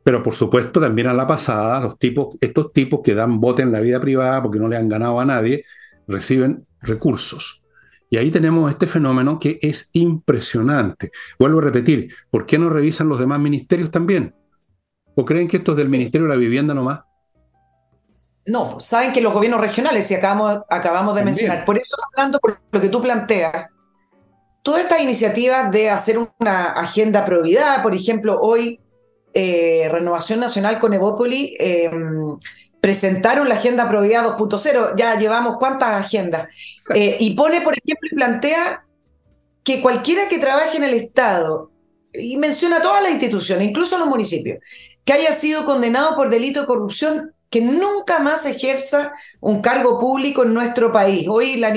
Pero 0.03 0.21
por 0.21 0.33
supuesto 0.33 0.79
también 0.79 1.07
a 1.07 1.13
la 1.13 1.25
pasada, 1.25 1.81
los 1.81 1.97
tipos, 1.97 2.37
estos 2.39 2.71
tipos 2.71 3.01
que 3.03 3.15
dan 3.15 3.41
bote 3.41 3.63
en 3.63 3.71
la 3.71 3.79
vida 3.79 3.99
privada 3.99 4.41
porque 4.43 4.59
no 4.59 4.67
le 4.67 4.77
han 4.77 4.87
ganado 4.87 5.19
a 5.19 5.25
nadie, 5.25 5.65
reciben 6.07 6.67
recursos. 6.81 7.63
Y 8.11 8.17
ahí 8.17 8.29
tenemos 8.29 8.69
este 8.69 8.85
fenómeno 8.85 9.39
que 9.39 9.57
es 9.61 9.89
impresionante. 9.93 11.11
Vuelvo 11.39 11.59
a 11.59 11.63
repetir, 11.63 12.13
¿por 12.29 12.45
qué 12.45 12.59
no 12.59 12.69
revisan 12.69 13.09
los 13.09 13.17
demás 13.17 13.39
ministerios 13.39 13.89
también? 13.89 14.35
¿O 15.15 15.25
creen 15.25 15.47
que 15.47 15.57
esto 15.57 15.71
es 15.71 15.77
del 15.77 15.89
Ministerio 15.89 16.27
de 16.27 16.33
la 16.33 16.39
Vivienda 16.39 16.75
nomás? 16.75 17.01
No, 18.45 18.79
saben 18.79 19.13
que 19.13 19.21
los 19.21 19.33
gobiernos 19.33 19.61
regionales, 19.61 20.09
y 20.11 20.15
acabamos, 20.15 20.61
acabamos 20.69 21.15
de 21.15 21.23
mencionar, 21.23 21.65
por 21.65 21.77
eso 21.77 21.95
hablando 22.11 22.39
por 22.39 22.59
lo 22.71 22.81
que 22.81 22.89
tú 22.89 23.01
planteas, 23.01 23.67
todas 24.61 24.83
estas 24.83 25.01
iniciativas 25.01 25.71
de 25.71 25.89
hacer 25.89 26.17
una 26.17 26.65
agenda 26.71 27.25
probidad, 27.25 27.81
por 27.81 27.93
ejemplo, 27.93 28.39
hoy 28.39 28.79
eh, 29.33 29.87
Renovación 29.89 30.39
Nacional 30.39 30.79
con 30.79 30.93
Evópoli 30.93 31.55
em, 31.59 32.37
presentaron 32.79 33.47
la 33.47 33.55
agenda 33.55 33.87
probidad 33.87 34.25
2.0, 34.25 34.95
ya 34.97 35.17
llevamos 35.17 35.55
cuántas 35.57 36.05
agendas, 36.05 36.47
eh, 36.95 37.17
y 37.19 37.35
pone, 37.35 37.61
por 37.61 37.73
ejemplo, 37.77 38.09
y 38.11 38.15
plantea 38.15 38.85
que 39.63 39.81
cualquiera 39.81 40.27
que 40.27 40.39
trabaje 40.39 40.77
en 40.77 40.83
el 40.83 40.93
Estado, 40.95 41.71
y 42.13 42.35
menciona 42.37 42.81
todas 42.81 43.01
las 43.01 43.13
instituciones, 43.13 43.69
incluso 43.69 43.97
los 43.97 44.07
municipios, 44.07 44.57
que 45.05 45.13
haya 45.13 45.31
sido 45.31 45.65
condenado 45.65 46.15
por 46.15 46.29
delito 46.29 46.61
de 46.61 46.67
corrupción, 46.67 47.33
que 47.51 47.61
nunca 47.61 48.19
más 48.19 48.45
ejerza 48.45 49.13
un 49.41 49.61
cargo 49.61 49.99
público 49.99 50.43
en 50.43 50.53
nuestro 50.53 50.91
país. 50.91 51.27
Hoy 51.27 51.57
la 51.57 51.73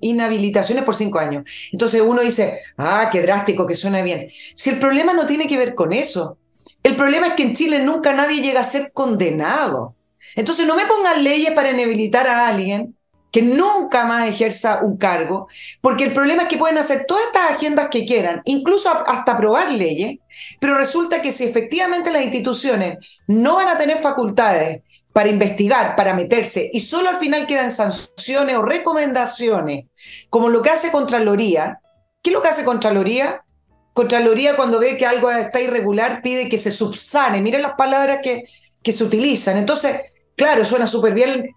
inhabilitación 0.00 0.78
es 0.78 0.84
por 0.84 0.94
cinco 0.94 1.18
años. 1.18 1.44
Entonces 1.72 2.00
uno 2.00 2.22
dice, 2.22 2.58
ah, 2.78 3.10
qué 3.12 3.20
drástico, 3.20 3.66
que 3.66 3.76
suena 3.76 4.00
bien. 4.00 4.26
Si 4.56 4.70
el 4.70 4.80
problema 4.80 5.12
no 5.12 5.26
tiene 5.26 5.46
que 5.46 5.58
ver 5.58 5.74
con 5.74 5.92
eso, 5.92 6.38
el 6.82 6.96
problema 6.96 7.28
es 7.28 7.34
que 7.34 7.42
en 7.42 7.54
Chile 7.54 7.84
nunca 7.84 8.14
nadie 8.14 8.40
llega 8.40 8.60
a 8.60 8.64
ser 8.64 8.92
condenado. 8.92 9.94
Entonces 10.36 10.66
no 10.66 10.74
me 10.74 10.86
pongan 10.86 11.22
leyes 11.22 11.52
para 11.52 11.70
inhabilitar 11.70 12.26
a 12.26 12.48
alguien 12.48 12.96
que 13.30 13.42
nunca 13.42 14.06
más 14.06 14.28
ejerza 14.28 14.78
un 14.82 14.96
cargo, 14.96 15.48
porque 15.80 16.04
el 16.04 16.12
problema 16.12 16.44
es 16.44 16.48
que 16.48 16.56
pueden 16.56 16.78
hacer 16.78 17.04
todas 17.04 17.24
estas 17.24 17.50
agendas 17.50 17.88
que 17.90 18.06
quieran, 18.06 18.42
incluso 18.44 18.88
hasta 19.08 19.32
aprobar 19.32 19.72
leyes, 19.72 20.18
pero 20.60 20.76
resulta 20.76 21.20
que 21.20 21.32
si 21.32 21.42
efectivamente 21.42 22.12
las 22.12 22.22
instituciones 22.22 23.24
no 23.26 23.56
van 23.56 23.66
a 23.66 23.76
tener 23.76 24.00
facultades 24.00 24.82
para 25.14 25.28
investigar, 25.28 25.94
para 25.94 26.12
meterse, 26.12 26.68
y 26.72 26.80
solo 26.80 27.08
al 27.08 27.18
final 27.18 27.46
quedan 27.46 27.70
sanciones 27.70 28.56
o 28.56 28.62
recomendaciones, 28.62 29.86
como 30.28 30.48
lo 30.48 30.60
que 30.60 30.70
hace 30.70 30.90
Contraloría. 30.90 31.78
¿Qué 32.20 32.30
es 32.30 32.34
lo 32.34 32.42
que 32.42 32.48
hace 32.48 32.64
Contraloría? 32.64 33.44
Contraloría 33.92 34.56
cuando 34.56 34.80
ve 34.80 34.96
que 34.96 35.06
algo 35.06 35.30
está 35.30 35.60
irregular 35.60 36.20
pide 36.20 36.48
que 36.48 36.58
se 36.58 36.72
subsane. 36.72 37.40
Miren 37.40 37.62
las 37.62 37.74
palabras 37.74 38.18
que, 38.24 38.42
que 38.82 38.90
se 38.90 39.04
utilizan. 39.04 39.56
Entonces, 39.56 40.00
claro, 40.34 40.64
suena 40.64 40.88
súper 40.88 41.14
bien. 41.14 41.48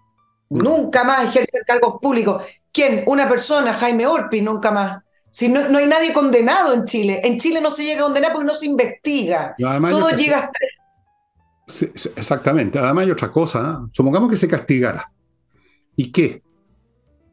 Nunca 0.50 1.02
más 1.02 1.24
ejerce 1.24 1.58
cargos 1.66 1.96
públicos. 2.00 2.44
¿Quién? 2.72 3.02
Una 3.06 3.28
persona, 3.28 3.74
Jaime 3.74 4.06
Orpi, 4.06 4.40
nunca 4.40 4.70
más. 4.70 5.02
Si 5.32 5.48
no, 5.48 5.68
no, 5.68 5.78
hay 5.78 5.86
nadie 5.86 6.12
condenado 6.12 6.74
en 6.74 6.84
Chile. 6.84 7.22
En 7.24 7.40
Chile 7.40 7.60
no 7.60 7.70
se 7.70 7.82
llega 7.82 8.02
a 8.02 8.04
condenar 8.04 8.32
porque 8.32 8.46
no 8.46 8.54
se 8.54 8.66
investiga. 8.66 9.56
Todo 9.90 10.10
llega 10.10 10.38
hasta 10.38 10.58
exactamente. 12.16 12.78
Además 12.78 13.04
hay 13.04 13.10
otra 13.10 13.30
cosa. 13.30 13.86
Supongamos 13.92 14.30
que 14.30 14.36
se 14.36 14.48
castigara. 14.48 15.10
¿Y 15.96 16.10
qué? 16.10 16.42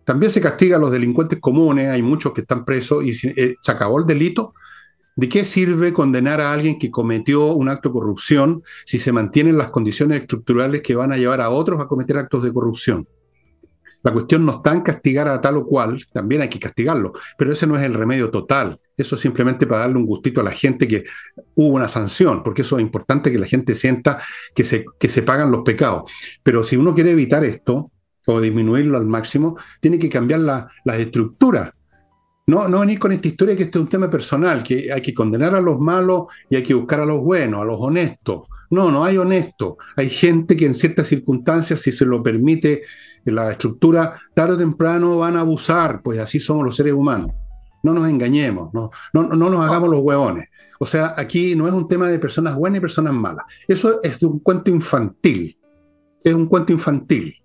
También 0.03 0.31
se 0.31 0.39
castiga 0.39 0.77
a 0.77 0.79
los 0.79 0.91
delincuentes 0.91 1.39
comunes, 1.39 1.89
hay 1.89 2.03
muchos 2.03 2.31
que 2.31 2.41
están 2.41 2.63
presos 2.63 3.03
y 3.03 3.11
eh, 3.27 3.55
se 3.59 3.71
acabó 3.71 3.99
el 3.99 4.05
delito. 4.05 4.53
¿De 5.15 5.29
qué 5.29 5.45
sirve 5.45 5.93
condenar 5.93 6.41
a 6.41 6.51
alguien 6.51 6.77
que 6.77 6.91
cometió 6.91 7.53
un 7.53 7.69
acto 7.69 7.89
de 7.89 7.93
corrupción 7.93 8.63
si 8.85 8.99
se 8.99 9.11
mantienen 9.11 9.57
las 9.57 9.71
condiciones 9.71 10.21
estructurales 10.21 10.81
que 10.81 10.93
van 10.93 11.11
a 11.11 11.17
llevar 11.17 11.41
a 11.41 11.49
otros 11.49 11.79
a 11.79 11.87
cometer 11.87 12.17
actos 12.17 12.43
de 12.43 12.53
corrupción? 12.53 13.07
La 14.03 14.13
cuestión 14.13 14.45
no 14.45 14.57
está 14.57 14.73
en 14.73 14.81
castigar 14.81 15.27
a 15.27 15.41
tal 15.41 15.57
o 15.57 15.65
cual, 15.65 16.05
también 16.13 16.41
hay 16.41 16.49
que 16.49 16.59
castigarlo, 16.59 17.13
pero 17.37 17.53
ese 17.53 17.65
no 17.65 17.75
es 17.75 17.83
el 17.83 17.95
remedio 17.95 18.29
total. 18.29 18.79
Eso 18.97 19.15
es 19.15 19.21
simplemente 19.21 19.67
para 19.67 19.81
darle 19.81 19.97
un 19.97 20.05
gustito 20.05 20.41
a 20.41 20.43
la 20.43 20.51
gente 20.51 20.87
que 20.87 21.03
hubo 21.55 21.75
una 21.75 21.89
sanción, 21.89 22.43
porque 22.43 22.61
eso 22.61 22.77
es 22.77 22.81
importante 22.81 23.31
que 23.31 23.39
la 23.39 23.45
gente 23.45 23.75
sienta 23.75 24.19
que 24.53 24.63
se, 24.63 24.85
que 24.99 25.09
se 25.09 25.21
pagan 25.21 25.51
los 25.51 25.63
pecados. 25.63 26.09
Pero 26.43 26.63
si 26.63 26.77
uno 26.77 26.93
quiere 26.93 27.11
evitar 27.11 27.43
esto 27.43 27.91
o 28.25 28.41
disminuirlo 28.41 28.97
al 28.97 29.05
máximo, 29.05 29.57
tiene 29.81 29.99
que 29.99 30.09
cambiar 30.09 30.39
la, 30.39 30.69
las 30.85 30.97
estructuras. 30.97 31.71
No, 32.47 32.67
no 32.67 32.81
venir 32.81 32.99
con 32.99 33.11
esta 33.11 33.27
historia 33.27 33.55
que 33.55 33.63
este 33.63 33.79
es 33.79 33.83
un 33.83 33.89
tema 33.89 34.09
personal, 34.09 34.61
que 34.61 34.91
hay 34.93 35.01
que 35.01 35.13
condenar 35.13 35.55
a 35.55 35.61
los 35.61 35.79
malos 35.79 36.25
y 36.49 36.55
hay 36.55 36.63
que 36.63 36.75
buscar 36.75 36.99
a 36.99 37.05
los 37.05 37.21
buenos, 37.21 37.61
a 37.61 37.65
los 37.65 37.77
honestos, 37.79 38.41
No, 38.69 38.91
no 38.91 39.03
hay 39.03 39.17
honesto. 39.17 39.77
Hay 39.95 40.09
gente 40.09 40.55
que 40.55 40.65
en 40.65 40.75
ciertas 40.75 41.07
circunstancias, 41.07 41.81
si 41.81 41.91
se 41.91 42.05
lo 42.05 42.21
permite 42.21 42.81
la 43.25 43.51
estructura, 43.51 44.19
tarde 44.35 44.53
o 44.53 44.57
temprano 44.57 45.17
van 45.17 45.37
a 45.37 45.41
abusar, 45.41 46.01
pues 46.03 46.19
así 46.19 46.39
somos 46.39 46.63
los 46.63 46.75
seres 46.75 46.93
humanos. 46.93 47.31
No 47.85 47.93
nos 47.93 48.09
engañemos, 48.09 48.73
no, 48.73 48.89
no, 49.13 49.23
no 49.23 49.49
nos 49.49 49.63
hagamos 49.63 49.89
los 49.89 49.99
huevones. 50.01 50.49
O 50.79 50.87
sea, 50.87 51.13
aquí 51.15 51.55
no 51.55 51.67
es 51.67 51.73
un 51.73 51.87
tema 51.87 52.07
de 52.07 52.17
personas 52.17 52.55
buenas 52.55 52.79
y 52.79 52.81
personas 52.81 53.13
malas. 53.13 53.45
Eso 53.67 54.01
es 54.01 54.19
un 54.23 54.39
cuento 54.39 54.71
infantil. 54.71 55.55
Es 56.23 56.33
un 56.33 56.47
cuento 56.47 56.73
infantil. 56.73 57.35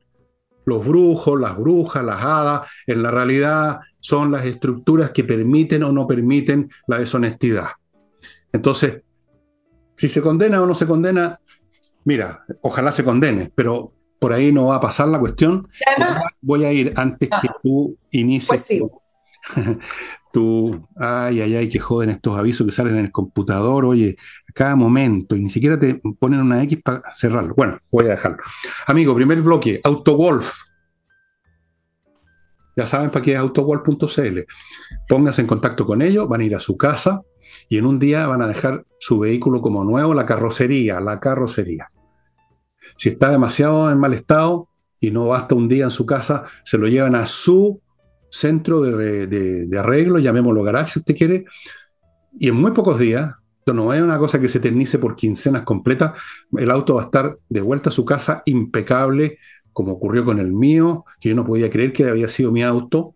Los 0.64 0.86
brujos, 0.86 1.38
las 1.38 1.58
brujas, 1.58 2.02
las 2.02 2.24
hadas, 2.24 2.68
en 2.86 3.02
la 3.02 3.10
realidad 3.10 3.80
son 3.98 4.32
las 4.32 4.46
estructuras 4.46 5.10
que 5.10 5.24
permiten 5.24 5.82
o 5.82 5.92
no 5.92 6.06
permiten 6.06 6.70
la 6.86 6.98
deshonestidad. 6.98 7.68
Entonces, 8.50 9.02
si 9.94 10.08
se 10.08 10.22
condena 10.22 10.62
o 10.62 10.66
no 10.66 10.74
se 10.74 10.86
condena, 10.86 11.38
mira, 12.06 12.44
ojalá 12.62 12.92
se 12.92 13.04
condene, 13.04 13.52
pero 13.54 13.92
por 14.18 14.32
ahí 14.32 14.52
no 14.52 14.68
va 14.68 14.76
a 14.76 14.80
pasar 14.80 15.08
la 15.08 15.20
cuestión. 15.20 15.68
Voy 16.40 16.64
a 16.64 16.72
ir 16.72 16.94
antes 16.96 17.28
que 17.28 17.48
tú 17.62 17.98
inicies 18.10 18.48
pues 18.48 18.64
sí. 18.64 18.82
tú, 20.32 20.86
ay, 20.96 21.40
ay, 21.40 21.56
ay, 21.56 21.68
que 21.68 21.78
joden 21.78 22.10
estos 22.10 22.38
avisos 22.38 22.66
que 22.66 22.72
salen 22.72 22.98
en 22.98 23.06
el 23.06 23.12
computador, 23.12 23.84
oye, 23.84 24.16
a 24.48 24.52
cada 24.52 24.76
momento, 24.76 25.36
y 25.36 25.40
ni 25.40 25.50
siquiera 25.50 25.78
te 25.78 26.00
ponen 26.18 26.40
una 26.40 26.62
X 26.64 26.78
para 26.82 27.02
cerrarlo. 27.12 27.54
Bueno, 27.56 27.78
voy 27.90 28.06
a 28.06 28.10
dejarlo. 28.10 28.38
Amigo, 28.86 29.14
primer 29.14 29.40
bloque, 29.42 29.80
AutoWolf. 29.82 30.52
Ya 32.76 32.86
saben 32.86 33.10
para 33.10 33.22
qué 33.22 33.32
es 33.32 33.38
autowolf.cl. 33.38 34.40
Pónganse 35.08 35.42
en 35.42 35.46
contacto 35.46 35.84
con 35.84 36.02
ellos, 36.02 36.28
van 36.28 36.40
a 36.40 36.44
ir 36.44 36.54
a 36.54 36.60
su 36.60 36.76
casa 36.76 37.22
y 37.68 37.78
en 37.78 37.86
un 37.86 37.98
día 37.98 38.26
van 38.26 38.42
a 38.42 38.46
dejar 38.46 38.86
su 38.98 39.18
vehículo 39.18 39.60
como 39.60 39.84
nuevo, 39.84 40.14
la 40.14 40.24
carrocería, 40.24 41.00
la 41.00 41.20
carrocería. 41.20 41.88
Si 42.96 43.10
está 43.10 43.30
demasiado 43.30 43.90
en 43.90 43.98
mal 43.98 44.14
estado 44.14 44.68
y 45.00 45.10
no 45.10 45.28
basta 45.28 45.54
un 45.54 45.68
día 45.68 45.84
en 45.84 45.90
su 45.90 46.06
casa, 46.06 46.44
se 46.64 46.78
lo 46.78 46.86
llevan 46.86 47.14
a 47.14 47.26
su 47.26 47.80
centro 48.30 48.80
de, 48.80 49.68
arreglo, 49.78 50.18
llamémoslo 50.18 50.62
garage 50.62 50.92
si 50.92 50.98
usted 51.00 51.16
quiere, 51.16 51.44
y 52.38 52.48
en 52.48 52.54
muy 52.54 52.72
pocos 52.72 52.98
días, 52.98 53.34
esto 53.58 53.74
no 53.74 53.92
es 53.92 54.00
una 54.00 54.18
cosa 54.18 54.40
que 54.40 54.48
se 54.48 54.58
eternice 54.58 54.98
por 54.98 55.16
quincenas 55.16 55.62
completas, 55.62 56.12
el 56.56 56.70
auto 56.70 56.94
va 56.94 57.02
a 57.02 57.04
estar 57.06 57.38
de 57.48 57.60
vuelta 57.60 57.90
a 57.90 57.92
su 57.92 58.04
casa 58.04 58.42
impecable, 58.46 59.38
como 59.72 59.92
ocurrió 59.92 60.24
con 60.24 60.38
el 60.38 60.52
mío, 60.52 61.04
que 61.20 61.30
yo 61.30 61.34
no 61.34 61.44
podía 61.44 61.70
creer 61.70 61.92
que 61.92 62.08
había 62.08 62.28
sido 62.28 62.52
mi 62.52 62.62
auto, 62.62 63.14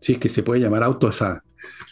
si 0.00 0.14
es 0.14 0.18
que 0.18 0.28
se 0.28 0.42
puede 0.42 0.60
llamar 0.60 0.82
auto 0.82 1.08
esa, 1.08 1.44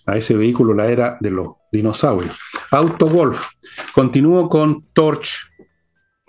a 0.06 0.16
ese 0.16 0.34
vehículo 0.34 0.74
la 0.74 0.88
era 0.88 1.16
de 1.20 1.30
los 1.30 1.48
dinosaurios. 1.70 2.38
Auto 2.70 3.08
Golf. 3.08 3.46
Continúo 3.94 4.48
con 4.48 4.86
Torch, 4.92 5.48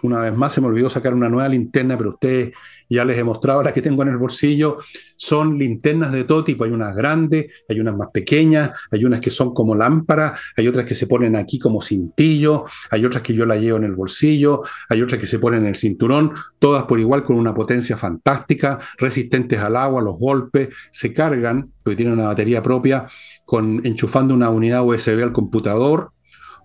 una 0.03 0.21
vez 0.21 0.35
más 0.35 0.53
se 0.53 0.61
me 0.61 0.67
olvidó 0.67 0.89
sacar 0.89 1.13
una 1.13 1.29
nueva 1.29 1.49
linterna, 1.49 1.97
pero 1.97 2.11
ustedes 2.11 2.53
ya 2.89 3.05
les 3.05 3.17
he 3.17 3.23
mostrado 3.23 3.61
las 3.61 3.73
que 3.73 3.81
tengo 3.81 4.01
en 4.01 4.09
el 4.09 4.17
bolsillo. 4.17 4.77
Son 5.17 5.57
linternas 5.57 6.11
de 6.11 6.23
todo 6.23 6.43
tipo. 6.43 6.63
Hay 6.63 6.71
unas 6.71 6.95
grandes, 6.95 7.63
hay 7.69 7.79
unas 7.79 7.95
más 7.95 8.09
pequeñas, 8.11 8.71
hay 8.91 9.05
unas 9.05 9.21
que 9.21 9.31
son 9.31 9.53
como 9.53 9.75
lámparas, 9.75 10.39
hay 10.57 10.67
otras 10.67 10.85
que 10.85 10.95
se 10.95 11.07
ponen 11.07 11.35
aquí 11.35 11.59
como 11.59 11.81
cintillo, 11.81 12.65
hay 12.89 13.05
otras 13.05 13.21
que 13.21 13.33
yo 13.33 13.45
la 13.45 13.57
llevo 13.57 13.77
en 13.77 13.83
el 13.83 13.95
bolsillo, 13.95 14.61
hay 14.89 15.01
otras 15.01 15.19
que 15.19 15.27
se 15.27 15.39
ponen 15.39 15.61
en 15.61 15.67
el 15.67 15.75
cinturón, 15.75 16.33
todas 16.57 16.83
por 16.83 16.99
igual 16.99 17.23
con 17.23 17.35
una 17.35 17.53
potencia 17.53 17.97
fantástica, 17.97 18.79
resistentes 18.97 19.59
al 19.59 19.75
agua, 19.75 20.01
los 20.01 20.17
golpes, 20.17 20.69
se 20.91 21.13
cargan, 21.13 21.71
porque 21.83 21.97
tienen 21.97 22.13
una 22.13 22.27
batería 22.27 22.63
propia, 22.63 23.05
con 23.45 23.85
enchufando 23.85 24.33
una 24.33 24.49
unidad 24.49 24.83
USB 24.83 25.23
al 25.23 25.31
computador 25.31 26.11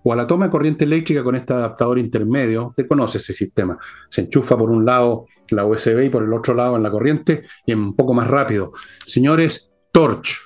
o 0.07 0.13
a 0.13 0.15
la 0.15 0.27
toma 0.27 0.45
de 0.45 0.51
corriente 0.51 0.85
eléctrica 0.85 1.23
con 1.23 1.35
este 1.35 1.51
adaptador 1.51 1.97
intermedio. 1.97 2.67
Usted 2.67 2.87
conoce 2.87 3.17
ese 3.17 3.33
sistema. 3.33 3.75
Se 4.07 4.21
enchufa 4.21 4.55
por 4.55 4.69
un 4.69 4.85
lado 4.85 5.25
la 5.49 5.65
USB 5.65 6.03
y 6.03 6.09
por 6.09 6.23
el 6.23 6.31
otro 6.31 6.53
lado 6.53 6.75
en 6.75 6.83
la 6.83 6.91
corriente 6.91 7.43
y 7.65 7.73
un 7.73 7.95
poco 7.95 8.13
más 8.13 8.27
rápido. 8.27 8.71
Señores, 9.03 9.71
Torch. 9.91 10.39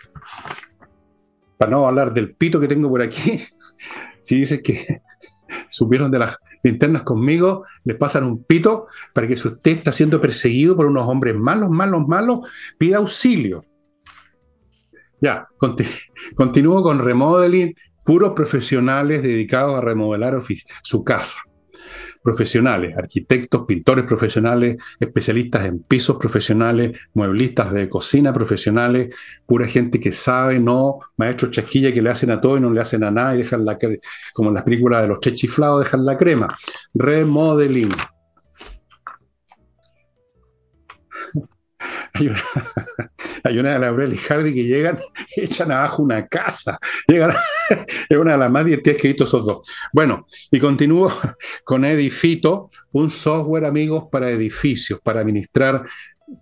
Para 1.57 1.71
no 1.71 1.85
hablar 1.85 2.13
del 2.13 2.35
pito 2.35 2.57
que 2.57 2.69
tengo 2.69 2.87
por 2.87 3.01
aquí, 3.01 3.43
si 4.21 4.37
dice 4.39 4.61
que 4.61 5.01
subieron 5.69 6.09
de 6.09 6.19
las 6.19 6.37
linternas 6.63 7.01
conmigo, 7.01 7.65
les 7.83 7.97
pasan 7.97 8.23
un 8.23 8.45
pito 8.45 8.87
para 9.13 9.27
que 9.27 9.35
si 9.35 9.49
usted 9.49 9.71
está 9.71 9.91
siendo 9.91 10.21
perseguido 10.21 10.77
por 10.77 10.85
unos 10.85 11.05
hombres 11.05 11.35
malos, 11.35 11.69
malos, 11.69 12.07
malos, 12.07 12.47
pida 12.77 12.99
auxilio. 12.99 13.65
Ya, 15.19 15.49
continúo 16.35 16.81
con 16.81 16.99
remodeling 16.99 17.75
puros 18.09 18.33
profesionales 18.33 19.21
dedicados 19.21 19.77
a 19.77 19.81
remodelar 19.81 20.41
su 20.81 21.03
casa. 21.03 21.43
Profesionales, 22.23 22.97
arquitectos, 22.97 23.67
pintores 23.67 24.03
profesionales, 24.05 24.77
especialistas 24.99 25.65
en 25.65 25.83
pisos 25.83 26.17
profesionales, 26.17 26.97
mueblistas 27.13 27.71
de 27.71 27.87
cocina 27.87 28.33
profesionales, 28.33 29.15
pura 29.45 29.67
gente 29.67 29.99
que 29.99 30.11
sabe, 30.11 30.59
no 30.59 30.97
maestros 31.17 31.51
chasquilla 31.51 31.93
que 31.93 32.01
le 32.01 32.09
hacen 32.09 32.31
a 32.31 32.41
todo 32.41 32.57
y 32.57 32.61
no 32.61 32.71
le 32.71 32.81
hacen 32.81 33.03
a 33.03 33.11
nada 33.11 33.35
y 33.35 33.43
dejan 33.43 33.63
la 33.63 33.77
como 34.33 34.49
en 34.49 34.55
las 34.55 34.63
películas 34.63 35.03
de 35.03 35.07
los 35.09 35.19
tres 35.19 35.35
chiflados, 35.35 35.83
dejan 35.83 36.03
la 36.03 36.17
crema. 36.17 36.57
Remodeling. 36.95 37.91
hay 43.43 43.57
una, 43.59 43.73
de 43.73 43.79
Laurel 43.79 44.13
y 44.13 44.17
Hardy 44.17 44.53
que 44.53 44.63
llegan 44.63 44.99
y 45.35 45.41
echan 45.41 45.71
abajo 45.71 46.03
una 46.03 46.27
casa. 46.27 46.79
Llegan, 47.07 47.33
es 48.09 48.17
una 48.17 48.33
de 48.33 48.37
las 48.37 48.51
más 48.51 48.65
divertidas 48.65 48.97
que 48.97 49.07
he 49.07 49.11
visto 49.11 49.23
esos 49.23 49.45
dos. 49.45 49.71
Bueno, 49.93 50.25
y 50.51 50.59
continúo 50.59 51.11
con 51.63 51.85
Edifito, 51.85 52.69
un 52.91 53.09
software, 53.09 53.65
amigos, 53.65 54.05
para 54.11 54.29
edificios, 54.29 54.99
para 55.01 55.21
administrar 55.21 55.83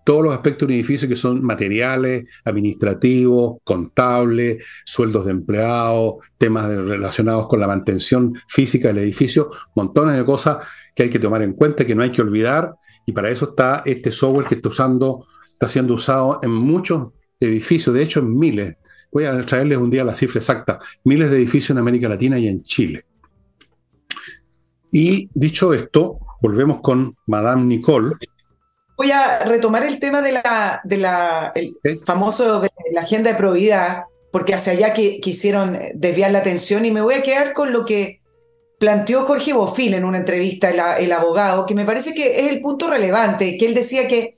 todos 0.04 0.24
los 0.24 0.34
aspectos 0.34 0.68
de 0.68 0.74
un 0.74 0.80
edificio 0.80 1.08
que 1.08 1.16
son 1.16 1.42
materiales, 1.42 2.26
administrativos, 2.44 3.58
contables, 3.64 4.64
sueldos 4.86 5.26
de 5.26 5.32
empleados, 5.32 6.16
temas 6.38 6.68
relacionados 6.68 7.48
con 7.48 7.60
la 7.60 7.68
mantención 7.68 8.34
física 8.50 8.90
del 8.90 9.00
edificio, 9.00 9.50
montones 9.76 10.18
de 10.18 10.26
cosas 10.26 10.58
que 10.94 11.04
hay 11.04 11.10
que 11.10 11.20
tomar 11.20 11.42
en 11.42 11.54
cuenta, 11.54 11.86
que 11.86 11.96
no 11.96 12.04
hay 12.04 12.12
que 12.12 12.22
olvidar, 12.22 12.76
y 13.06 13.14
para 13.14 13.30
eso 13.30 13.50
está 13.50 13.84
este 13.86 14.12
software 14.12 14.48
que 14.48 14.56
está 14.56 14.70
usando 14.70 15.26
está 15.58 15.68
siendo 15.68 15.96
usado 15.96 16.40
en 16.44 16.52
muchos 16.52 17.08
edificios, 17.40 17.96
de 17.96 18.04
hecho 18.04 18.20
en 18.20 18.38
miles. 18.38 18.78
Voy 19.12 19.26
a 19.26 19.42
traerles 19.42 19.80
un 19.80 19.90
día 19.90 20.04
la 20.04 20.14
cifra 20.14 20.40
exacta, 20.40 20.78
miles 21.04 21.32
de 21.32 21.38
edificios 21.38 21.72
en 21.72 21.80
América 21.80 22.08
Latina 22.08 22.38
y 22.38 22.48
en 22.48 22.64
Chile. 22.64 23.06
Y 24.92 25.28
dicho 25.34 25.74
esto, 25.74 26.20
volvemos 26.44 26.80
con 26.82 27.16
Madame 27.26 27.64
Nicole. 27.64 28.14
Voy 28.98 29.10
a 29.10 29.40
retomar 29.40 29.84
el 29.84 30.00
tema 30.00 30.22
de 30.22 30.34
la, 30.34 30.82
de 30.84 30.98
la 30.98 31.52
el 31.56 32.00
famoso 32.06 32.62
de 32.62 32.70
la 32.92 33.02
agenda 33.02 33.32
de 33.32 33.38
probidad, 33.38 34.04
porque 34.32 34.54
hacia 34.54 34.74
allá 34.74 34.94
que 34.94 35.20
quisieron 35.20 35.80
desviar 35.96 36.30
la 36.30 36.40
atención 36.40 36.86
y 36.86 36.92
me 36.92 37.02
voy 37.02 37.16
a 37.16 37.24
quedar 37.24 37.54
con 37.54 37.74
lo 37.74 37.84
que 37.84 38.22
planteó 38.80 39.24
Jorge 39.24 39.54
Bofil 39.54 39.96
en 39.96 40.06
una 40.06 40.20
entrevista, 40.20 40.70
el, 40.70 41.04
el 41.04 41.12
abogado, 41.12 41.66
que 41.66 41.74
me 41.74 41.86
parece 41.86 42.14
que 42.14 42.42
es 42.42 42.48
el 42.52 42.62
punto 42.62 42.88
relevante, 42.88 43.58
que 43.58 43.66
él 43.66 43.74
decía 43.74 44.08
que 44.08 44.30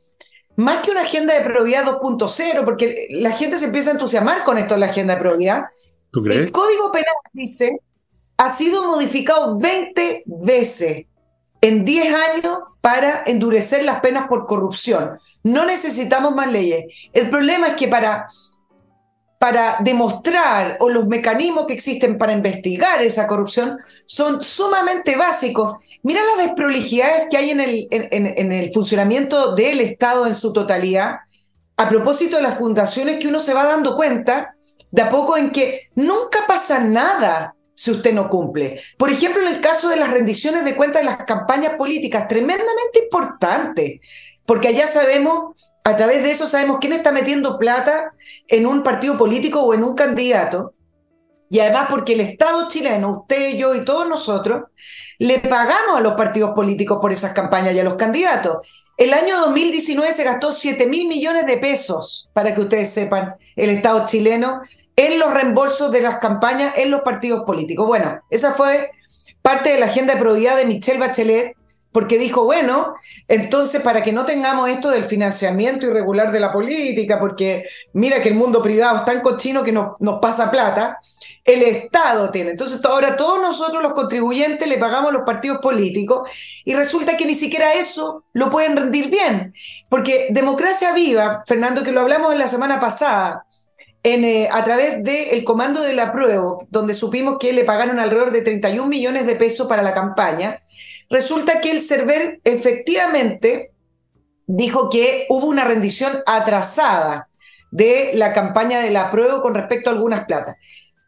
más 0.59 0.81
que 0.81 0.91
una 0.91 1.03
agenda 1.03 1.33
de 1.33 1.41
probidad 1.41 1.85
2.0, 1.85 2.65
porque 2.65 3.07
la 3.11 3.31
gente 3.31 3.57
se 3.57 3.65
empieza 3.65 3.91
a 3.91 3.93
entusiasmar 3.93 4.43
con 4.43 4.57
esto 4.57 4.73
de 4.73 4.81
la 4.81 4.87
agenda 4.87 5.15
de 5.15 5.21
probidad. 5.21 5.63
¿Tú 6.11 6.21
crees? 6.21 6.41
El 6.41 6.51
Código 6.51 6.91
Penal 6.91 7.13
dice, 7.31 7.79
ha 8.37 8.49
sido 8.49 8.85
modificado 8.85 9.57
20 9.57 10.23
veces 10.25 11.05
en 11.61 11.85
10 11.85 12.13
años 12.13 12.59
para 12.81 13.23
endurecer 13.25 13.83
las 13.83 14.01
penas 14.01 14.27
por 14.27 14.45
corrupción. 14.47 15.11
No 15.43 15.65
necesitamos 15.65 16.35
más 16.35 16.51
leyes. 16.51 17.09
El 17.13 17.29
problema 17.29 17.67
es 17.67 17.75
que 17.77 17.87
para 17.87 18.25
para 19.39 19.77
demostrar 19.79 20.75
o 20.81 20.89
los 20.89 21.07
mecanismos 21.07 21.65
que 21.65 21.73
existen 21.73 22.17
para 22.17 22.33
investigar 22.33 23.01
esa 23.01 23.25
corrupción 23.25 23.77
son 24.05 24.41
sumamente 24.41 25.15
básicos. 25.15 25.81
Mira 26.03 26.19
las 26.35 26.45
desprolijidades 26.45 27.27
que 27.31 27.37
hay 27.37 27.51
en 27.51 27.61
el, 27.61 27.87
en, 27.89 28.51
el 28.51 28.73
funcionamiento 28.73 29.55
del 29.55 29.79
Estado 29.79 30.27
en 30.27 30.35
su 30.35 30.51
totalidad, 30.51 31.19
a 31.77 31.87
propósito 31.87 32.35
de 32.35 32.41
las 32.41 32.57
fundaciones 32.57 33.17
que 33.19 33.29
uno 33.29 33.39
se 33.39 33.53
va 33.53 33.63
dando 33.63 33.95
cuenta 33.95 34.55
de 34.91 35.01
a 35.03 35.09
poco 35.09 35.37
en 35.37 35.51
que 35.51 35.89
nunca 35.95 36.39
pasa 36.45 36.79
nada 36.79 37.55
si 37.73 37.91
usted 37.91 38.13
no 38.13 38.27
cumple. 38.27 38.81
Por 38.97 39.09
ejemplo, 39.09 39.41
en 39.41 39.47
el 39.47 39.61
caso 39.61 39.87
de 39.87 39.95
las 39.95 40.11
rendiciones 40.11 40.65
de 40.65 40.75
cuentas 40.75 41.01
de 41.01 41.05
las 41.05 41.23
campañas 41.23 41.75
políticas, 41.75 42.27
tremendamente 42.27 43.03
importante, 43.05 44.01
porque 44.49 44.69
allá 44.69 44.87
sabemos 44.87 45.75
a 45.83 45.95
través 45.95 46.23
de 46.23 46.31
eso 46.31 46.47
sabemos 46.47 46.79
quién 46.81 46.93
está 46.93 47.11
metiendo 47.11 47.59
plata 47.59 48.13
en 48.47 48.65
un 48.65 48.81
partido 48.81 49.15
político 49.15 49.61
o 49.61 49.75
en 49.75 49.83
un 49.83 49.93
candidato. 49.93 50.73
Y 51.51 51.59
además 51.59 51.85
porque 51.87 52.13
el 52.13 52.21
Estado 52.21 52.67
chileno, 52.67 53.19
usted, 53.19 53.57
yo 53.57 53.75
y 53.75 53.85
todos 53.85 54.09
nosotros, 54.09 54.63
le 55.19 55.37
pagamos 55.37 55.97
a 55.97 56.01
los 56.01 56.15
partidos 56.15 56.55
políticos 56.55 56.97
por 56.99 57.11
esas 57.11 57.33
campañas 57.33 57.75
y 57.75 57.79
a 57.79 57.83
los 57.83 57.93
candidatos. 57.93 58.89
El 58.97 59.13
año 59.13 59.39
2019 59.39 60.11
se 60.13 60.23
gastó 60.23 60.51
7 60.51 60.87
mil 60.87 61.07
millones 61.07 61.45
de 61.45 61.57
pesos, 61.57 62.31
para 62.33 62.55
que 62.55 62.61
ustedes 62.61 62.89
sepan, 62.89 63.35
el 63.55 63.69
Estado 63.69 64.07
chileno 64.07 64.61
en 64.95 65.19
los 65.19 65.31
reembolsos 65.31 65.91
de 65.91 66.01
las 66.01 66.17
campañas 66.17 66.73
en 66.75 66.89
los 66.89 67.01
partidos 67.01 67.43
políticos. 67.45 67.85
Bueno, 67.85 68.19
esa 68.31 68.53
fue 68.53 68.89
parte 69.43 69.73
de 69.73 69.79
la 69.79 69.85
agenda 69.85 70.15
de 70.15 70.19
probidad 70.19 70.57
de 70.57 70.65
Michelle 70.65 70.97
Bachelet, 70.97 71.55
porque 71.91 72.19
dijo, 72.19 72.45
bueno, 72.45 72.93
entonces 73.27 73.81
para 73.81 74.03
que 74.03 74.11
no 74.11 74.25
tengamos 74.25 74.69
esto 74.69 74.89
del 74.91 75.03
financiamiento 75.03 75.87
irregular 75.87 76.31
de 76.31 76.39
la 76.39 76.51
política, 76.51 77.19
porque 77.19 77.65
mira 77.93 78.21
que 78.21 78.29
el 78.29 78.35
mundo 78.35 78.61
privado 78.61 78.97
es 78.97 79.05
tan 79.05 79.21
cochino 79.21 79.63
que 79.63 79.71
nos, 79.71 79.97
pasa 80.21 80.51
plata, 80.51 80.99
el 81.43 81.63
Estado 81.63 82.29
tiene. 82.29 82.51
Entonces 82.51 82.83
ahora 82.85 83.15
todos 83.15 83.41
nosotros 83.41 83.81
los 83.81 83.93
contribuyentes 83.93 84.67
le 84.67 84.77
pagamos 84.77 85.09
a 85.09 85.13
los 85.13 85.23
partidos 85.25 85.59
políticos 85.59 86.29
y 86.63 86.75
resulta 86.75 87.17
que 87.17 87.25
ni 87.25 87.33
siquiera 87.33 87.73
eso 87.73 88.23
lo 88.33 88.51
pueden 88.51 88.77
rendir 88.77 89.09
bien, 89.09 89.53
porque 89.89 90.27
democracia 90.29 90.93
viva, 90.93 91.43
Fernando, 91.45 91.83
que 91.83 91.91
lo 91.91 92.01
hablamos 92.01 92.31
en 92.33 92.39
la 92.39 92.47
semana 92.47 92.79
pasada, 92.79 93.45
eh, 94.01 94.47
a 94.49 94.63
través 94.63 95.03
del 95.03 95.43
comando 95.43 95.81
de 95.81 95.91
la 95.93 96.13
prueba, 96.13 96.57
donde 96.69 96.93
supimos 96.93 97.37
que 97.37 97.51
le 97.51 97.65
pagaron 97.65 97.99
alrededor 97.99 98.31
de 98.31 98.41
31 98.41 98.87
millones 98.87 99.27
de 99.27 99.35
pesos 99.35 99.67
para 99.67 99.81
la 99.81 99.93
campaña, 99.93 100.63
resulta 101.09 101.61
que 101.61 101.71
el 101.71 101.81
server 101.81 102.39
efectivamente 102.43 103.71
dijo 104.47 104.89
que 104.89 105.25
hubo 105.29 105.47
una 105.47 105.63
rendición 105.63 106.23
atrasada 106.25 107.29
de 107.71 108.11
la 108.15 108.33
campaña 108.33 108.79
de 108.79 108.91
la 108.91 109.11
prueba 109.11 109.41
con 109.41 109.55
respecto 109.55 109.89
a 109.89 109.93
algunas 109.93 110.25
platas. 110.25 110.55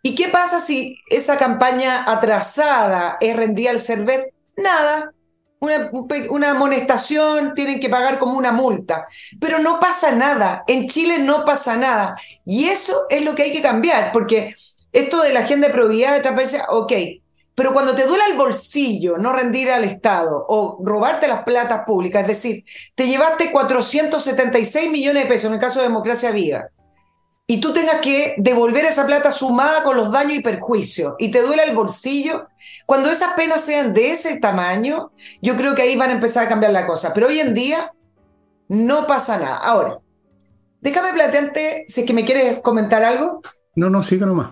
¿Y 0.04 0.16
qué 0.16 0.30
pasa 0.30 0.60
si 0.60 0.98
esa 1.10 1.38
campaña 1.38 2.06
atrasada 2.08 3.18
es 3.20 3.36
rendida 3.36 3.70
al 3.70 3.80
server? 3.80 4.34
Nada, 4.58 5.14
una, 6.30 6.52
amonestación, 6.52 7.54
tienen 7.54 7.80
que 7.80 7.90
pagar 7.90 8.18
como 8.18 8.38
una 8.38 8.52
multa. 8.52 9.06
Pero 9.40 9.60
no 9.60 9.80
pasa 9.80 10.12
nada. 10.12 10.64
En 10.68 10.88
Chile 10.88 11.20
no 11.20 11.46
pasa 11.46 11.78
nada. 11.78 12.16
Y 12.46 12.66
eso 12.66 13.06
es 13.10 13.24
lo 13.24 13.36
que 13.36 13.44
hay 13.44 13.52
que 13.52 13.62
cambiar, 13.62 14.12
porque 14.12 14.56
esto 14.92 15.22
de 15.22 15.34
la 15.34 15.42
agenda 15.42 15.68
de 15.68 15.74
probidad 15.74 16.14
de 16.14 16.22
transparencia, 16.22 16.66
ok. 16.70 16.94
Pero 17.56 17.74
cuando 17.74 17.94
te 17.94 18.06
duele 18.06 18.24
el 18.32 18.38
bolsillo 18.38 19.18
no 19.18 19.34
rendir 19.34 19.72
al 19.72 19.84
Estado 19.84 20.46
o 20.48 20.80
robarte 20.84 21.28
las 21.28 21.44
platas 21.44 21.84
públicas, 21.86 22.22
es 22.22 22.28
decir, 22.28 22.64
te 22.96 23.08
llevaste 23.08 23.52
476 23.52 24.90
millones 24.90 25.24
de 25.24 25.30
pesos 25.30 25.50
en 25.50 25.56
el 25.56 25.60
caso 25.60 25.80
de 25.80 25.88
Democracia 25.88 26.32
Viva 26.32 26.70
y 27.52 27.60
tú 27.60 27.74
tengas 27.74 28.00
que 28.00 28.36
devolver 28.38 28.86
esa 28.86 29.06
plata 29.06 29.30
sumada 29.30 29.84
con 29.84 29.98
los 29.98 30.10
daños 30.10 30.38
y 30.38 30.42
perjuicios 30.42 31.16
y 31.20 31.32
te 31.32 31.42
duele 31.42 31.66
el 31.66 31.76
bolsillo, 31.76 32.48
cuando 32.86 33.10
esas 33.10 33.34
penas 33.34 33.60
sean 33.60 33.94
de 33.94 34.12
ese 34.12 34.40
tamaño, 34.40 35.12
yo 35.42 35.58
creo 35.58 35.76
que 35.76 35.82
ahí 35.82 35.98
van 35.98 36.12
a 36.12 36.14
empezar 36.14 36.46
a 36.46 36.48
cambiar 36.48 36.72
la 36.72 36.88
cosa. 36.88 37.14
Pero 37.14 37.28
hoy 37.28 37.42
en 37.42 37.54
día 37.54 37.92
no 38.70 39.06
pasa 39.06 39.38
nada. 39.38 39.58
Ahora, 39.58 40.00
déjame 40.80 41.12
plantearte 41.12 41.84
si 41.90 42.00
es 42.00 42.08
que 42.08 42.14
me 42.14 42.24
quieres 42.24 42.62
comentar 42.62 43.04
algo. 43.04 43.42
No, 43.76 43.90
no, 43.90 44.02
siga 44.02 44.26
nomás. 44.26 44.52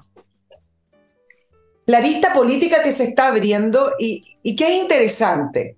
La 1.89 1.99
lista 1.99 2.33
política 2.33 2.83
que 2.83 2.91
se 2.91 3.05
está 3.05 3.27
abriendo 3.27 3.93
y, 3.97 4.37
y 4.43 4.55
que 4.55 4.67
es 4.67 4.81
interesante. 4.81 5.77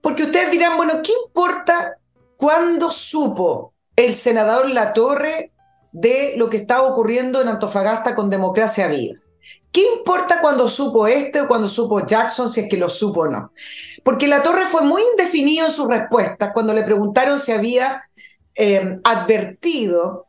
Porque 0.00 0.24
ustedes 0.24 0.50
dirán, 0.50 0.76
bueno, 0.76 1.00
¿qué 1.02 1.12
importa 1.26 1.96
cuándo 2.36 2.90
supo 2.90 3.74
el 3.96 4.14
senador 4.14 4.68
Latorre 4.70 5.52
de 5.92 6.34
lo 6.36 6.50
que 6.50 6.58
estaba 6.58 6.86
ocurriendo 6.86 7.40
en 7.40 7.48
Antofagasta 7.48 8.14
con 8.14 8.28
Democracia 8.28 8.86
Viva. 8.88 9.18
¿Qué 9.72 9.82
importa 9.96 10.40
cuando 10.40 10.68
supo 10.68 11.06
este 11.06 11.40
o 11.40 11.48
cuando 11.48 11.68
supo 11.68 12.04
Jackson, 12.04 12.48
si 12.48 12.60
es 12.60 12.68
que 12.68 12.76
lo 12.76 12.88
supo 12.88 13.20
o 13.20 13.28
no? 13.28 13.52
Porque 14.02 14.26
la 14.26 14.42
torre 14.42 14.66
fue 14.66 14.82
muy 14.82 15.02
indefinido 15.12 15.66
en 15.66 15.72
sus 15.72 15.88
respuestas 15.88 16.50
cuando 16.52 16.74
le 16.74 16.82
preguntaron 16.82 17.38
si 17.38 17.52
había 17.52 18.02
eh, 18.54 18.98
advertido 19.04 20.26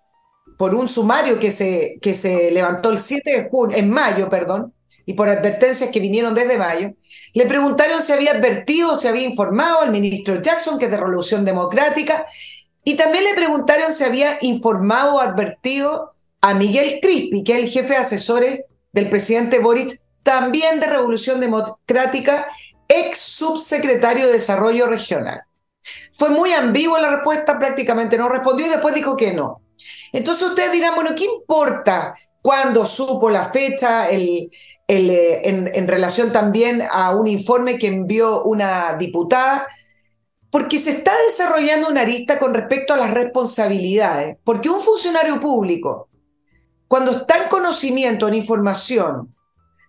por 0.58 0.74
un 0.74 0.88
sumario 0.88 1.40
que 1.40 1.52
se, 1.52 2.00
que 2.02 2.14
se 2.14 2.52
levantó 2.52 2.90
el 2.90 3.00
7 3.00 3.30
de 3.30 3.50
junio, 3.50 3.78
en 3.78 3.90
mayo, 3.90 4.30
perdón, 4.30 4.74
y 5.08 5.14
por 5.14 5.30
advertencias 5.30 5.90
que 5.90 6.02
vinieron 6.02 6.36
desde 6.36 6.58
mayo, 6.58 6.92
le 7.34 7.46
preguntaron 7.46 8.02
si 8.02 8.12
había 8.12 8.32
advertido, 8.32 9.00
si 9.00 9.08
había 9.08 9.24
informado 9.24 9.80
al 9.80 9.90
ministro 9.90 10.42
Jackson, 10.42 10.78
que 10.78 10.86
es 10.86 10.92
de 10.92 10.98
Revolución 10.98 11.46
Democrática, 11.46 12.26
y 12.84 12.96
también 12.98 13.24
le 13.24 13.34
preguntaron 13.34 13.90
si 13.90 14.04
había 14.04 14.38
informado 14.42 15.16
o 15.16 15.20
advertido 15.22 16.14
a 16.42 16.54
Miguel 16.54 17.00
Crispi, 17.02 17.46
que 17.46 17.54
es 17.54 17.60
el 17.60 17.70
jefe 17.70 17.94
de 17.94 18.00
asesores 18.00 18.60
del 18.92 19.10
presidente 19.10 19.60
Boric, 19.60 19.98
también 20.24 20.82
de 20.82 20.88
Revolución 20.88 21.40
Democrática, 21.40 22.46
ex 22.90 23.18
subsecretario 23.18 24.26
de 24.28 24.34
Desarrollo 24.34 24.88
Regional. 24.88 25.42
Fue 26.12 26.30
muy 26.32 26.52
ambiguo 26.52 26.98
la 26.98 27.12
respuesta, 27.16 27.58
prácticamente 27.58 28.18
no 28.18 28.28
respondió 28.28 28.66
y 28.66 28.70
después 28.70 28.94
dijo 28.94 29.16
que 29.16 29.32
no. 29.34 29.62
Entonces 30.12 30.50
ustedes 30.50 30.74
dirán, 30.74 30.96
bueno, 30.96 31.12
¿qué 31.16 31.24
importa 31.24 32.14
cuándo 32.42 32.86
supo 32.86 33.30
la 33.30 33.46
fecha 33.46 34.10
el, 34.10 34.50
eh, 34.88 35.42
en, 35.44 35.88
relación 35.88 36.32
también 36.32 36.84
a 36.90 37.16
un 37.16 37.28
informe 37.28 37.78
que 37.78 37.88
envió 37.88 38.44
una 38.44 38.96
diputada? 38.98 39.68
porque 40.50 40.80
se 40.80 40.92
está 40.92 41.12
desarrollando 41.28 41.90
una 41.90 42.02
arista 42.02 42.40
con 42.40 42.54
respecto 42.54 42.94
a 42.94 42.98
las 42.98 43.12
responsabilidades, 43.12 44.38
porque 44.44 44.70
un 44.70 44.80
funcionario 44.80 45.40
público, 45.40 46.10
cuando 46.88 47.12
está 47.12 47.44
en 47.44 47.50
conocimiento, 47.50 48.28
en 48.28 48.34
información 48.34 49.36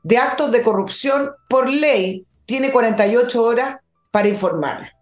de 0.02 0.18
actos 0.18 0.50
de 0.50 0.62
corrupción, 0.62 1.30
por 1.48 1.68
ley, 1.68 2.26
tiene 2.44 2.72
48 2.72 3.42
horas 3.42 3.76
para 4.10 4.28
informar. 4.28 4.92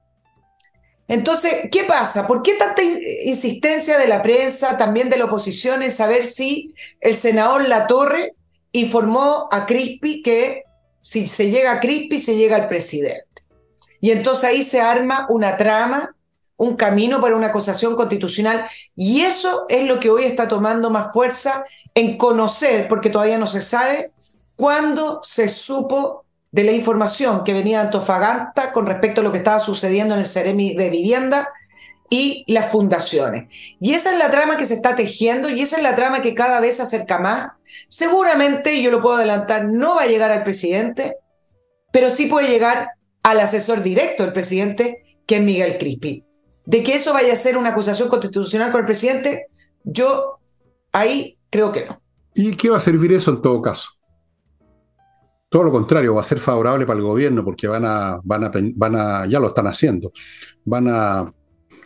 Entonces, 1.09 1.69
¿qué 1.71 1.85
pasa? 1.85 2.27
¿Por 2.27 2.43
qué 2.43 2.55
tanta 2.55 2.83
insistencia 2.83 3.97
de 3.99 4.09
la 4.09 4.23
prensa, 4.23 4.77
también 4.77 5.09
de 5.09 5.17
la 5.17 5.27
oposición, 5.27 5.83
en 5.83 5.91
saber 5.91 6.25
si 6.25 6.75
el 7.01 7.15
senador 7.15 7.69
Latorre 7.69 8.35
informó 8.73 9.49
a 9.51 9.67
Crispi 9.67 10.23
que 10.23 10.65
si 11.01 11.27
se 11.27 11.51
llega 11.51 11.73
a 11.73 11.81
Crispi, 11.81 12.19
se 12.19 12.37
llega 12.37 12.57
al 12.57 12.69
presidente? 12.69 13.25
Y 14.01 14.11
entonces 14.11 14.45
ahí 14.45 14.63
se 14.63 14.81
arma 14.81 15.27
una 15.29 15.57
trama, 15.57 16.15
un 16.57 16.77
camino 16.77 17.21
para 17.21 17.37
una 17.37 17.49
acusación 17.49 17.97
constitucional. 17.97 18.65
Y 18.95 19.23
eso 19.23 19.67
es 19.69 19.85
lo 19.85 20.01
que 20.01 20.11
hoy 20.11 20.25
está 20.25 20.49
tomando 20.49 20.91
más 20.91 21.13
fuerza 21.13 21.63
en 21.95 22.17
conocer, 22.17 22.89
porque 22.89 23.11
todavía 23.11 23.39
no 23.39 23.47
se 23.47 23.63
sabe, 23.63 24.13
cuándo 24.55 25.21
se 25.23 25.49
supo 25.49 26.25
de 26.51 26.65
la 26.65 26.73
información 26.73 27.45
que 27.45 27.53
venía 27.53 27.81
de 27.81 27.87
Antofagasta 27.87 28.73
con 28.73 28.87
respecto 28.87 29.21
a 29.21 29.25
lo 29.25 29.33
que 29.33 29.39
estaba 29.39 29.59
sucediendo 29.59 30.15
en 30.15 30.21
el 30.21 30.27
Ceremi 30.27 30.75
de 30.75 30.91
Vivienda 30.91 31.51
y 32.11 32.45
las 32.47 32.71
fundaciones. 32.71 33.49
Y 33.81 33.95
esa 33.95 34.13
es 34.13 34.19
la 34.19 34.31
trama 34.31 34.57
que 34.57 34.67
se 34.67 34.75
está 34.75 34.95
tejiendo 34.95 35.49
y 35.49 35.61
esa 35.61 35.77
es 35.77 35.83
la 35.83 35.95
trama 35.95 36.23
que 36.23 36.35
cada 36.35 36.61
vez 36.61 36.77
se 36.77 36.83
acerca 36.83 37.19
más. 37.19 37.53
Seguramente, 37.89 38.81
yo 38.83 38.91
lo 38.91 39.03
puedo 39.03 39.17
adelantar, 39.17 39.65
no 39.65 39.97
va 39.97 40.03
a 40.03 40.07
llegar 40.07 40.31
al 40.31 40.43
presidente, 40.43 41.17
pero 41.93 42.11
sí 42.11 42.27
puede 42.27 42.49
llegar 42.49 42.91
al 43.23 43.41
asesor 43.41 43.83
directo 43.83 44.23
del 44.23 44.33
presidente, 44.33 45.19
que 45.27 45.37
es 45.37 45.43
Miguel 45.43 45.79
Crispi. 45.79 46.25
De 46.65 46.83
que 46.83 46.95
eso 46.95 47.13
vaya 47.13 47.33
a 47.33 47.37
ser 47.37 47.57
una 47.57 47.71
acusación 47.71 48.09
constitucional 48.09 48.71
con 48.71 48.81
el 48.81 48.87
presidente, 48.87 49.47
yo 49.85 50.39
ahí 50.93 51.39
creo 51.51 51.73
que 51.73 51.87
no. 51.87 52.01
¿Y 52.35 52.55
qué 52.57 52.71
va 52.71 52.77
a 52.77 52.81
servir 52.81 53.13
eso 53.13 53.31
en 53.31 53.43
todo 53.43 53.63
caso? 53.63 53.91
Todo 55.49 55.63
lo 55.63 55.73
contrario, 55.73 56.15
va 56.15 56.21
a 56.21 56.25
ser 56.25 56.39
favorable 56.39 56.87
para 56.87 56.99
el 56.99 57.05
gobierno 57.05 57.45
porque 57.45 57.69
van 57.69 57.85
a, 57.85 58.21
van 58.25 58.45
a, 58.45 58.53
van 58.75 58.97
a 58.97 59.27
ya 59.27 59.39
lo 59.39 59.49
están 59.49 59.69
haciendo, 59.69 60.13
van 60.65 60.89
a, 60.89 61.33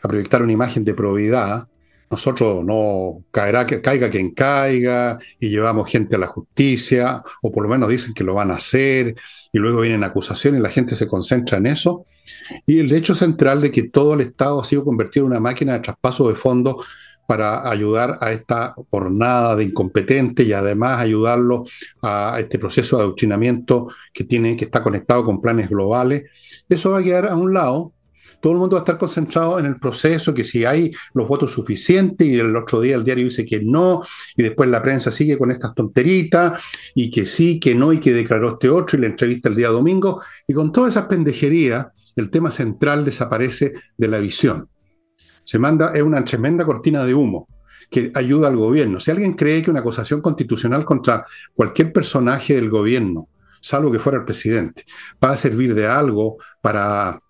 a 0.03 0.09
proyectar 0.09 0.43
una 0.43 0.53
imagen 0.53 0.85
de 0.85 0.95
probidad. 0.95 1.69
Nosotros 2.11 2.65
no 2.65 3.25
caerá 3.31 3.67
que 3.67 3.81
caiga 3.81 4.11
quien 4.11 4.33
caiga 4.33 5.17
y 5.39 5.49
llevamos 5.49 5.89
gente 5.89 6.17
a 6.17 6.19
la 6.19 6.27
justicia, 6.27 7.23
o 7.43 7.53
por 7.53 7.63
lo 7.63 7.69
menos 7.69 7.89
dicen 7.89 8.15
que 8.15 8.25
lo 8.25 8.35
van 8.35 8.51
a 8.51 8.55
hacer, 8.55 9.15
y 9.53 9.59
luego 9.59 9.81
vienen 9.81 10.03
acusaciones 10.03 10.59
y 10.59 10.63
la 10.63 10.71
gente 10.71 10.97
se 10.97 11.07
concentra 11.07 11.59
en 11.59 11.67
eso. 11.67 12.07
Y 12.67 12.81
el 12.81 12.93
hecho 12.93 13.15
central 13.15 13.61
de 13.61 13.71
que 13.71 13.85
todo 13.85 14.15
el 14.15 14.23
Estado 14.23 14.61
ha 14.61 14.65
sido 14.65 14.85
convertido 14.85 15.27
en 15.27 15.33
una 15.33 15.41
máquina 15.41 15.75
de 15.75 15.81
traspaso 15.81 16.29
de 16.29 16.35
fondos 16.35 16.85
para 17.31 17.71
ayudar 17.71 18.17
a 18.21 18.33
esta 18.33 18.75
jornada 18.91 19.55
de 19.55 19.63
incompetente 19.63 20.43
y 20.43 20.53
además 20.53 20.99
ayudarlo 20.99 21.63
a 22.03 22.39
este 22.41 22.59
proceso 22.59 22.97
de 22.97 23.05
adoctrinamiento 23.05 23.89
que 24.13 24.25
tiene 24.25 24.57
que 24.57 24.65
está 24.65 24.83
conectado 24.83 25.25
con 25.25 25.41
planes 25.41 25.69
globales. 25.69 26.29
Eso 26.69 26.91
va 26.91 26.99
a 26.99 27.03
quedar 27.05 27.29
a 27.29 27.37
un 27.37 27.55
lado 27.55 27.93
todo 28.41 28.53
el 28.53 28.59
mundo 28.59 28.77
va 28.77 28.81
a 28.81 28.85
estar 28.85 28.99
concentrado 28.99 29.59
en 29.59 29.67
el 29.67 29.79
proceso, 29.79 30.33
que 30.33 30.45
si 30.45 30.65
hay 30.65 30.91
los 31.15 31.29
votos 31.29 31.53
suficientes 31.53 32.27
y 32.27 32.39
el 32.39 32.55
otro 32.57 32.81
día 32.81 32.97
el 32.97 33.05
diario 33.05 33.25
dice 33.25 33.45
que 33.45 33.61
no, 33.63 34.03
y 34.37 34.43
después 34.43 34.69
la 34.71 34.83
prensa 34.83 35.11
sigue 35.11 35.39
con 35.39 35.51
estas 35.51 35.75
tonteritas, 35.75 36.63
y 36.95 37.11
que 37.11 37.27
sí, 37.27 37.61
que 37.61 37.75
no, 37.75 37.93
y 37.93 38.01
que 38.01 38.13
declaró 38.13 38.51
este 38.51 38.69
otro, 38.69 38.99
y 38.99 39.03
la 39.03 39.09
entrevista 39.09 39.49
el 39.49 39.57
día 39.57 39.69
domingo, 39.69 40.23
y 40.47 40.55
con 40.55 40.73
todas 40.73 40.93
esas 40.93 41.07
pendejerías, 41.07 41.87
el 42.17 42.31
tema 42.31 42.51
central 42.51 43.05
desaparece 43.05 43.73
de 43.97 44.09
la 44.09 44.19
visión. 44.19 44.69
Se 45.45 45.59
manda, 45.59 45.93
es 45.95 46.03
una 46.03 46.25
tremenda 46.25 46.65
cortina 46.65 47.05
de 47.05 47.15
humo 47.15 47.49
que 47.91 48.13
ayuda 48.15 48.49
al 48.49 48.57
gobierno. 48.57 49.01
Si 49.01 49.11
alguien 49.11 49.33
cree 49.35 49.63
que 49.63 49.71
una 49.71 49.81
acusación 49.81 50.21
constitucional 50.21 50.85
contra 50.85 51.25
cualquier 51.55 51.93
personaje 51.93 52.55
del 52.55 52.71
gobierno, 52.71 53.29
salvo 53.61 53.91
que 53.91 53.99
fuera 53.99 54.19
el 54.19 54.25
presidente, 54.25 54.85
va 55.23 55.31
a 55.31 55.37
servir 55.37 55.75
de 55.75 55.87
algo 55.87 56.39
para 56.61 57.21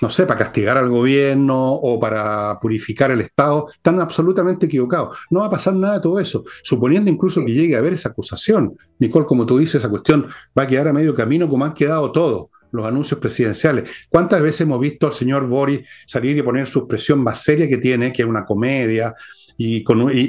no 0.00 0.10
sé, 0.10 0.26
para 0.26 0.38
castigar 0.38 0.76
al 0.76 0.88
gobierno 0.88 1.72
o 1.72 1.98
para 1.98 2.58
purificar 2.60 3.10
el 3.10 3.20
Estado, 3.20 3.68
están 3.72 4.00
absolutamente 4.00 4.66
equivocados. 4.66 5.16
No 5.30 5.40
va 5.40 5.46
a 5.46 5.50
pasar 5.50 5.74
nada 5.74 5.94
de 5.94 6.00
todo 6.00 6.20
eso, 6.20 6.44
suponiendo 6.62 7.10
incluso 7.10 7.44
que 7.44 7.52
llegue 7.52 7.74
a 7.74 7.78
haber 7.78 7.94
esa 7.94 8.10
acusación. 8.10 8.76
Nicole, 8.98 9.26
como 9.26 9.46
tú 9.46 9.58
dices, 9.58 9.76
esa 9.76 9.88
cuestión 9.88 10.26
va 10.56 10.62
a 10.62 10.66
quedar 10.66 10.88
a 10.88 10.92
medio 10.92 11.14
camino 11.14 11.48
como 11.48 11.64
han 11.64 11.74
quedado 11.74 12.12
todos 12.12 12.46
los 12.70 12.86
anuncios 12.86 13.18
presidenciales. 13.18 13.90
¿Cuántas 14.08 14.42
veces 14.42 14.62
hemos 14.62 14.80
visto 14.80 15.06
al 15.06 15.14
señor 15.14 15.46
Boris 15.46 15.80
salir 16.06 16.36
y 16.36 16.42
poner 16.42 16.66
su 16.66 16.80
expresión 16.80 17.20
más 17.20 17.42
seria 17.42 17.68
que 17.68 17.78
tiene, 17.78 18.12
que 18.12 18.22
es 18.22 18.28
una 18.28 18.44
comedia, 18.44 19.14
y, 19.56 19.84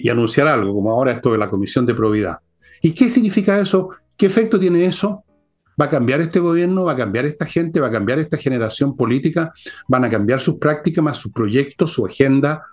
anunciar 0.10 0.48
algo, 0.48 0.74
como 0.74 0.92
ahora 0.92 1.12
esto 1.12 1.32
de 1.32 1.38
la 1.38 1.50
Comisión 1.50 1.86
de 1.86 1.94
Probidad? 1.94 2.38
¿Y 2.82 2.92
qué 2.92 3.10
significa 3.10 3.60
eso? 3.60 3.90
¿Qué 4.16 4.26
efecto 4.26 4.60
tiene 4.60 4.86
eso? 4.86 5.24
¿Va 5.80 5.86
a 5.86 5.90
cambiar 5.90 6.20
este 6.20 6.40
gobierno? 6.40 6.86
¿Va 6.86 6.94
a 6.94 6.98
cambiar 6.98 7.26
esta 7.26 7.46
gente? 7.46 7.80
¿Va 7.80 7.88
a 7.88 7.92
cambiar 7.92 8.20
esta 8.20 8.38
generación 8.38 8.96
política? 8.96 9.54
¿Van 9.88 10.04
a 10.04 10.10
cambiar 10.10 10.40
sus 10.40 10.58
prácticas, 10.58 11.04
más 11.04 11.18
sus 11.18 11.32
proyectos, 11.32 11.94
su 11.94 12.06
agenda 12.06 12.64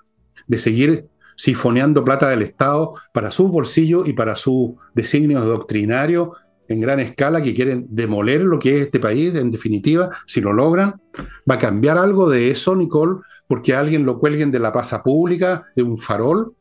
de 0.47 0.59
seguir 0.59 1.07
sifoneando 1.37 2.05
plata 2.05 2.29
del 2.29 2.43
Estado 2.43 2.95
para 3.13 3.31
sus 3.31 3.51
bolsillos 3.51 4.09
y 4.09 4.13
para 4.13 4.35
sus 4.37 4.73
designios 4.95 5.45
doctrinarios 5.45 6.31
en 6.69 6.81
gran 6.81 6.99
escala 6.99 7.43
que 7.43 7.55
quieren 7.55 7.87
demoler 7.89 8.43
lo 8.43 8.59
que 8.59 8.77
es 8.77 8.87
este 8.87 8.99
país, 8.99 9.35
en 9.37 9.53
definitiva, 9.53 10.09
si 10.27 10.41
lo 10.41 10.53
logran? 10.53 11.01
¿Va 11.49 11.55
a 11.55 11.59
cambiar 11.59 11.99
algo 11.99 12.29
de 12.29 12.51
eso, 12.51 12.75
Nicole, 12.75 13.21
porque 13.47 13.75
alguien 13.75 14.05
lo 14.05 14.19
cuelguen 14.19 14.51
de 14.51 14.59
la 14.59 14.73
pasa 14.73 15.03
pública, 15.03 15.67
de 15.77 15.83
un 15.85 15.97
farol? 15.97 16.55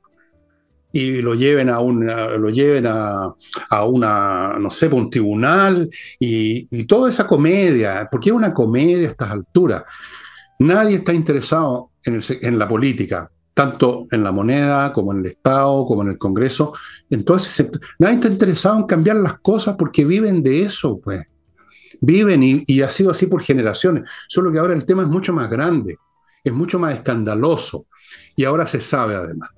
Y 0.96 1.22
lo 1.22 1.36
lleven 1.36 1.70
a 1.70 1.82
un, 1.82 2.06
lo 2.06 2.50
lleven 2.50 2.86
a, 2.88 3.36
una, 3.86 4.58
no 4.58 4.72
sé, 4.72 4.88
un 4.88 5.10
tribunal 5.10 5.90
y, 6.18 6.86
toda 6.86 7.10
esa 7.10 7.28
comedia, 7.28 8.08
porque 8.10 8.30
es 8.30 8.36
una 8.36 8.54
comedia 8.54 9.00
a 9.00 9.12
estas 9.12 9.30
alturas. 9.30 9.84
Nadie 10.60 10.96
está 10.96 11.14
interesado 11.14 11.92
en, 12.02 12.22
en, 12.42 12.58
la 12.58 12.66
política, 12.66 13.30
tanto 13.54 14.06
en 14.10 14.24
la 14.24 14.32
moneda 14.32 14.94
como 14.94 15.12
en 15.12 15.20
el 15.20 15.26
Estado, 15.26 15.86
como 15.86 16.02
en 16.04 16.12
el 16.12 16.18
Congreso. 16.18 16.74
Entonces, 17.10 17.70
nadie 18.00 18.16
está 18.16 18.30
interesado 18.30 18.78
en 18.78 18.86
cambiar 18.86 19.18
las 19.18 19.40
cosas 19.40 19.76
porque 19.78 20.06
viven 20.06 20.42
de 20.42 20.62
eso, 20.62 21.02
pues. 21.04 21.26
Viven 22.00 22.42
y, 22.42 22.64
y 22.68 22.82
ha 22.84 22.90
sido 22.90 23.12
así 23.12 23.28
por 23.28 23.42
generaciones. 23.42 24.10
Solo 24.30 24.50
que 24.50 24.60
ahora 24.60 24.74
el 24.74 24.86
tema 24.86 25.02
es 25.02 25.10
mucho 25.10 25.34
más 25.34 25.50
grande, 25.50 25.98
es 26.42 26.54
mucho 26.54 26.80
más 26.80 26.94
escandaloso 26.94 27.86
y 28.38 28.46
ahora 28.46 28.66
se 28.66 28.80
sabe 28.80 29.16
además. 29.16 29.55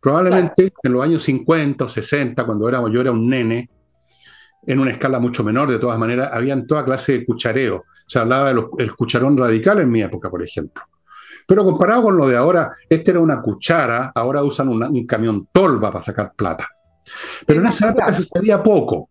Probablemente 0.00 0.72
en 0.82 0.92
los 0.92 1.04
años 1.04 1.22
50 1.22 1.84
o 1.84 1.88
60, 1.88 2.44
cuando 2.44 2.68
éramos, 2.68 2.92
yo 2.92 3.00
era 3.00 3.10
un 3.10 3.28
nene, 3.28 3.68
en 4.66 4.80
una 4.80 4.90
escala 4.90 5.18
mucho 5.18 5.42
menor, 5.42 5.70
de 5.70 5.78
todas 5.78 5.98
maneras, 5.98 6.30
habían 6.32 6.66
toda 6.66 6.84
clase 6.84 7.12
de 7.12 7.24
cuchareo. 7.24 7.84
Se 8.06 8.18
hablaba 8.18 8.52
del 8.52 8.94
cucharón 8.94 9.36
radical 9.36 9.80
en 9.80 9.90
mi 9.90 10.02
época, 10.02 10.30
por 10.30 10.42
ejemplo. 10.42 10.84
Pero 11.46 11.64
comparado 11.64 12.02
con 12.02 12.16
lo 12.16 12.28
de 12.28 12.36
ahora, 12.36 12.70
este 12.88 13.12
era 13.12 13.20
una 13.20 13.40
cuchara, 13.40 14.12
ahora 14.14 14.42
usan 14.42 14.68
un 14.68 15.06
camión 15.06 15.48
tolva 15.50 15.90
para 15.90 16.02
sacar 16.02 16.34
plata. 16.34 16.68
Pero 17.46 17.60
en 17.60 17.66
esa 17.68 17.88
época 17.88 18.12
se 18.12 18.24
sabía 18.24 18.62
poco. 18.62 19.08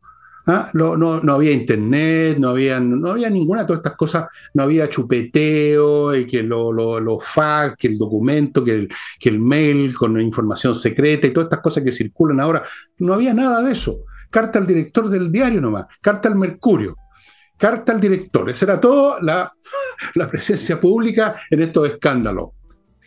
¿Ah? 0.49 0.69
No, 0.73 0.95
no, 0.95 1.33
había 1.33 1.51
internet, 1.51 2.37
no 2.39 2.49
había, 2.49 2.79
no 2.79 3.11
había 3.11 3.29
ninguna 3.29 3.61
de 3.61 3.67
todas 3.67 3.79
estas 3.79 3.97
cosas, 3.97 4.27
no 4.53 4.63
había 4.63 4.89
chupeteo, 4.89 6.15
y 6.15 6.25
que 6.25 6.41
los 6.41 6.73
lo, 6.73 7.19
fax, 7.19 7.75
que 7.75 7.87
el 7.87 7.97
documento, 7.97 8.63
que 8.63 8.71
el, 8.71 8.89
que 9.19 9.27
el 9.27 9.41
mail 9.41 9.93
con 9.93 10.19
información 10.21 10.73
secreta 10.73 11.27
y 11.27 11.33
todas 11.33 11.47
estas 11.47 11.59
cosas 11.59 11.83
que 11.83 11.91
circulan 11.91 12.39
ahora. 12.39 12.63
No 12.99 13.13
había 13.13 13.33
nada 13.33 13.61
de 13.61 13.73
eso. 13.73 14.05
Carta 14.29 14.57
al 14.57 14.65
director 14.65 15.09
del 15.09 15.29
diario 15.29 15.59
nomás, 15.59 15.85
carta 15.99 16.29
al 16.29 16.35
Mercurio, 16.35 16.95
carta 17.57 17.91
al 17.91 17.99
director. 17.99 18.49
Esa 18.49 18.65
era 18.65 18.79
toda 18.79 19.21
la, 19.21 19.51
la 20.15 20.29
presencia 20.29 20.79
pública 20.79 21.41
en 21.49 21.61
estos 21.61 21.89
escándalos. 21.89 22.51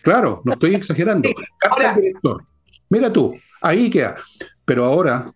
Claro, 0.02 0.42
no 0.44 0.52
estoy 0.52 0.74
exagerando. 0.74 1.30
Carta 1.58 1.90
al 1.90 1.96
director. 1.96 2.44
Mira 2.90 3.10
tú, 3.10 3.34
ahí 3.62 3.88
queda. 3.88 4.16
Pero 4.64 4.84
ahora 4.84 5.32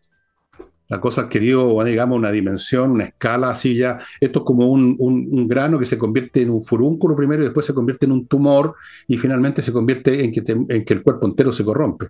la 0.88 1.00
cosa 1.00 1.22
ha 1.22 1.24
adquirido, 1.24 1.82
digamos, 1.82 2.18
una 2.18 2.30
dimensión, 2.30 2.90
una 2.90 3.04
escala 3.04 3.50
así 3.50 3.74
ya. 3.74 3.98
Esto 4.20 4.40
es 4.40 4.44
como 4.44 4.66
un, 4.66 5.48
grano 5.48 5.78
que 5.78 5.86
se 5.86 5.96
convierte 5.96 6.42
en 6.42 6.50
un 6.50 6.62
furúnculo 6.62 7.16
primero 7.16 7.42
y 7.42 7.46
después 7.46 7.66
se 7.66 7.74
convierte 7.74 8.06
en 8.06 8.12
un 8.12 8.26
tumor 8.26 8.74
y 9.06 9.16
finalmente 9.16 9.62
se 9.62 9.72
convierte 9.72 10.24
en 10.24 10.32
que, 10.32 10.42
en 10.46 10.84
que 10.84 10.94
el 10.94 11.02
cuerpo 11.02 11.26
entero 11.26 11.52
se 11.52 11.64
corrompe. 11.64 12.08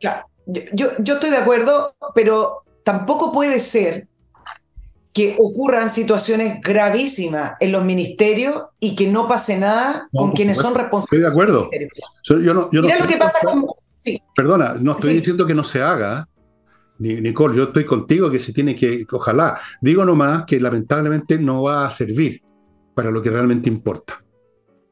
Claro, 0.00 0.26
yo, 0.46 0.90
yo 0.98 1.14
estoy 1.14 1.30
de 1.30 1.36
acuerdo, 1.36 1.94
pero 2.14 2.64
tampoco 2.82 3.32
puede 3.32 3.60
ser 3.60 4.08
que 5.12 5.36
ocurran 5.38 5.90
situaciones 5.90 6.60
gravísimas 6.62 7.52
en 7.60 7.72
los 7.72 7.84
ministerios 7.84 8.64
y 8.80 8.96
que 8.96 9.08
no 9.08 9.28
pase 9.28 9.58
nada 9.58 10.08
con 10.12 10.32
quienes 10.32 10.56
son 10.56 10.74
responsables. 10.74 11.04
Estoy 11.04 11.20
de 11.20 11.30
acuerdo. 11.30 11.68
Yo 12.24 12.54
no, 12.54 12.68
Mira 12.72 12.98
lo 12.98 13.06
que 13.06 13.16
pasa 13.16 13.38
con... 13.42 13.66
Perdona, 14.34 14.76
no 14.80 14.92
estoy 14.92 15.14
diciendo 15.14 15.46
que 15.46 15.54
no 15.54 15.62
se 15.62 15.82
haga, 15.82 16.26
Nicole, 17.02 17.56
yo 17.56 17.64
estoy 17.64 17.84
contigo 17.84 18.30
que 18.30 18.38
se 18.38 18.52
tiene 18.52 18.74
que, 18.74 19.04
ojalá, 19.10 19.58
digo 19.80 20.04
nomás 20.04 20.44
que 20.44 20.60
lamentablemente 20.60 21.38
no 21.38 21.64
va 21.64 21.86
a 21.86 21.90
servir 21.90 22.40
para 22.94 23.10
lo 23.10 23.20
que 23.20 23.30
realmente 23.30 23.68
importa. 23.68 24.22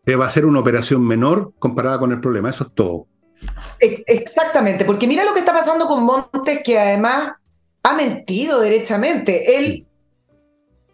Eh, 0.04 0.16
va 0.16 0.26
a 0.26 0.30
ser 0.30 0.46
una 0.46 0.58
operación 0.58 1.06
menor 1.06 1.52
comparada 1.58 1.98
con 1.98 2.11
el 2.11 2.20
problema, 2.20 2.50
eso 2.50 2.64
es 2.64 2.74
todo. 2.74 3.06
Exactamente, 3.78 4.84
porque 4.84 5.06
mira 5.06 5.24
lo 5.24 5.32
que 5.32 5.38
está 5.38 5.52
pasando 5.52 5.86
con 5.86 6.04
Montes, 6.04 6.61
que 6.64 6.78
además 6.78 7.32
ha 7.82 7.94
mentido 7.94 8.61
derechamente. 8.61 9.58
Él 9.58 9.86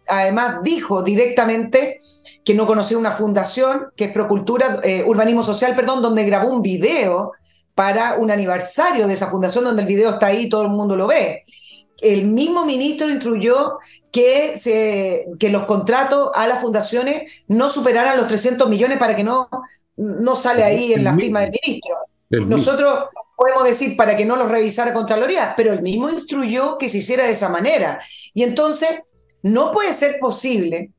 además 0.07 0.61
dijo 0.63 1.01
directamente 1.01 1.97
que 2.45 2.53
no 2.53 2.65
conocía 2.65 2.97
una 2.97 3.11
fundación, 3.11 3.87
que 3.95 4.05
es 4.05 4.11
Procultura, 4.11 4.79
eh, 4.83 5.03
Urbanismo 5.05 5.43
Social, 5.43 5.75
perdón, 5.75 6.01
donde 6.01 6.25
grabó 6.25 6.49
un 6.49 6.61
video 6.61 7.33
para 7.77 8.15
un 8.15 8.31
aniversario 8.31 9.05
de 9.05 9.13
esa 9.13 9.27
fundación 9.27 9.63
donde 9.63 9.83
el 9.83 9.87
video 9.87 10.09
está 10.09 10.25
ahí 10.25 10.45
y 10.45 10.49
todo 10.49 10.63
el 10.63 10.69
mundo 10.69 10.95
lo 10.95 11.05
ve. 11.05 11.43
El 12.01 12.25
mismo 12.25 12.65
ministro 12.65 13.07
instruyó 13.07 13.77
que, 14.11 14.57
se, 14.57 15.27
que 15.37 15.49
los 15.49 15.65
contratos 15.65 16.31
a 16.33 16.47
las 16.47 16.59
fundaciones 16.59 17.45
no 17.47 17.69
superaran 17.69 18.17
los 18.17 18.27
300 18.27 18.67
millones 18.67 18.97
para 18.97 19.15
que 19.15 19.23
no, 19.23 19.47
no 19.95 20.35
sale 20.35 20.63
ahí 20.63 20.91
en 20.93 21.03
la 21.03 21.15
firma 21.15 21.41
del 21.41 21.51
ministro. 21.51 21.97
Nosotros 22.47 23.09
podemos 23.35 23.63
decir 23.63 23.95
para 23.95 24.17
que 24.17 24.25
no 24.25 24.37
los 24.37 24.49
revisara 24.49 24.91
Contraloría, 24.91 25.53
pero 25.55 25.71
el 25.71 25.83
mismo 25.83 26.09
instruyó 26.09 26.79
que 26.79 26.89
se 26.89 26.97
hiciera 26.97 27.25
de 27.25 27.33
esa 27.33 27.49
manera. 27.49 27.99
Y 28.33 28.41
entonces, 28.41 29.03
no 29.43 29.71
puede 29.71 29.93
ser 29.93 30.17
posible 30.19 30.93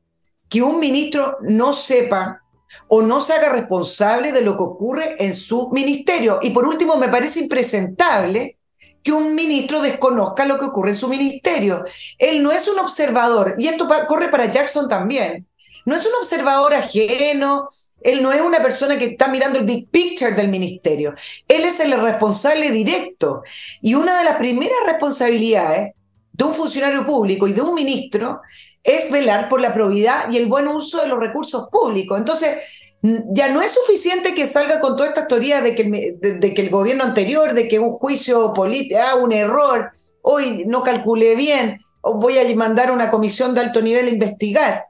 que 0.47 0.61
un 0.61 0.79
ministro 0.79 1.39
no 1.41 1.73
sepa 1.73 2.41
o 2.87 3.01
no 3.01 3.21
se 3.21 3.33
haga 3.33 3.49
responsable 3.49 4.31
de 4.31 4.41
lo 4.41 4.55
que 4.55 4.63
ocurre 4.63 5.15
en 5.23 5.33
su 5.33 5.69
ministerio. 5.71 6.39
Y 6.41 6.51
por 6.51 6.67
último, 6.67 6.97
me 6.97 7.09
parece 7.09 7.41
impresentable 7.41 8.57
que 9.03 9.11
un 9.11 9.35
ministro 9.35 9.81
desconozca 9.81 10.45
lo 10.45 10.57
que 10.59 10.65
ocurre 10.65 10.89
en 10.89 10.95
su 10.95 11.07
ministerio. 11.07 11.83
Él 12.17 12.43
no 12.43 12.51
es 12.51 12.67
un 12.67 12.79
observador, 12.79 13.55
y 13.57 13.67
esto 13.67 13.87
corre 14.07 14.29
para 14.29 14.51
Jackson 14.51 14.89
también, 14.89 15.47
no 15.85 15.95
es 15.95 16.05
un 16.05 16.13
observador 16.19 16.73
ajeno, 16.73 17.67
él 18.01 18.23
no 18.23 18.31
es 18.31 18.41
una 18.41 18.61
persona 18.61 18.97
que 18.97 19.05
está 19.05 19.27
mirando 19.27 19.59
el 19.59 19.65
big 19.65 19.89
picture 19.89 20.31
del 20.31 20.47
ministerio, 20.47 21.13
él 21.47 21.63
es 21.63 21.79
el 21.79 21.99
responsable 21.99 22.71
directo. 22.71 23.43
Y 23.81 23.95
una 23.95 24.17
de 24.19 24.25
las 24.25 24.37
primeras 24.37 24.79
responsabilidades 24.85 25.93
de 26.39 26.45
un 26.45 26.53
funcionario 26.53 27.05
público 27.05 27.49
y 27.49 27.53
de 27.53 27.61
un 27.61 27.75
ministro 27.75 28.39
es 28.81 29.11
velar 29.11 29.49
por 29.49 29.59
la 29.59 29.73
probidad 29.73 30.31
y 30.31 30.37
el 30.37 30.45
buen 30.45 30.69
uso 30.69 31.01
de 31.01 31.07
los 31.07 31.19
recursos 31.19 31.67
públicos. 31.69 32.17
Entonces, 32.17 32.63
ya 33.01 33.49
no 33.49 33.61
es 33.61 33.71
suficiente 33.71 34.33
que 34.33 34.45
salga 34.45 34.79
con 34.79 34.95
toda 34.95 35.09
esta 35.09 35.27
teoría 35.27 35.61
de 35.61 35.75
que, 35.75 35.81
el, 35.81 36.39
de, 36.39 36.53
que 36.53 36.61
el 36.61 36.69
gobierno 36.69 37.03
anterior, 37.03 37.53
de 37.53 37.67
que 37.67 37.77
un 37.77 37.91
juicio 37.91 38.53
político, 38.53 39.01
ah, 39.05 39.15
un 39.15 39.33
error, 39.33 39.91
hoy 40.21 40.63
no 40.65 40.81
calculé 40.81 41.35
bien, 41.35 41.77
voy 42.01 42.37
a 42.37 42.55
mandar 42.55 42.89
una 42.91 43.09
comisión 43.09 43.53
de 43.53 43.59
alto 43.59 43.81
nivel 43.81 44.07
a 44.07 44.11
investigar. 44.11 44.85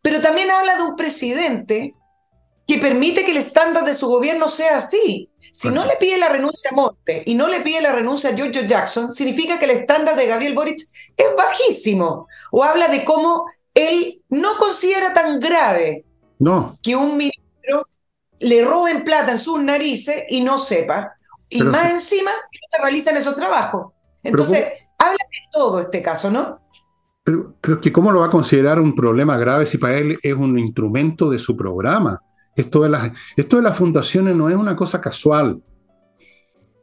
Pero 0.00 0.22
también 0.22 0.50
habla 0.50 0.76
de 0.76 0.82
un 0.84 0.96
presidente 0.96 1.94
que 2.66 2.78
permite 2.78 3.26
que 3.26 3.32
el 3.32 3.36
estándar 3.36 3.84
de 3.84 3.92
su 3.92 4.08
gobierno 4.08 4.48
sea 4.48 4.78
así. 4.78 5.28
Si 5.54 5.68
no 5.68 5.84
le 5.84 5.94
pide 6.00 6.18
la 6.18 6.28
renuncia 6.28 6.70
a 6.72 6.74
Monte 6.74 7.22
y 7.24 7.36
no 7.36 7.46
le 7.46 7.60
pide 7.60 7.80
la 7.80 7.92
renuncia 7.92 8.30
a 8.30 8.34
Giorgio 8.34 8.62
Jackson, 8.62 9.08
significa 9.08 9.56
que 9.56 9.66
el 9.66 9.70
estándar 9.70 10.16
de 10.16 10.26
Gabriel 10.26 10.52
Boric 10.52 10.80
es 11.16 11.26
bajísimo. 11.36 12.26
O 12.50 12.64
habla 12.64 12.88
de 12.88 13.04
cómo 13.04 13.46
él 13.72 14.20
no 14.30 14.56
considera 14.56 15.14
tan 15.14 15.38
grave 15.38 16.04
no. 16.40 16.76
que 16.82 16.96
un 16.96 17.16
ministro 17.16 17.86
le 18.40 18.64
roben 18.64 19.04
plata 19.04 19.30
en 19.30 19.38
sus 19.38 19.62
narices 19.62 20.24
y 20.28 20.40
no 20.40 20.58
sepa. 20.58 21.12
Y 21.48 21.62
más 21.62 21.88
encima 21.88 22.32
se 22.68 22.82
realizan 22.82 23.16
esos 23.16 23.36
trabajos. 23.36 23.92
Entonces, 24.24 24.66
habla 24.98 25.12
de 25.12 25.38
todo 25.52 25.78
este 25.78 26.02
caso, 26.02 26.32
¿no? 26.32 26.58
Pero, 27.22 27.54
pero 27.60 27.80
que 27.80 27.92
cómo 27.92 28.10
lo 28.10 28.20
va 28.20 28.26
a 28.26 28.30
considerar 28.30 28.80
un 28.80 28.96
problema 28.96 29.36
grave 29.36 29.66
si 29.66 29.78
para 29.78 29.94
él 29.98 30.18
es 30.20 30.34
un 30.34 30.58
instrumento 30.58 31.30
de 31.30 31.38
su 31.38 31.56
programa. 31.56 32.20
Esto 32.56 32.82
de, 32.82 32.88
las, 32.88 33.10
esto 33.36 33.56
de 33.56 33.62
las 33.62 33.76
fundaciones 33.76 34.36
no 34.36 34.48
es 34.48 34.56
una 34.56 34.76
cosa 34.76 35.00
casual. 35.00 35.60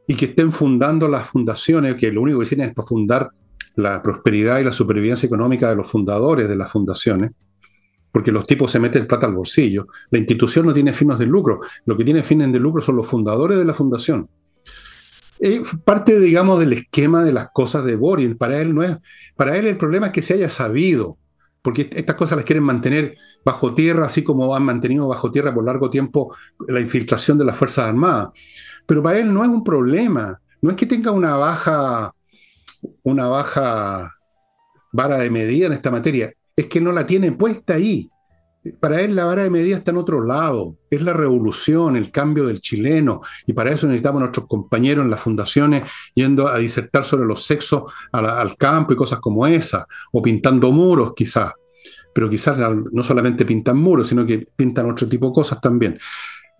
Y 0.06 0.14
que 0.14 0.26
estén 0.26 0.52
fundando 0.52 1.08
las 1.08 1.26
fundaciones, 1.28 1.94
que 1.94 2.12
lo 2.12 2.22
único 2.22 2.40
que 2.40 2.46
tienen 2.46 2.68
es 2.68 2.74
para 2.74 2.86
fundar 2.86 3.30
la 3.76 4.02
prosperidad 4.02 4.58
y 4.58 4.64
la 4.64 4.72
supervivencia 4.72 5.26
económica 5.26 5.68
de 5.68 5.76
los 5.76 5.90
fundadores 5.90 6.48
de 6.48 6.56
las 6.56 6.70
fundaciones, 6.70 7.30
porque 8.10 8.32
los 8.32 8.46
tipos 8.46 8.70
se 8.70 8.78
meten 8.78 9.06
plata 9.06 9.26
al 9.26 9.34
bolsillo. 9.34 9.86
La 10.10 10.18
institución 10.18 10.66
no 10.66 10.74
tiene 10.74 10.92
fines 10.92 11.18
de 11.18 11.26
lucro. 11.26 11.60
Lo 11.86 11.96
que 11.96 12.04
tiene 12.04 12.22
fines 12.22 12.52
de 12.52 12.60
lucro 12.60 12.82
son 12.82 12.96
los 12.96 13.06
fundadores 13.06 13.56
de 13.58 13.64
la 13.64 13.72
fundación. 13.72 14.28
Es 15.38 15.60
parte, 15.82 16.20
digamos, 16.20 16.60
del 16.60 16.74
esquema 16.74 17.24
de 17.24 17.32
las 17.32 17.48
cosas 17.52 17.84
de 17.84 17.96
Boris. 17.96 18.36
Para 18.36 18.60
él 18.60 18.74
no 18.74 18.82
es, 18.82 18.98
para 19.34 19.56
él 19.56 19.66
el 19.66 19.78
problema 19.78 20.06
es 20.06 20.12
que 20.12 20.22
se 20.22 20.34
haya 20.34 20.50
sabido, 20.50 21.16
porque 21.62 21.88
estas 21.92 22.16
cosas 22.16 22.36
las 22.36 22.44
quieren 22.44 22.64
mantener 22.64 23.16
bajo 23.44 23.74
tierra, 23.74 24.06
así 24.06 24.22
como 24.22 24.54
han 24.54 24.64
mantenido 24.64 25.08
bajo 25.08 25.30
tierra 25.30 25.54
por 25.54 25.64
largo 25.64 25.90
tiempo 25.90 26.34
la 26.68 26.80
infiltración 26.80 27.38
de 27.38 27.44
las 27.44 27.56
Fuerzas 27.56 27.88
Armadas. 27.88 28.30
Pero 28.86 29.02
para 29.02 29.18
él 29.18 29.32
no 29.32 29.42
es 29.42 29.48
un 29.48 29.62
problema. 29.62 30.40
No 30.60 30.70
es 30.70 30.76
que 30.76 30.86
tenga 30.86 31.12
una 31.12 31.36
baja, 31.36 32.12
una 33.02 33.28
baja 33.28 34.12
vara 34.92 35.18
de 35.18 35.30
medida 35.30 35.66
en 35.66 35.72
esta 35.72 35.90
materia 35.90 36.32
es 36.56 36.66
que 36.66 36.80
no 36.80 36.92
la 36.92 37.06
tiene 37.06 37.32
puesta 37.32 37.74
ahí. 37.74 38.10
Para 38.78 39.00
él 39.00 39.16
la 39.16 39.24
vara 39.24 39.42
de 39.42 39.50
medida 39.50 39.76
está 39.76 39.90
en 39.90 39.96
otro 39.96 40.24
lado, 40.24 40.76
es 40.88 41.02
la 41.02 41.12
revolución, 41.12 41.96
el 41.96 42.12
cambio 42.12 42.46
del 42.46 42.60
chileno, 42.60 43.20
y 43.44 43.52
para 43.54 43.72
eso 43.72 43.88
necesitamos 43.88 44.20
a 44.20 44.24
nuestros 44.26 44.46
compañeros 44.46 45.04
en 45.04 45.10
las 45.10 45.18
fundaciones 45.18 45.82
yendo 46.14 46.46
a 46.46 46.58
disertar 46.58 47.04
sobre 47.04 47.26
los 47.26 47.44
sexos 47.44 47.92
al 48.12 48.56
campo 48.56 48.92
y 48.92 48.96
cosas 48.96 49.18
como 49.18 49.48
esa, 49.48 49.88
o 50.12 50.22
pintando 50.22 50.70
muros 50.70 51.12
quizás, 51.16 51.52
pero 52.14 52.30
quizás 52.30 52.56
no 52.92 53.02
solamente 53.02 53.44
pintan 53.44 53.78
muros, 53.78 54.06
sino 54.06 54.24
que 54.24 54.46
pintan 54.54 54.88
otro 54.88 55.08
tipo 55.08 55.26
de 55.26 55.32
cosas 55.32 55.60
también. 55.60 55.98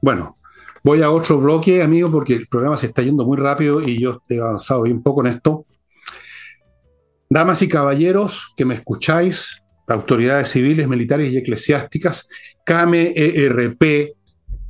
Bueno, 0.01 0.35
voy 0.83 1.03
a 1.03 1.11
otro 1.11 1.39
bloque, 1.39 1.85
amigo, 1.85 2.11
porque 2.11 2.35
el 2.35 2.49
programa 2.49 2.77
se 2.77 2.87
está 2.87 3.03
yendo 3.03 3.25
muy 3.25 3.37
rápido 3.37 3.81
y 3.81 4.01
yo 4.01 4.23
he 4.29 4.41
avanzado 4.41 4.83
bien 4.83 5.05
poco 5.05 5.21
en 5.21 5.35
esto. 5.35 5.67
Damas 7.31 7.63
y 7.63 7.69
caballeros 7.69 8.53
que 8.57 8.65
me 8.65 8.75
escucháis, 8.75 9.62
autoridades 9.87 10.49
civiles, 10.51 10.89
militares 10.89 11.33
y 11.33 11.39
eclesiásticas. 11.39 12.29
CAME 12.65 13.13
ERP 13.17 14.15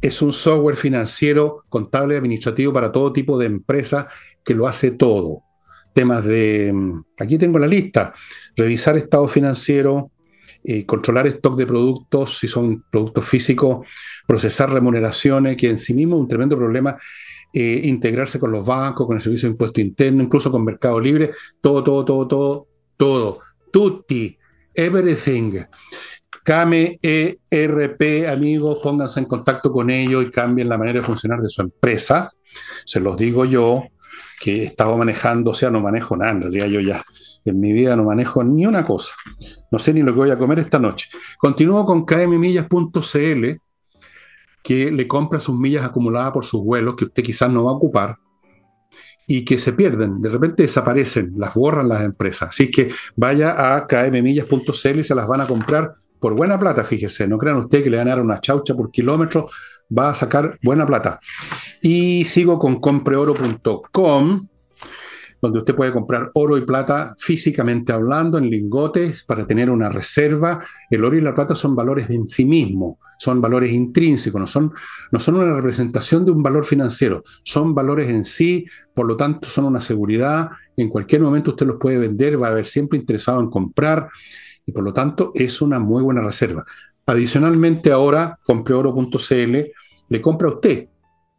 es 0.00 0.20
un 0.20 0.32
software 0.32 0.76
financiero, 0.76 1.64
contable 1.68 2.14
y 2.14 2.18
administrativo 2.18 2.72
para 2.72 2.90
todo 2.90 3.12
tipo 3.12 3.38
de 3.38 3.46
empresa 3.46 4.08
que 4.44 4.54
lo 4.54 4.66
hace 4.66 4.90
todo. 4.90 5.42
Temas 5.94 6.24
de, 6.24 6.72
mm, 6.72 7.02
aquí 7.20 7.38
tengo 7.38 7.58
la 7.58 7.66
lista, 7.66 8.12
revisar 8.56 8.96
estado 8.96 9.28
financiero, 9.28 10.10
eh, 10.64 10.86
controlar 10.86 11.26
stock 11.26 11.56
de 11.56 11.66
productos, 11.66 12.38
si 12.38 12.48
son 12.48 12.84
productos 12.90 13.24
físicos, 13.26 13.86
procesar 14.26 14.72
remuneraciones, 14.72 15.56
que 15.56 15.68
en 15.70 15.78
sí 15.78 15.92
mismo 15.94 16.16
es 16.16 16.22
un 16.22 16.28
tremendo 16.28 16.56
problema, 16.56 16.96
eh, 17.52 17.82
integrarse 17.84 18.38
con 18.38 18.50
los 18.50 18.64
bancos, 18.64 19.06
con 19.06 19.16
el 19.16 19.22
servicio 19.22 19.48
de 19.48 19.52
impuesto 19.52 19.80
interno, 19.80 20.22
incluso 20.22 20.50
con 20.50 20.64
Mercado 20.64 20.98
Libre, 20.98 21.30
todo, 21.60 21.84
todo, 21.84 22.04
todo, 22.04 22.26
todo, 22.26 22.66
todo. 22.96 23.38
Tutti, 23.70 24.38
Everything. 24.74 25.64
Came 26.44 26.98
ERP, 27.02 28.28
amigos, 28.28 28.78
pónganse 28.82 29.20
en 29.20 29.26
contacto 29.26 29.70
con 29.70 29.90
ellos 29.90 30.24
y 30.24 30.30
cambien 30.30 30.68
la 30.68 30.76
manera 30.76 31.00
de 31.00 31.06
funcionar 31.06 31.40
de 31.40 31.48
su 31.48 31.62
empresa. 31.62 32.30
Se 32.84 32.98
los 32.98 33.16
digo 33.16 33.44
yo, 33.44 33.84
que 34.40 34.62
he 34.62 34.64
estado 34.64 34.96
manejando, 34.96 35.52
o 35.52 35.54
sea, 35.54 35.70
no 35.70 35.80
manejo 35.80 36.16
nada, 36.16 36.32
en 36.32 36.42
realidad 36.42 36.66
yo 36.66 36.80
ya 36.80 37.02
en 37.44 37.60
mi 37.60 37.72
vida 37.72 37.96
no 37.96 38.04
manejo 38.04 38.42
ni 38.44 38.66
una 38.66 38.84
cosa. 38.84 39.14
No 39.70 39.78
sé 39.78 39.92
ni 39.92 40.02
lo 40.02 40.12
que 40.12 40.18
voy 40.18 40.30
a 40.30 40.38
comer 40.38 40.58
esta 40.58 40.78
noche. 40.78 41.08
Continúo 41.38 41.84
con 41.84 42.04
kmmillas.cl, 42.04 43.46
que 44.62 44.92
le 44.92 45.08
compra 45.08 45.40
sus 45.40 45.58
millas 45.58 45.84
acumuladas 45.84 46.32
por 46.32 46.44
sus 46.44 46.62
vuelos, 46.62 46.94
que 46.96 47.04
usted 47.04 47.22
quizás 47.22 47.50
no 47.50 47.64
va 47.64 47.72
a 47.72 47.74
ocupar, 47.74 48.16
y 49.26 49.44
que 49.44 49.58
se 49.58 49.72
pierden, 49.72 50.20
de 50.20 50.28
repente 50.28 50.62
desaparecen, 50.62 51.34
las 51.36 51.54
borran 51.54 51.88
las 51.88 52.02
empresas. 52.02 52.50
Así 52.50 52.70
que 52.70 52.90
vaya 53.16 53.74
a 53.74 53.86
kmmillas.cl 53.86 54.98
y 54.98 55.04
se 55.04 55.14
las 55.14 55.26
van 55.26 55.40
a 55.40 55.46
comprar 55.46 55.94
por 56.18 56.34
buena 56.34 56.58
plata, 56.58 56.84
fíjese, 56.84 57.26
no 57.26 57.36
crean 57.36 57.56
ustedes 57.56 57.82
que 57.82 57.90
le 57.90 57.96
van 57.96 58.06
a 58.06 58.12
dar 58.12 58.22
una 58.22 58.40
chaucha 58.40 58.74
por 58.74 58.92
kilómetro, 58.92 59.48
va 59.96 60.10
a 60.10 60.14
sacar 60.14 60.58
buena 60.62 60.86
plata. 60.86 61.18
Y 61.82 62.24
sigo 62.26 62.58
con 62.58 62.80
compreoro.com, 62.80 64.46
donde 65.42 65.58
usted 65.58 65.74
puede 65.74 65.92
comprar 65.92 66.30
oro 66.34 66.56
y 66.56 66.60
plata 66.60 67.16
físicamente 67.18 67.92
hablando, 67.92 68.38
en 68.38 68.48
lingotes, 68.48 69.24
para 69.24 69.44
tener 69.44 69.70
una 69.70 69.88
reserva. 69.88 70.64
El 70.88 71.04
oro 71.04 71.16
y 71.16 71.20
la 71.20 71.34
plata 71.34 71.56
son 71.56 71.74
valores 71.74 72.08
en 72.10 72.28
sí 72.28 72.44
mismos, 72.44 72.98
son 73.18 73.40
valores 73.40 73.72
intrínsecos, 73.72 74.40
no 74.40 74.46
son, 74.46 74.72
no 75.10 75.18
son 75.18 75.34
una 75.34 75.52
representación 75.52 76.24
de 76.24 76.30
un 76.30 76.44
valor 76.44 76.64
financiero, 76.64 77.24
son 77.42 77.74
valores 77.74 78.08
en 78.08 78.22
sí, 78.22 78.66
por 78.94 79.04
lo 79.06 79.16
tanto 79.16 79.48
son 79.48 79.64
una 79.64 79.80
seguridad. 79.80 80.50
En 80.76 80.88
cualquier 80.88 81.20
momento 81.22 81.50
usted 81.50 81.66
los 81.66 81.76
puede 81.80 81.98
vender, 81.98 82.40
va 82.40 82.46
a 82.46 82.50
haber 82.52 82.66
siempre 82.66 83.00
interesado 83.00 83.40
en 83.40 83.50
comprar 83.50 84.08
y 84.64 84.70
por 84.70 84.84
lo 84.84 84.92
tanto 84.92 85.32
es 85.34 85.60
una 85.60 85.80
muy 85.80 86.04
buena 86.04 86.22
reserva. 86.22 86.64
Adicionalmente 87.04 87.90
ahora, 87.90 88.38
compreoro.cl, 88.46 89.56
le 90.08 90.20
compra 90.20 90.48
a 90.48 90.52
usted 90.52 90.86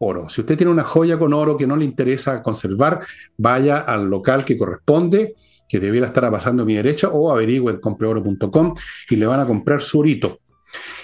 oro. 0.04 0.30
Si 0.30 0.42
usted 0.42 0.58
tiene 0.58 0.72
una 0.72 0.84
joya 0.84 1.18
con 1.18 1.34
oro 1.34 1.58
que 1.58 1.68
no 1.68 1.76
le 1.76 1.86
interesa 1.86 2.42
conservar, 2.42 3.02
vaya 3.38 3.80
al 3.80 4.10
local 4.10 4.46
que 4.46 4.58
corresponde, 4.58 5.36
que 5.68 5.80
debiera 5.80 6.08
estar 6.08 6.30
pasando 6.30 6.64
a 6.64 6.66
mi 6.66 6.76
derecha, 6.76 7.10
o 7.10 7.32
averigüe 7.32 7.80
compreoro.com 7.80 8.74
y 9.10 9.16
le 9.16 9.26
van 9.26 9.40
a 9.40 9.46
comprar 9.46 9.82
su 9.82 10.00
orito. 10.00 10.40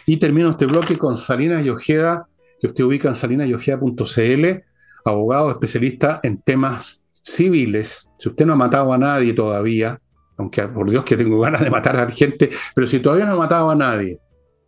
Y 0.05 0.17
termino 0.17 0.49
este 0.49 0.65
bloque 0.65 0.97
con 0.97 1.17
Salinas 1.17 1.65
y 1.65 1.69
Ojeda, 1.69 2.27
que 2.59 2.67
usted 2.67 2.83
ubica 2.83 3.09
en 3.09 3.15
salinasyojeda.cl, 3.15 4.63
abogado 5.05 5.51
especialista 5.51 6.19
en 6.23 6.41
temas 6.41 7.01
civiles. 7.21 8.09
Si 8.17 8.29
usted 8.29 8.45
no 8.45 8.53
ha 8.53 8.57
matado 8.57 8.91
a 8.93 8.97
nadie 8.97 9.33
todavía, 9.33 9.99
aunque 10.37 10.67
por 10.67 10.89
Dios 10.89 11.03
que 11.03 11.17
tengo 11.17 11.39
ganas 11.39 11.61
de 11.61 11.69
matar 11.69 11.97
a 11.97 12.09
gente, 12.09 12.49
pero 12.73 12.87
si 12.87 12.99
todavía 12.99 13.25
no 13.25 13.33
ha 13.33 13.37
matado 13.37 13.69
a 13.69 13.75
nadie, 13.75 14.19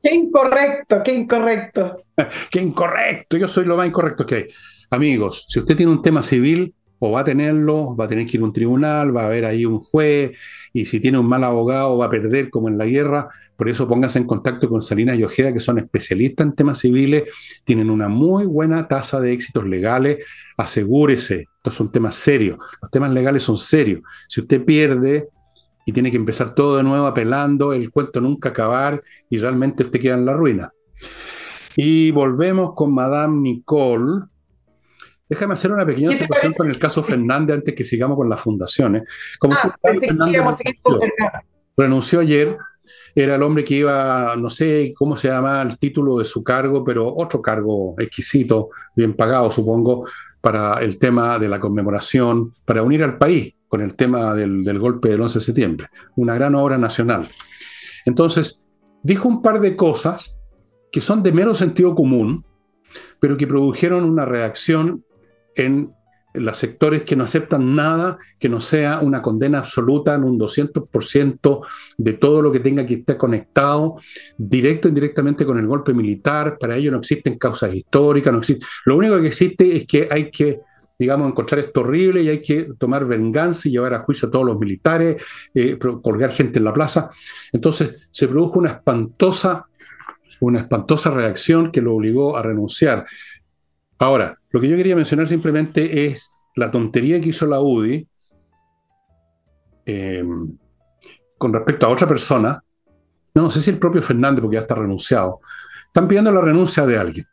Qué 0.01 0.15
incorrecto, 0.15 1.01
qué 1.03 1.13
incorrecto. 1.13 1.97
qué 2.51 2.61
incorrecto, 2.61 3.37
yo 3.37 3.47
soy 3.47 3.65
lo 3.65 3.77
más 3.77 3.87
incorrecto 3.87 4.25
que 4.25 4.35
hay. 4.35 4.47
Amigos, 4.89 5.45
si 5.47 5.59
usted 5.59 5.75
tiene 5.75 5.91
un 5.91 6.01
tema 6.01 6.23
civil, 6.23 6.73
o 7.03 7.09
va 7.09 7.21
a 7.21 7.23
tenerlo, 7.23 7.95
va 7.95 8.05
a 8.05 8.07
tener 8.07 8.27
que 8.27 8.37
ir 8.37 8.43
a 8.43 8.45
un 8.45 8.53
tribunal, 8.53 9.15
va 9.15 9.23
a 9.23 9.25
haber 9.25 9.43
ahí 9.45 9.65
un 9.65 9.79
juez, 9.79 10.37
y 10.71 10.85
si 10.85 10.99
tiene 10.99 11.17
un 11.17 11.25
mal 11.25 11.43
abogado 11.43 11.97
va 11.97 12.05
a 12.05 12.09
perder 12.11 12.51
como 12.51 12.69
en 12.69 12.77
la 12.77 12.85
guerra. 12.85 13.27
Por 13.57 13.69
eso 13.69 13.87
póngase 13.87 14.19
en 14.19 14.27
contacto 14.27 14.69
con 14.69 14.83
Salinas 14.83 15.17
y 15.17 15.23
Ojeda, 15.23 15.51
que 15.51 15.59
son 15.59 15.79
especialistas 15.79 16.45
en 16.45 16.53
temas 16.53 16.77
civiles, 16.77 17.23
tienen 17.63 17.89
una 17.89 18.07
muy 18.07 18.45
buena 18.45 18.87
tasa 18.87 19.19
de 19.19 19.33
éxitos 19.33 19.65
legales. 19.65 20.19
Asegúrese, 20.57 21.47
estos 21.57 21.73
son 21.73 21.91
temas 21.91 22.13
serios, 22.13 22.59
los 22.79 22.91
temas 22.91 23.11
legales 23.11 23.41
son 23.41 23.57
serios. 23.57 24.01
Si 24.27 24.41
usted 24.41 24.63
pierde, 24.63 25.27
y 25.85 25.91
tiene 25.91 26.11
que 26.11 26.17
empezar 26.17 26.53
todo 26.53 26.77
de 26.77 26.83
nuevo 26.83 27.05
apelando, 27.05 27.73
el 27.73 27.91
cuento 27.91 28.21
nunca 28.21 28.49
acabar 28.49 29.01
y 29.29 29.37
realmente 29.37 29.83
usted 29.83 29.99
queda 29.99 30.15
en 30.15 30.25
la 30.25 30.33
ruina. 30.33 30.71
Y 31.75 32.11
volvemos 32.11 32.73
con 32.75 32.93
Madame 32.93 33.39
Nicole. 33.41 34.25
Déjame 35.29 35.53
hacer 35.53 35.71
una 35.71 35.85
pequeña 35.85 36.09
observación 36.09 36.53
con 36.53 36.69
el 36.69 36.77
caso 36.77 37.01
Fernández 37.01 37.57
antes 37.57 37.73
que 37.73 37.83
sigamos 37.83 38.17
con 38.17 38.29
las 38.29 38.41
fundaciones. 38.41 39.03
Como 39.39 39.55
ah, 39.55 39.73
renunció 41.77 42.19
ayer, 42.19 42.57
era 43.15 43.35
el 43.35 43.43
hombre 43.43 43.63
que 43.63 43.75
iba, 43.75 44.35
no 44.35 44.49
sé 44.49 44.93
cómo 44.95 45.15
se 45.15 45.29
llama 45.29 45.61
el 45.61 45.79
título 45.79 46.17
de 46.17 46.25
su 46.25 46.43
cargo, 46.43 46.83
pero 46.83 47.13
otro 47.15 47.41
cargo 47.41 47.95
exquisito, 47.97 48.69
bien 48.95 49.15
pagado, 49.15 49.49
supongo, 49.49 50.05
para 50.41 50.79
el 50.81 50.99
tema 50.99 51.39
de 51.39 51.47
la 51.47 51.59
conmemoración, 51.59 52.53
para 52.65 52.83
unir 52.83 53.03
al 53.03 53.17
país 53.17 53.55
con 53.71 53.79
el 53.79 53.95
tema 53.95 54.35
del, 54.35 54.79
golpe 54.79 55.07
del 55.07 55.21
11 55.21 55.39
de 55.39 55.45
septiembre, 55.45 55.87
una 56.17 56.35
gran 56.35 56.55
obra 56.55 56.77
nacional. 56.77 57.29
Entonces, 58.05 58.59
dijo 59.01 59.29
un 59.29 59.41
par 59.41 59.61
de 59.61 59.77
cosas 59.77 60.35
que 60.91 60.99
son 60.99 61.23
de 61.23 61.31
mero 61.31 61.55
sentido 61.55 61.95
común, 61.95 62.43
pero 63.21 63.37
que 63.37 63.47
produjeron 63.47 64.03
una 64.03 64.25
reacción 64.25 65.05
en 65.55 65.93
los 66.33 66.57
sectores 66.57 67.03
que 67.03 67.15
no 67.15 67.23
aceptan 67.23 67.73
nada 67.73 68.17
que 68.39 68.49
no 68.49 68.59
sea 68.59 68.99
una 68.99 69.21
condena 69.21 69.59
absoluta 69.59 70.15
en 70.15 70.25
un 70.25 70.37
200% 70.37 71.65
de 71.97 72.13
todo 72.13 72.41
lo 72.41 72.51
que 72.51 72.59
tenga 72.59 72.85
que 72.85 72.95
estar 72.95 73.15
conectado 73.15 73.95
directo 74.37 74.87
o 74.87 74.89
indirectamente 74.89 75.45
con 75.45 75.57
el 75.57 75.67
golpe 75.67 75.93
militar. 75.93 76.57
Para 76.57 76.75
ello 76.75 76.91
no 76.91 76.97
existen 76.97 77.37
causas 77.37 77.73
históricas, 77.73 78.33
no 78.33 78.39
existe. 78.39 78.65
Lo 78.83 78.97
único 78.97 79.21
que 79.21 79.27
existe 79.27 79.77
es 79.77 79.87
que 79.87 80.09
hay 80.11 80.29
que 80.29 80.59
digamos, 81.01 81.31
encontrar 81.31 81.59
esto 81.59 81.79
horrible 81.79 82.21
y 82.21 82.29
hay 82.29 82.41
que 82.43 82.73
tomar 82.77 83.05
venganza 83.05 83.67
y 83.67 83.71
llevar 83.71 83.95
a 83.95 84.03
juicio 84.03 84.27
a 84.27 84.31
todos 84.31 84.45
los 84.45 84.59
militares, 84.59 85.19
eh, 85.51 85.79
colgar 85.79 86.31
gente 86.31 86.59
en 86.59 86.65
la 86.65 86.73
plaza. 86.73 87.09
Entonces 87.51 88.07
se 88.11 88.27
produjo 88.27 88.59
una 88.59 88.69
espantosa, 88.69 89.65
una 90.41 90.59
espantosa 90.59 91.09
reacción 91.09 91.71
que 91.71 91.81
lo 91.81 91.95
obligó 91.95 92.37
a 92.37 92.43
renunciar. 92.43 93.03
Ahora, 93.97 94.37
lo 94.51 94.61
que 94.61 94.67
yo 94.67 94.77
quería 94.77 94.95
mencionar 94.95 95.27
simplemente 95.27 96.05
es 96.05 96.29
la 96.55 96.69
tontería 96.69 97.19
que 97.19 97.29
hizo 97.29 97.47
la 97.47 97.59
UDI 97.59 98.07
eh, 99.87 100.23
con 101.35 101.51
respecto 101.51 101.87
a 101.87 101.89
otra 101.89 102.07
persona. 102.07 102.63
No, 103.33 103.41
no 103.41 103.49
sé 103.49 103.59
si 103.59 103.71
el 103.71 103.79
propio 103.79 104.03
Fernández, 104.03 104.41
porque 104.41 104.57
ya 104.57 104.61
está 104.61 104.75
renunciado. 104.75 105.39
Están 105.87 106.07
pidiendo 106.07 106.31
la 106.31 106.41
renuncia 106.41 106.85
de 106.85 106.99
alguien. 106.99 107.25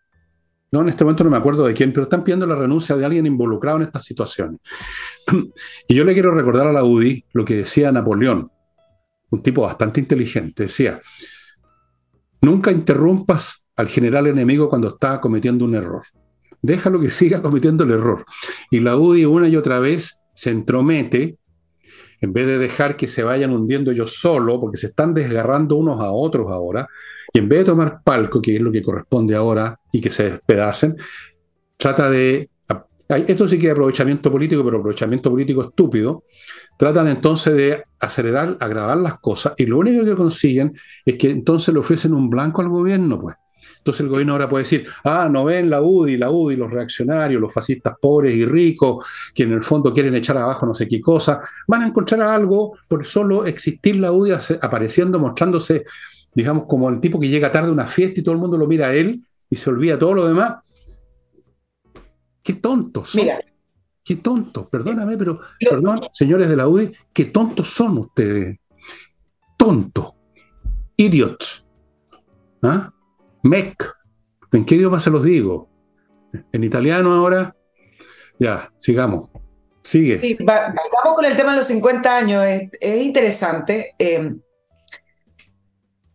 No, 0.70 0.82
en 0.82 0.88
este 0.88 1.04
momento 1.04 1.24
no 1.24 1.30
me 1.30 1.36
acuerdo 1.36 1.66
de 1.66 1.72
quién, 1.72 1.92
pero 1.92 2.04
están 2.04 2.22
pidiendo 2.22 2.46
la 2.46 2.54
renuncia 2.54 2.96
de 2.96 3.04
alguien 3.04 3.26
involucrado 3.26 3.78
en 3.78 3.84
estas 3.84 4.04
situaciones. 4.04 4.60
Y 5.88 5.94
yo 5.94 6.04
le 6.04 6.12
quiero 6.12 6.32
recordar 6.32 6.66
a 6.66 6.72
la 6.72 6.84
UDI 6.84 7.24
lo 7.32 7.44
que 7.44 7.56
decía 7.56 7.90
Napoleón, 7.90 8.50
un 9.30 9.42
tipo 9.42 9.62
bastante 9.62 10.00
inteligente. 10.00 10.64
Decía, 10.64 11.00
Nunca 12.40 12.70
interrumpas 12.70 13.64
al 13.76 13.88
general 13.88 14.26
enemigo 14.26 14.68
cuando 14.68 14.88
está 14.88 15.20
cometiendo 15.20 15.64
un 15.64 15.74
error. 15.74 16.02
Déjalo 16.62 17.00
que 17.00 17.10
siga 17.10 17.42
cometiendo 17.42 17.84
el 17.84 17.92
error. 17.92 18.24
Y 18.70 18.80
la 18.80 18.96
UDI 18.96 19.24
una 19.24 19.48
y 19.48 19.56
otra 19.56 19.78
vez 19.80 20.20
se 20.34 20.50
entromete, 20.50 21.37
en 22.20 22.32
vez 22.32 22.46
de 22.46 22.58
dejar 22.58 22.96
que 22.96 23.08
se 23.08 23.22
vayan 23.22 23.52
hundiendo 23.52 23.90
ellos 23.90 24.16
solo, 24.18 24.60
porque 24.60 24.76
se 24.76 24.88
están 24.88 25.14
desgarrando 25.14 25.76
unos 25.76 26.00
a 26.00 26.10
otros 26.10 26.50
ahora, 26.50 26.88
y 27.32 27.38
en 27.38 27.48
vez 27.48 27.60
de 27.60 27.64
tomar 27.66 28.02
palco, 28.02 28.40
que 28.40 28.56
es 28.56 28.62
lo 28.62 28.72
que 28.72 28.82
corresponde 28.82 29.34
ahora, 29.34 29.78
y 29.92 30.00
que 30.00 30.10
se 30.10 30.30
despedacen, 30.30 30.96
trata 31.76 32.10
de... 32.10 32.50
Esto 33.08 33.48
sí 33.48 33.58
que 33.58 33.68
es 33.68 33.72
aprovechamiento 33.72 34.30
político, 34.30 34.62
pero 34.62 34.78
aprovechamiento 34.78 35.30
político 35.30 35.62
estúpido. 35.62 36.24
Tratan 36.78 37.08
entonces 37.08 37.54
de 37.54 37.82
acelerar, 37.98 38.58
agravar 38.60 38.98
las 38.98 39.18
cosas, 39.18 39.54
y 39.56 39.64
lo 39.64 39.78
único 39.78 40.04
que 40.04 40.14
consiguen 40.14 40.74
es 41.06 41.16
que 41.16 41.30
entonces 41.30 41.72
le 41.72 41.80
ofrecen 41.80 42.12
un 42.12 42.28
blanco 42.28 42.60
al 42.60 42.68
gobierno, 42.68 43.18
pues. 43.18 43.36
Entonces 43.90 44.06
el 44.06 44.10
gobierno 44.12 44.32
ahora 44.34 44.48
puede 44.48 44.64
decir, 44.64 44.86
ah, 45.04 45.28
no 45.30 45.44
ven 45.44 45.70
la 45.70 45.80
UDI, 45.82 46.16
la 46.16 46.30
UDI, 46.30 46.56
los 46.56 46.70
reaccionarios, 46.70 47.40
los 47.40 47.52
fascistas 47.52 47.94
pobres 48.00 48.34
y 48.34 48.44
ricos, 48.44 49.04
que 49.34 49.44
en 49.44 49.52
el 49.52 49.62
fondo 49.62 49.92
quieren 49.92 50.14
echar 50.14 50.36
abajo 50.36 50.66
no 50.66 50.74
sé 50.74 50.86
qué 50.86 51.00
cosa, 51.00 51.40
van 51.66 51.82
a 51.82 51.86
encontrar 51.86 52.20
algo 52.22 52.76
por 52.88 53.04
solo 53.06 53.46
existir 53.46 53.96
la 53.96 54.12
UDI 54.12 54.32
apareciendo, 54.60 55.18
mostrándose 55.18 55.84
digamos, 56.34 56.66
como 56.66 56.88
el 56.88 57.00
tipo 57.00 57.18
que 57.18 57.28
llega 57.28 57.50
tarde 57.50 57.70
a 57.70 57.72
una 57.72 57.86
fiesta 57.86 58.20
y 58.20 58.22
todo 58.22 58.34
el 58.34 58.40
mundo 58.40 58.56
lo 58.56 58.66
mira 58.66 58.86
a 58.86 58.94
él 58.94 59.20
y 59.50 59.56
se 59.56 59.70
olvida 59.70 59.98
todo 59.98 60.14
lo 60.14 60.28
demás. 60.28 60.58
Qué 62.42 62.54
tontos. 62.54 63.14
Mira. 63.14 63.40
Qué 64.04 64.16
tontos, 64.16 64.68
perdóname, 64.70 65.18
pero, 65.18 65.40
perdón, 65.68 66.00
señores 66.12 66.48
de 66.48 66.56
la 66.56 66.66
UDI, 66.66 66.92
qué 67.12 67.26
tontos 67.26 67.68
son 67.68 67.98
ustedes. 67.98 68.58
Tontos. 69.56 70.12
Idiots. 70.96 71.66
¿Ah? 72.62 72.92
Mec. 73.48 73.94
¿En 74.52 74.64
qué 74.64 74.76
idioma 74.76 75.00
se 75.00 75.10
los 75.10 75.22
digo? 75.22 75.68
¿En 76.52 76.64
italiano 76.64 77.12
ahora? 77.12 77.54
Ya, 78.38 78.72
sigamos. 78.78 79.30
Sigue. 79.82 80.16
Sí, 80.16 80.36
sigamos 80.36 81.14
con 81.14 81.24
el 81.24 81.36
tema 81.36 81.52
de 81.52 81.58
los 81.58 81.66
50 81.66 82.16
años. 82.16 82.44
Es, 82.46 83.02
interesante. 83.02 83.94
Eh, 83.98 84.32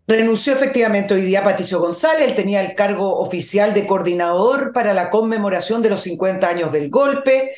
Renunció 0.06 0.52
efectivamente 0.54 1.14
hoy 1.14 1.22
día 1.22 1.46
Patricio 1.46 1.80
González, 1.80 2.28
él 2.28 2.36
tenía 2.36 2.60
el 2.60 2.76
cargo 2.76 3.20
oficial 3.20 3.74
de 3.74 3.88
coordinador 3.88 4.74
para 4.74 4.94
la 4.94 5.10
conmemoración 5.10 5.82
de 5.82 5.90
los 5.90 6.02
50 6.02 6.46
años 6.46 6.74
del 6.74 6.90
golpe 6.90 7.52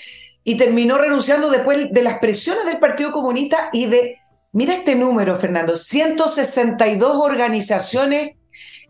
y 0.44 0.56
terminó 0.56 1.00
renunciando 1.00 1.50
después 1.50 1.92
de 1.92 2.04
las 2.04 2.20
presiones 2.20 2.66
del 2.66 2.78
Partido 2.78 3.12
Comunista 3.12 3.70
y 3.74 3.88
de, 3.88 4.20
mira 4.52 4.76
este 4.76 4.96
número, 4.96 5.36
Fernando, 5.38 5.76
162 5.76 7.16
organizaciones 7.16 8.36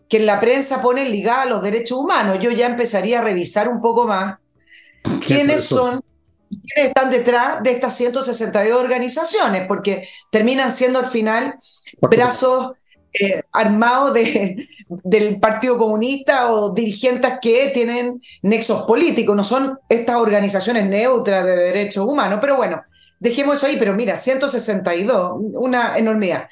que 0.10 0.18
en 0.18 0.26
la 0.26 0.40
prensa 0.40 0.82
ponen 0.82 1.12
ligadas 1.12 1.46
a 1.46 1.50
los 1.50 1.64
derechos 1.64 1.98
humanos. 1.98 2.40
Yo 2.40 2.52
ya 2.52 2.68
empezaría 2.68 3.20
a 3.20 3.24
revisar 3.24 3.68
un 3.68 3.82
poco 3.82 4.06
más 4.06 4.38
quiénes 5.26 5.64
son 5.64 6.04
quiénes 6.50 6.90
están 6.90 7.10
detrás 7.10 7.62
de 7.64 7.72
estas 7.72 7.96
162 7.98 8.80
organizaciones, 8.80 9.66
porque 9.68 10.08
terminan 10.30 10.72
siendo 10.72 11.00
al 11.00 11.08
final 11.08 11.56
brazos 12.02 12.74
eh, 13.18 13.44
armado 13.52 14.12
de, 14.12 14.68
del 14.88 15.40
Partido 15.40 15.78
Comunista 15.78 16.52
o 16.52 16.74
dirigentes 16.74 17.34
que 17.42 17.70
tienen 17.70 18.20
nexos 18.42 18.84
políticos, 18.84 19.36
no 19.36 19.44
son 19.44 19.80
estas 19.88 20.18
organizaciones 20.18 20.86
neutras 20.88 21.46
de 21.46 21.56
derechos 21.56 22.06
humanos. 22.06 22.40
Pero 22.42 22.58
bueno, 22.58 22.84
dejemos 23.20 23.58
eso 23.58 23.68
ahí, 23.68 23.78
pero 23.78 23.94
mira, 23.94 24.18
162, 24.18 25.32
una 25.54 25.98
enormidad. 25.98 26.50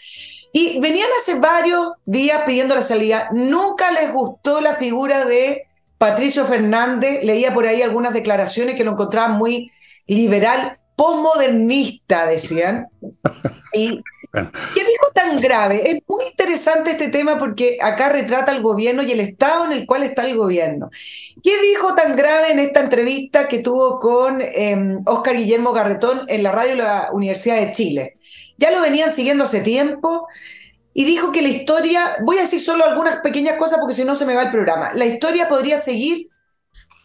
Y 0.56 0.80
venían 0.80 1.10
hace 1.20 1.40
varios 1.40 1.94
días 2.06 2.44
pidiendo 2.46 2.76
la 2.76 2.84
salida, 2.84 3.28
nunca 3.34 3.92
les 3.92 4.14
gustó 4.14 4.62
la 4.62 4.76
figura 4.76 5.26
de 5.26 5.64
Patricio 5.98 6.46
Fernández, 6.46 7.24
leía 7.24 7.54
por 7.54 7.66
ahí 7.66 7.82
algunas 7.82 8.14
declaraciones 8.14 8.76
que 8.76 8.84
lo 8.84 8.92
encontraban 8.92 9.36
muy 9.38 9.72
liberal, 10.06 10.74
postmodernista, 10.96 12.28
decían. 12.28 12.88
Y 13.76 14.04
¿Qué 14.34 14.84
dijo 14.84 15.12
tan 15.14 15.40
grave? 15.40 15.92
Es 15.92 16.02
muy 16.08 16.26
interesante 16.26 16.92
este 16.92 17.10
tema 17.10 17.38
porque 17.38 17.78
acá 17.80 18.10
retrata 18.10 18.52
el 18.52 18.64
gobierno 18.64 19.04
y 19.04 19.12
el 19.12 19.20
estado 19.20 19.66
en 19.66 19.74
el 19.74 19.86
cual 19.86 20.02
está 20.02 20.26
el 20.26 20.36
gobierno. 20.36 20.90
¿Qué 21.44 21.62
dijo 21.62 21.94
tan 21.94 22.16
grave 22.16 22.52
en 22.52 22.58
esta 22.58 22.80
entrevista 22.80 23.48
que 23.48 23.60
tuvo 23.60 24.00
con 24.00 24.42
Oscar 25.06 25.36
em, 25.36 25.42
Guillermo 25.42 25.72
Garretón 25.72 26.24
en 26.28 26.42
la 26.42 26.52
radio 26.52 26.72
de 26.72 26.78
la 26.78 27.10
Universidad 27.14 27.58
de 27.58 27.72
Chile? 27.74 28.18
Ya 28.58 28.72
lo 28.72 28.82
venían 28.82 29.12
siguiendo 29.12 29.44
hace 29.44 29.62
tiempo 29.62 30.28
y 30.94 31.06
dijo 31.06 31.32
que 31.32 31.42
la 31.42 31.50
historia, 31.50 32.18
voy 32.24 32.38
a 32.38 32.42
decir 32.42 32.60
solo 32.60 32.86
algunas 32.86 33.18
pequeñas 33.18 33.58
cosas 33.58 33.80
porque 33.80 33.96
si 33.96 34.06
no 34.06 34.16
se 34.16 34.26
me 34.26 34.36
va 34.36 34.44
el 34.44 34.52
programa, 34.52 34.94
la 34.94 35.06
historia 35.06 35.50
podría 35.50 35.80
seguir 35.80 36.30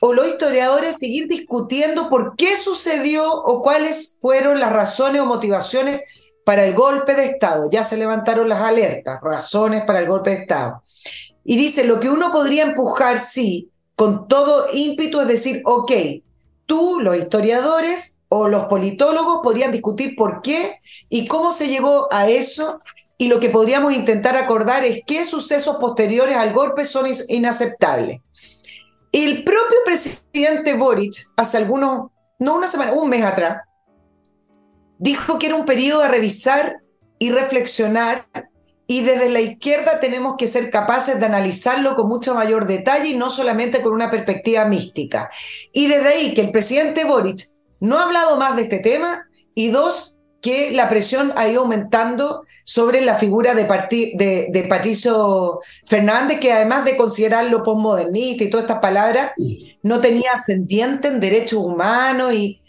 o 0.00 0.12
los 0.12 0.28
historiadores 0.28 0.98
seguir 0.98 1.26
discutiendo 1.26 2.08
por 2.08 2.36
qué 2.36 2.54
sucedió 2.54 3.32
o 3.32 3.62
cuáles 3.62 4.18
fueron 4.20 4.60
las 4.60 4.72
razones 4.72 5.22
o 5.22 5.26
motivaciones 5.26 6.00
para 6.44 6.64
el 6.64 6.74
golpe 6.74 7.14
de 7.14 7.26
Estado. 7.26 7.68
Ya 7.70 7.82
se 7.82 7.96
levantaron 7.96 8.48
las 8.48 8.62
alertas, 8.62 9.20
razones 9.22 9.84
para 9.84 9.98
el 9.98 10.06
golpe 10.06 10.30
de 10.30 10.36
Estado. 10.42 10.82
Y 11.44 11.56
dice, 11.56 11.84
lo 11.84 11.98
que 11.98 12.10
uno 12.10 12.30
podría 12.30 12.62
empujar, 12.62 13.18
sí, 13.18 13.70
con 13.96 14.28
todo 14.28 14.66
ímpetu, 14.72 15.20
es 15.20 15.28
decir, 15.28 15.62
ok, 15.64 15.92
tú, 16.66 17.00
los 17.00 17.16
historiadores 17.16 18.17
o 18.28 18.48
los 18.48 18.66
politólogos 18.66 19.40
podrían 19.42 19.72
discutir 19.72 20.14
por 20.16 20.42
qué 20.42 20.78
y 21.08 21.26
cómo 21.26 21.50
se 21.50 21.68
llegó 21.68 22.12
a 22.12 22.28
eso. 22.28 22.80
Y 23.16 23.28
lo 23.28 23.40
que 23.40 23.50
podríamos 23.50 23.92
intentar 23.92 24.36
acordar 24.36 24.84
es 24.84 25.00
qué 25.06 25.24
sucesos 25.24 25.76
posteriores 25.76 26.36
al 26.36 26.52
golpe 26.52 26.84
son 26.84 27.06
inaceptables. 27.28 28.20
El 29.10 29.42
propio 29.42 29.78
presidente 29.84 30.74
Boric, 30.74 31.14
hace 31.36 31.56
algunos, 31.56 32.10
no 32.38 32.54
una 32.54 32.66
semana, 32.66 32.92
un 32.92 33.08
mes 33.08 33.24
atrás, 33.24 33.62
dijo 34.98 35.38
que 35.38 35.46
era 35.46 35.56
un 35.56 35.64
periodo 35.64 36.02
a 36.02 36.08
revisar 36.08 36.76
y 37.18 37.30
reflexionar 37.30 38.26
y 38.90 39.02
desde 39.02 39.28
la 39.28 39.40
izquierda 39.40 40.00
tenemos 40.00 40.36
que 40.38 40.46
ser 40.46 40.70
capaces 40.70 41.20
de 41.20 41.26
analizarlo 41.26 41.94
con 41.94 42.08
mucho 42.08 42.34
mayor 42.34 42.66
detalle 42.66 43.10
y 43.10 43.16
no 43.16 43.28
solamente 43.28 43.82
con 43.82 43.92
una 43.92 44.10
perspectiva 44.10 44.64
mística. 44.64 45.28
Y 45.74 45.88
desde 45.88 46.08
ahí 46.08 46.34
que 46.34 46.40
el 46.40 46.50
presidente 46.50 47.04
Boric 47.04 47.40
no 47.80 47.98
ha 47.98 48.04
hablado 48.04 48.36
más 48.36 48.56
de 48.56 48.62
este 48.62 48.78
tema. 48.78 49.26
Y 49.54 49.70
dos, 49.70 50.16
que 50.40 50.70
la 50.70 50.88
presión 50.88 51.32
ha 51.36 51.48
ido 51.48 51.62
aumentando 51.62 52.44
sobre 52.64 53.00
la 53.00 53.16
figura 53.16 53.54
de, 53.54 53.64
de, 54.50 54.66
Patricio 54.68 55.60
Fernández, 55.84 56.38
que 56.38 56.52
además 56.52 56.84
de 56.84 56.96
considerarlo 56.96 57.64
postmodernista 57.64 58.44
y 58.44 58.50
todas 58.50 58.64
estas 58.64 58.78
palabras, 58.80 59.32
no 59.82 60.00
tenía 60.00 60.32
ascendiente 60.34 61.08
en 61.08 61.18
derechos 61.18 61.58
humanos 61.58 62.32
y, 62.34 62.60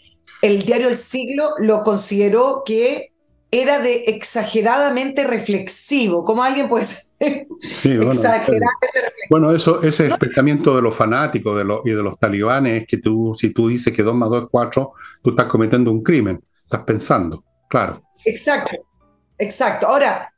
el 0.42 0.62
diario 0.62 0.88
El 0.88 0.96
Siglo 0.96 1.54
lo 1.58 1.82
consideró 1.82 2.62
que 2.64 3.09
era 3.50 3.80
de 3.80 4.04
exageradamente 4.06 5.24
reflexivo, 5.24 6.24
como 6.24 6.42
alguien 6.42 6.68
puede 6.68 6.84
ser 6.84 7.46
sí, 7.58 7.88
bueno, 7.96 8.12
exageradamente 8.12 8.86
reflexivo. 8.94 9.26
Bueno, 9.28 9.52
eso, 9.52 9.82
ese 9.82 10.06
es 10.06 10.12
el 10.12 10.18
pensamiento 10.18 10.76
de 10.76 10.82
los 10.82 10.94
fanáticos 10.94 11.56
de 11.56 11.64
los, 11.64 11.80
y 11.84 11.90
de 11.90 12.02
los 12.02 12.18
talibanes 12.18 12.82
es 12.82 12.86
que 12.86 12.98
tú, 12.98 13.34
si 13.36 13.50
tú 13.50 13.68
dices 13.68 13.92
que 13.92 14.02
2 14.02 14.14
más 14.14 14.30
2 14.30 14.44
es 14.44 14.48
4, 14.50 14.92
tú 15.22 15.30
estás 15.30 15.46
cometiendo 15.46 15.90
un 15.90 16.02
crimen, 16.02 16.42
estás 16.62 16.84
pensando, 16.84 17.44
claro. 17.68 18.02
Exacto, 18.24 18.76
exacto. 19.38 19.88
Ahora, 19.88 20.32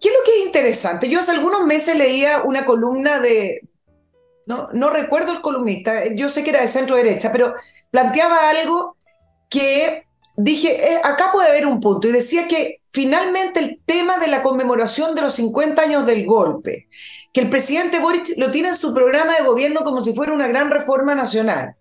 ¿qué 0.00 0.08
es 0.08 0.14
lo 0.14 0.24
que 0.24 0.40
es 0.40 0.46
interesante? 0.46 1.08
Yo 1.08 1.20
hace 1.20 1.30
algunos 1.30 1.64
meses 1.64 1.96
leía 1.96 2.42
una 2.42 2.64
columna 2.64 3.20
de, 3.20 3.68
no, 4.46 4.68
no 4.72 4.90
recuerdo 4.90 5.32
el 5.32 5.40
columnista, 5.40 6.12
yo 6.14 6.28
sé 6.28 6.42
que 6.42 6.50
era 6.50 6.60
de 6.60 6.66
centro 6.66 6.96
derecha, 6.96 7.30
pero 7.30 7.54
planteaba 7.90 8.50
algo 8.50 8.96
que 9.48 10.04
dije, 10.36 10.94
eh, 10.94 11.00
acá 11.02 11.30
puede 11.32 11.48
haber 11.48 11.66
un 11.66 11.80
punto, 11.80 12.08
y 12.08 12.12
decía 12.12 12.48
que 12.48 12.80
finalmente 12.92 13.60
el 13.60 13.80
tema 13.84 14.18
de 14.18 14.28
la 14.28 14.42
conmemoración 14.42 15.14
de 15.14 15.22
los 15.22 15.34
50 15.34 15.82
años 15.82 16.06
del 16.06 16.26
golpe, 16.26 16.88
que 17.32 17.40
el 17.40 17.50
presidente 17.50 17.98
Boric 17.98 18.36
lo 18.36 18.50
tiene 18.50 18.68
en 18.68 18.76
su 18.76 18.94
programa 18.94 19.34
de 19.36 19.44
gobierno 19.44 19.82
como 19.84 20.00
si 20.00 20.12
fuera 20.12 20.32
una 20.32 20.46
gran 20.46 20.70
reforma 20.70 21.14
nacional, 21.14 21.74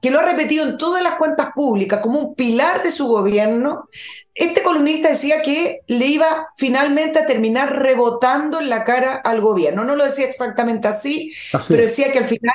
que 0.00 0.10
lo 0.10 0.20
ha 0.20 0.22
repetido 0.22 0.64
en 0.64 0.78
todas 0.78 1.02
las 1.02 1.14
cuentas 1.14 1.48
públicas 1.54 2.00
como 2.00 2.20
un 2.20 2.34
pilar 2.34 2.82
de 2.82 2.90
su 2.90 3.06
gobierno, 3.08 3.88
este 4.34 4.62
columnista 4.62 5.08
decía 5.08 5.42
que 5.42 5.80
le 5.86 6.06
iba 6.06 6.48
finalmente 6.56 7.18
a 7.18 7.26
terminar 7.26 7.82
rebotando 7.82 8.60
en 8.60 8.68
la 8.68 8.84
cara 8.84 9.14
al 9.14 9.40
gobierno. 9.40 9.84
No 9.84 9.96
lo 9.96 10.04
decía 10.04 10.26
exactamente 10.26 10.86
así. 10.86 11.32
pero 11.68 11.82
decía 11.82 12.12
que 12.12 12.18
al 12.18 12.24
final, 12.24 12.54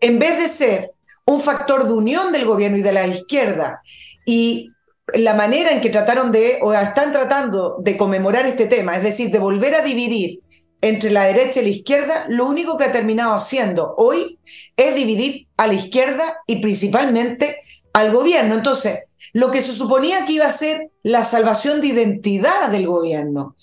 en 0.00 0.18
vez 0.18 0.38
de 0.38 0.48
ser 0.48 0.92
un 1.28 1.42
factor 1.42 1.86
de 1.86 1.92
unión 1.92 2.32
del 2.32 2.46
gobierno 2.46 2.78
y 2.78 2.82
de 2.82 2.92
la 2.92 3.06
izquierda. 3.06 3.82
Y 4.24 4.72
la 5.14 5.34
manera 5.34 5.72
en 5.72 5.80
que 5.80 5.90
trataron 5.90 6.32
de, 6.32 6.58
o 6.62 6.72
están 6.72 7.12
tratando 7.12 7.76
de 7.80 7.96
conmemorar 7.96 8.46
este 8.46 8.66
tema, 8.66 8.96
es 8.96 9.02
decir, 9.02 9.30
de 9.30 9.38
volver 9.38 9.74
a 9.74 9.82
dividir 9.82 10.40
entre 10.80 11.10
la 11.10 11.24
derecha 11.24 11.60
y 11.60 11.64
la 11.64 11.70
izquierda, 11.70 12.26
lo 12.28 12.46
único 12.46 12.78
que 12.78 12.84
ha 12.84 12.92
terminado 12.92 13.34
haciendo 13.34 13.94
hoy 13.96 14.38
es 14.76 14.94
dividir 14.94 15.48
a 15.56 15.66
la 15.66 15.74
izquierda 15.74 16.38
y 16.46 16.56
principalmente 16.56 17.58
al 17.92 18.12
gobierno. 18.12 18.54
Entonces, 18.54 19.06
lo 19.32 19.50
que 19.50 19.60
se 19.60 19.72
suponía 19.72 20.24
que 20.24 20.34
iba 20.34 20.46
a 20.46 20.50
ser 20.50 20.90
la 21.02 21.24
salvación 21.24 21.80
de 21.80 21.88
identidad 21.88 22.68
del 22.70 22.86
gobierno, 22.86 23.56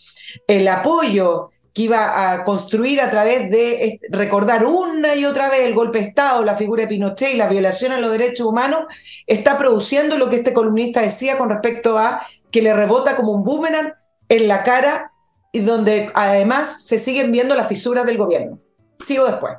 el 0.47 0.67
apoyo 0.67 1.51
que 1.75 1.83
iba 1.83 2.31
a 2.31 2.45
construir 2.45 3.01
a 3.01 3.11
través 3.11 3.51
de 3.51 3.99
recordar 4.09 4.65
una 4.65 5.13
y 5.13 5.25
otra 5.25 5.49
vez 5.49 5.59
el 5.65 5.73
golpe 5.73 5.99
de 5.99 6.05
Estado, 6.05 6.45
la 6.45 6.55
figura 6.55 6.83
de 6.83 6.87
Pinochet 6.87 7.33
y 7.33 7.37
la 7.37 7.49
violación 7.49 7.91
a 7.91 7.99
los 7.99 8.11
derechos 8.11 8.47
humanos, 8.47 8.85
está 9.27 9.57
produciendo 9.57 10.17
lo 10.17 10.29
que 10.29 10.37
este 10.37 10.53
columnista 10.53 11.01
decía 11.01 11.37
con 11.37 11.49
respecto 11.49 11.97
a 11.97 12.21
que 12.49 12.61
le 12.61 12.73
rebota 12.73 13.17
como 13.17 13.33
un 13.33 13.43
boomerang 13.43 13.93
en 14.29 14.47
la 14.47 14.63
cara 14.63 15.11
y 15.51 15.59
donde 15.59 16.09
además 16.13 16.85
se 16.85 16.97
siguen 16.97 17.33
viendo 17.33 17.55
las 17.55 17.67
fisuras 17.67 18.05
del 18.05 18.17
gobierno. 18.17 18.57
Sigo 18.97 19.25
después. 19.25 19.55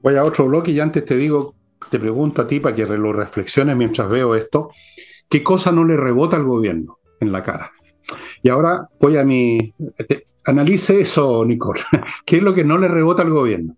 Voy 0.00 0.16
a 0.16 0.24
otro 0.24 0.46
bloque 0.46 0.72
y 0.72 0.80
antes 0.80 1.04
te 1.04 1.14
digo, 1.14 1.54
te 1.90 2.00
pregunto 2.00 2.42
a 2.42 2.48
ti 2.48 2.58
para 2.58 2.74
que 2.74 2.84
lo 2.86 3.12
reflexiones 3.12 3.76
mientras 3.76 4.08
veo 4.08 4.34
esto, 4.34 4.72
¿qué 5.28 5.44
cosa 5.44 5.70
no 5.70 5.84
le 5.84 5.96
rebota 5.96 6.36
al 6.36 6.44
gobierno 6.44 6.98
en 7.20 7.30
la 7.30 7.44
cara? 7.44 7.70
Y 8.42 8.48
ahora 8.48 8.88
voy 9.00 9.16
a 9.16 9.24
mi... 9.24 9.72
analice 10.44 11.00
eso, 11.00 11.44
Nicole. 11.44 11.80
¿Qué 12.26 12.38
es 12.38 12.42
lo 12.42 12.54
que 12.54 12.64
no 12.64 12.78
le 12.78 12.88
rebota 12.88 13.22
al 13.22 13.30
gobierno? 13.30 13.76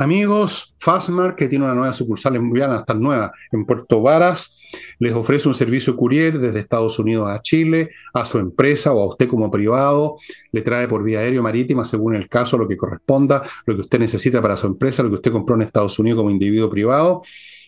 Amigos, 0.00 0.76
Fastmark, 0.78 1.34
que 1.34 1.48
tiene 1.48 1.64
una 1.64 1.74
nueva 1.74 1.92
sucursal 1.92 2.36
en 2.36 2.48
Guyana, 2.48 2.84
tan 2.84 3.02
nueva, 3.02 3.32
en 3.50 3.66
Puerto 3.66 4.00
Varas, 4.00 4.56
les 5.00 5.12
ofrece 5.12 5.48
un 5.48 5.56
servicio 5.56 5.96
courier 5.96 6.38
desde 6.38 6.60
Estados 6.60 7.00
Unidos 7.00 7.28
a 7.28 7.42
Chile, 7.42 7.90
a 8.14 8.24
su 8.24 8.38
empresa 8.38 8.92
o 8.92 9.02
a 9.02 9.08
usted 9.08 9.26
como 9.26 9.50
privado, 9.50 10.16
le 10.52 10.62
trae 10.62 10.86
por 10.86 11.02
vía 11.02 11.18
aérea 11.18 11.40
o 11.40 11.42
marítima, 11.42 11.84
según 11.84 12.14
el 12.14 12.28
caso, 12.28 12.56
lo 12.56 12.68
que 12.68 12.76
corresponda, 12.76 13.42
lo 13.66 13.74
que 13.74 13.82
usted 13.82 13.98
necesita 13.98 14.40
para 14.40 14.56
su 14.56 14.68
empresa, 14.68 15.02
lo 15.02 15.08
que 15.08 15.16
usted 15.16 15.32
compró 15.32 15.56
en 15.56 15.62
Estados 15.62 15.98
Unidos 15.98 16.18
como 16.18 16.30
individuo 16.30 16.70
privado, 16.70 17.22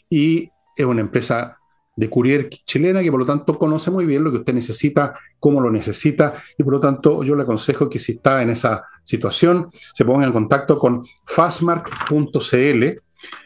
y 0.09 0.51
es 0.76 0.84
una 0.86 1.01
empresa 1.01 1.59
de 2.01 2.09
courier 2.09 2.48
chilena 2.48 3.03
que 3.03 3.11
por 3.11 3.20
lo 3.20 3.26
tanto 3.26 3.59
conoce 3.59 3.90
muy 3.90 4.07
bien 4.07 4.24
lo 4.24 4.30
que 4.30 4.38
usted 4.38 4.55
necesita, 4.55 5.12
cómo 5.38 5.61
lo 5.61 5.70
necesita 5.70 6.32
y 6.57 6.62
por 6.62 6.72
lo 6.72 6.80
tanto 6.80 7.22
yo 7.22 7.36
le 7.36 7.42
aconsejo 7.42 7.90
que 7.90 7.98
si 7.98 8.12
está 8.12 8.40
en 8.40 8.48
esa 8.48 8.84
situación 9.05 9.68
se 9.92 10.07
ponga 10.07 10.24
en 10.24 10.32
contacto 10.32 10.78
con 10.78 11.05
fastmark.cl. 11.26 12.84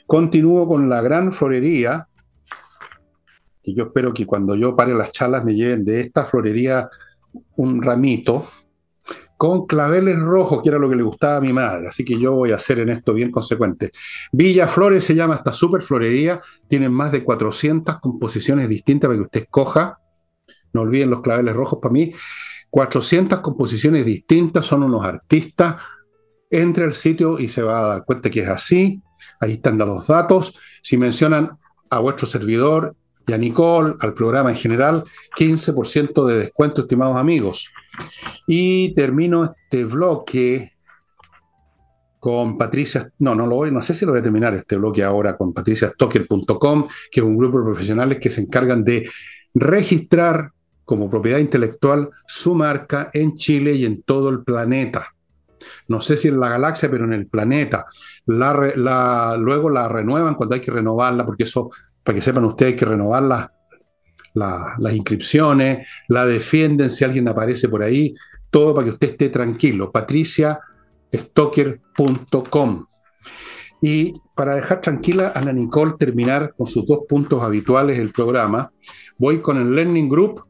Continúo 0.07 0.69
con 0.69 0.89
la 0.89 1.03
gran 1.03 1.33
florería, 1.33 2.07
que 3.61 3.75
yo 3.75 3.85
espero 3.87 4.15
que 4.15 4.25
cuando 4.25 4.55
yo 4.55 4.77
pare 4.77 4.95
las 4.95 5.11
charlas 5.11 5.45
me 5.45 5.57
lleven 5.57 5.85
de 5.85 6.03
esta 6.03 6.25
florería 6.25 6.89
un 7.57 7.83
ramito, 7.83 8.47
con 9.37 9.67
claveles 9.67 10.19
rojos, 10.21 10.63
que 10.63 10.69
era 10.69 10.79
lo 10.79 10.89
que 10.89 10.97
le 10.97 11.03
gustaba 11.03 11.37
a 11.37 11.41
mi 11.41 11.53
madre. 11.53 11.89
Así 11.89 12.05
que 12.05 12.19
yo 12.19 12.33
voy 12.33 12.53
a 12.53 12.57
hacer 12.57 12.79
en 12.79 12.91
esto 12.91 13.13
bien 13.13 13.31
consecuente. 13.31 13.91
Villa 14.33 14.67
Flores 14.67 15.05
se 15.05 15.15
llama 15.15 15.35
esta 15.35 15.53
super 15.53 15.83
florería. 15.83 16.41
Tienen 16.69 16.93
más 16.93 17.13
de 17.13 17.25
400 17.25 17.99
composiciones 18.01 18.69
distintas 18.69 19.09
para 19.09 19.19
que 19.19 19.25
usted 19.25 19.43
escoja. 19.43 19.99
No 20.73 20.83
olviden 20.83 21.11
los 21.11 21.21
claveles 21.21 21.55
rojos 21.55 21.79
para 21.81 21.93
mí. 21.93 22.13
400 22.71 23.41
composiciones 23.41 24.05
distintas, 24.05 24.67
son 24.67 24.83
unos 24.83 25.05
artistas. 25.05 25.77
Entre 26.51 26.85
al 26.85 26.95
sitio 26.95 27.39
y 27.39 27.49
se 27.49 27.63
va 27.63 27.81
a 27.81 27.87
dar 27.87 28.05
cuenta 28.05 28.31
que 28.31 28.41
es 28.41 28.49
así. 28.49 29.03
Ahí 29.41 29.53
están 29.53 29.79
los 29.79 30.07
datos. 30.07 30.59
Si 30.83 30.97
mencionan 30.97 31.59
a 31.91 31.99
vuestro 31.99 32.27
servidor 32.27 32.95
y 33.27 33.33
a 33.33 33.39
Nicole, 33.39 33.95
al 34.01 34.15
programa 34.15 34.51
en 34.51 34.57
general, 34.57 35.05
15% 35.37 36.27
de 36.27 36.39
descuento, 36.39 36.83
estimados 36.83 37.17
amigos. 37.17 37.71
Y 38.47 38.95
termino 38.95 39.45
este 39.45 39.85
bloque 39.85 40.73
con 42.19 42.57
Patricia, 42.57 43.11
no, 43.19 43.35
no 43.35 43.47
lo 43.47 43.57
voy, 43.57 43.71
no 43.71 43.83
sé 43.83 43.93
si 43.93 44.07
lo 44.07 44.13
voy 44.13 44.21
a 44.21 44.23
terminar 44.23 44.55
este 44.55 44.77
bloque 44.77 45.05
ahora 45.05 45.37
con 45.37 45.53
patriciastocker.com, 45.53 46.89
que 47.11 47.21
es 47.21 47.27
un 47.27 47.37
grupo 47.37 47.59
de 47.59 47.65
profesionales 47.65 48.19
que 48.19 48.31
se 48.31 48.41
encargan 48.41 48.83
de 48.83 49.07
registrar 49.53 50.51
como 50.85 51.11
propiedad 51.11 51.39
intelectual 51.39 52.11
su 52.27 52.55
marca 52.55 53.11
en 53.13 53.37
Chile 53.37 53.75
y 53.75 53.85
en 53.85 54.03
todo 54.03 54.31
el 54.31 54.43
planeta. 54.43 55.15
No 55.89 56.01
sé 56.01 56.17
si 56.17 56.29
en 56.29 56.41
la 56.41 56.51
galaxia, 56.51 56.91
pero 56.91 57.05
en 57.05 57.13
el 57.13 57.27
planeta. 57.27 57.87
La, 58.27 59.37
luego 59.39 59.71
la 59.71 59.89
renuevan 59.89 60.35
cuando 60.35 60.55
hay 60.55 60.61
que 60.61 60.71
renovarla, 60.71 61.25
porque 61.25 61.45
eso, 61.45 61.71
para 62.03 62.17
que 62.17 62.23
sepan 62.23 62.45
ustedes, 62.45 62.73
hay 62.73 62.79
que 62.79 62.85
renovarla 62.85 63.53
las 64.35 64.93
inscripciones, 64.93 65.89
la 66.09 66.27
defienden 66.27 66.91
si 66.91 67.05
alguien 67.05 67.29
aparece 67.29 67.69
por 67.69 67.83
ahí, 67.83 68.15
todo 68.51 68.75
para 68.75 68.87
que 68.87 68.93
usted 68.93 69.11
esté 69.11 69.29
tranquilo. 69.31 69.91
patriciastocker.com. 69.91 72.87
Y 73.81 74.13
para 74.35 74.55
dejar 74.55 74.81
tranquila 74.81 75.33
a 75.35 75.41
Ana 75.41 75.53
Nicole 75.53 75.95
terminar 75.99 76.55
con 76.57 76.67
sus 76.67 76.87
dos 76.87 77.01
puntos 77.09 77.43
habituales 77.43 77.99
del 77.99 78.11
programa, 78.11 78.71
voy 79.19 79.41
con 79.41 79.59
el 79.59 79.75
Learning 79.75 80.09
Group, 80.09 80.45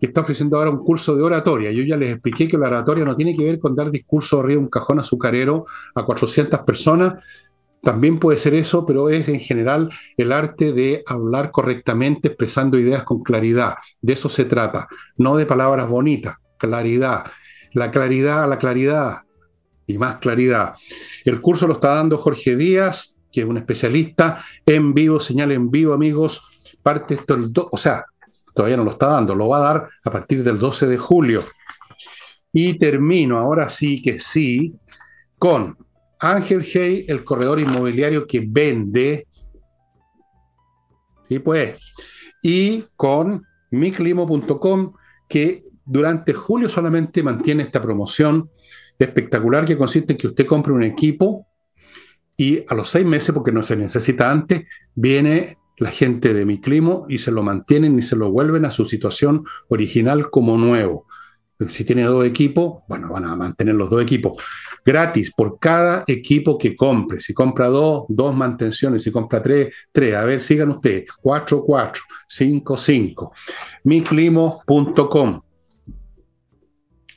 que 0.00 0.06
está 0.06 0.22
ofreciendo 0.22 0.56
ahora 0.56 0.70
un 0.70 0.84
curso 0.84 1.16
de 1.16 1.22
oratoria. 1.22 1.70
Yo 1.70 1.82
ya 1.82 1.96
les 1.96 2.12
expliqué 2.12 2.48
que 2.48 2.58
la 2.58 2.68
oratoria 2.68 3.04
no 3.04 3.16
tiene 3.16 3.36
que 3.36 3.44
ver 3.44 3.58
con 3.58 3.74
dar 3.74 3.90
discurso 3.90 4.40
arriba 4.40 4.58
de 4.58 4.64
un 4.64 4.70
cajón 4.70 5.00
azucarero 5.00 5.66
a 5.94 6.04
400 6.04 6.60
personas, 6.60 7.14
también 7.86 8.18
puede 8.18 8.36
ser 8.36 8.52
eso, 8.54 8.84
pero 8.84 9.10
es 9.10 9.28
en 9.28 9.38
general 9.38 9.90
el 10.16 10.32
arte 10.32 10.72
de 10.72 11.04
hablar 11.06 11.52
correctamente, 11.52 12.26
expresando 12.26 12.80
ideas 12.80 13.04
con 13.04 13.22
claridad. 13.22 13.74
De 14.00 14.14
eso 14.14 14.28
se 14.28 14.44
trata, 14.44 14.88
no 15.18 15.36
de 15.36 15.46
palabras 15.46 15.88
bonitas, 15.88 16.34
claridad. 16.58 17.26
La 17.74 17.92
claridad, 17.92 18.48
la 18.48 18.58
claridad 18.58 19.18
y 19.86 19.98
más 19.98 20.16
claridad. 20.16 20.74
El 21.24 21.40
curso 21.40 21.68
lo 21.68 21.74
está 21.74 21.94
dando 21.94 22.18
Jorge 22.18 22.56
Díaz, 22.56 23.14
que 23.30 23.42
es 23.42 23.46
un 23.46 23.56
especialista 23.56 24.44
en 24.66 24.92
vivo, 24.92 25.20
señal 25.20 25.52
en 25.52 25.70
vivo, 25.70 25.94
amigos. 25.94 26.42
Parte 26.82 27.14
esto 27.14 27.38
o 27.70 27.76
sea, 27.76 28.04
todavía 28.52 28.78
no 28.78 28.82
lo 28.82 28.90
está 28.90 29.06
dando, 29.06 29.36
lo 29.36 29.46
va 29.46 29.58
a 29.58 29.72
dar 29.72 29.88
a 30.04 30.10
partir 30.10 30.42
del 30.42 30.58
12 30.58 30.88
de 30.88 30.98
julio. 30.98 31.44
Y 32.52 32.78
termino, 32.78 33.38
ahora 33.38 33.68
sí 33.68 34.02
que 34.02 34.18
sí, 34.18 34.74
con 35.38 35.85
Ángel 36.20 36.64
Hey, 36.64 37.04
el 37.08 37.24
corredor 37.24 37.60
inmobiliario 37.60 38.26
que 38.26 38.44
vende. 38.46 39.26
Sí, 41.28 41.38
pues. 41.38 41.94
Y 42.42 42.84
con 42.96 43.44
miclimo.com, 43.70 44.94
que 45.28 45.62
durante 45.84 46.32
julio 46.32 46.68
solamente 46.68 47.22
mantiene 47.22 47.62
esta 47.62 47.82
promoción 47.82 48.50
espectacular 48.98 49.64
que 49.64 49.76
consiste 49.76 50.12
en 50.12 50.18
que 50.18 50.28
usted 50.28 50.46
compre 50.46 50.72
un 50.72 50.82
equipo 50.82 51.46
y 52.36 52.64
a 52.68 52.74
los 52.74 52.90
seis 52.90 53.06
meses, 53.06 53.32
porque 53.32 53.52
no 53.52 53.62
se 53.62 53.76
necesita 53.76 54.30
antes, 54.30 54.66
viene 54.94 55.56
la 55.78 55.90
gente 55.90 56.34
de 56.34 56.44
Miclimo 56.44 57.06
y 57.08 57.18
se 57.18 57.30
lo 57.30 57.42
mantienen 57.42 57.98
y 57.98 58.02
se 58.02 58.16
lo 58.16 58.30
vuelven 58.30 58.64
a 58.64 58.70
su 58.70 58.84
situación 58.84 59.44
original 59.68 60.30
como 60.30 60.56
nuevo. 60.56 61.06
Si 61.70 61.84
tiene 61.84 62.04
dos 62.04 62.26
equipos, 62.26 62.82
bueno, 62.88 63.08
van 63.08 63.24
a 63.24 63.36
mantener 63.36 63.74
los 63.74 63.88
dos 63.88 64.02
equipos 64.02 64.36
gratis 64.86 65.32
por 65.32 65.58
cada 65.58 66.04
equipo 66.06 66.56
que 66.56 66.76
compre. 66.76 67.18
Si 67.18 67.34
compra 67.34 67.66
dos, 67.66 68.04
dos 68.08 68.34
mantenciones. 68.34 69.02
Si 69.02 69.10
compra 69.10 69.42
tres, 69.42 69.74
tres. 69.90 70.14
A 70.14 70.24
ver, 70.24 70.40
sigan 70.40 70.70
ustedes. 70.70 71.06
Cuatro, 71.20 71.64
cuatro, 71.64 72.02
cinco, 72.28 72.76
cinco. 72.76 73.32
Miclimo.com. 73.82 75.40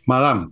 Madame. 0.07 0.49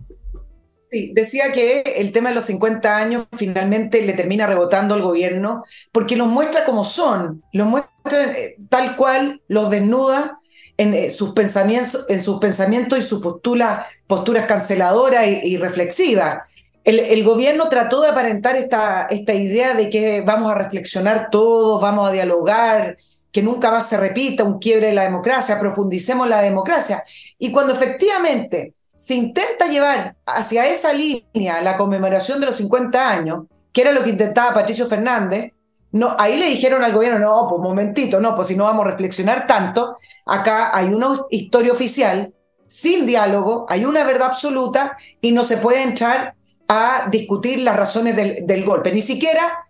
Sí, 0.78 1.12
decía 1.12 1.52
que 1.52 1.80
el 1.96 2.12
tema 2.12 2.30
de 2.30 2.36
los 2.36 2.44
50 2.44 2.96
años 2.96 3.26
finalmente 3.36 4.00
le 4.00 4.14
termina 4.14 4.46
rebotando 4.46 4.94
al 4.94 5.02
gobierno 5.02 5.62
porque 5.92 6.16
los 6.16 6.28
muestra 6.28 6.64
como 6.64 6.82
son, 6.82 7.42
los 7.52 7.66
muestra 7.66 7.90
eh, 8.38 8.56
tal 8.70 8.96
cual, 8.96 9.42
los 9.48 9.68
desnuda 9.68 10.38
en 10.78 10.94
eh, 10.94 11.10
sus 11.10 11.34
pensamientos, 11.34 12.06
en 12.08 12.22
sus 12.22 12.38
pensamientos 12.38 12.98
y 12.98 13.02
sus 13.02 13.20
posturas, 13.20 13.84
posturas 14.06 14.46
canceladoras 14.46 15.26
y 15.42 15.58
reflexivas. 15.58 16.46
El, 16.84 17.22
gobierno 17.22 17.68
trató 17.68 18.00
de 18.00 18.08
aparentar 18.08 18.56
esta, 18.56 19.06
esta 19.10 19.34
idea 19.34 19.74
de 19.74 19.90
que 19.90 20.22
vamos 20.22 20.50
a 20.50 20.54
reflexionar 20.54 21.28
todos, 21.30 21.82
vamos 21.82 22.08
a 22.08 22.12
dialogar, 22.12 22.94
que 23.30 23.42
nunca 23.42 23.70
más 23.70 23.88
se 23.88 23.96
repita 23.96 24.44
un 24.44 24.58
quiebre 24.58 24.88
de 24.88 24.94
la 24.94 25.02
democracia, 25.02 25.60
profundicemos 25.60 26.28
la 26.28 26.40
democracia. 26.40 27.02
Y 27.38 27.52
cuando 27.52 27.74
efectivamente 27.74 28.74
se 28.94 29.14
intenta 29.14 29.66
llevar 29.66 30.16
hacia 30.26 30.66
esa 30.66 30.92
línea 30.92 31.60
la 31.60 31.76
conmemoración 31.76 32.40
de 32.40 32.46
los 32.46 32.56
50 32.56 33.08
años, 33.08 33.44
que 33.72 33.82
era 33.82 33.92
lo 33.92 34.02
que 34.02 34.10
intentaba 34.10 34.54
Patricio 34.54 34.86
Fernández, 34.86 35.52
no, 35.92 36.16
ahí 36.18 36.36
le 36.36 36.46
dijeron 36.46 36.82
al 36.82 36.92
gobierno, 36.92 37.18
no, 37.18 37.46
pues 37.48 37.62
momentito, 37.62 38.20
no, 38.20 38.34
pues 38.34 38.48
si 38.48 38.56
no 38.56 38.64
vamos 38.64 38.84
a 38.84 38.90
reflexionar 38.90 39.46
tanto, 39.46 39.96
acá 40.26 40.76
hay 40.76 40.88
una 40.88 41.20
historia 41.30 41.72
oficial, 41.72 42.32
sin 42.66 43.06
diálogo, 43.06 43.66
hay 43.68 43.84
una 43.84 44.04
verdad 44.04 44.28
absoluta 44.28 44.96
y 45.20 45.32
no 45.32 45.42
se 45.42 45.56
puede 45.56 45.82
entrar 45.82 46.34
a 46.68 47.08
discutir 47.10 47.60
las 47.60 47.76
razones 47.76 48.14
del, 48.14 48.64
golpe. 48.64 48.92
Ni 48.92 49.00
siquiera, 49.00 49.64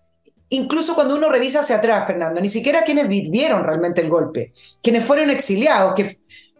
incluso 0.48 0.94
cuando 0.94 1.14
uno 1.14 1.28
revisa 1.28 1.60
hacia 1.60 1.76
atrás, 1.76 2.06
Fernando, 2.06 2.40
ni 2.40 2.48
siquiera 2.48 2.82
quienes 2.82 3.08
vivieron 3.08 3.64
realmente 3.64 4.00
el 4.00 4.08
golpe, 4.08 4.52
quienes 4.82 5.04
fueron 5.04 5.30
exiliados, 5.30 5.94
que 5.94 6.16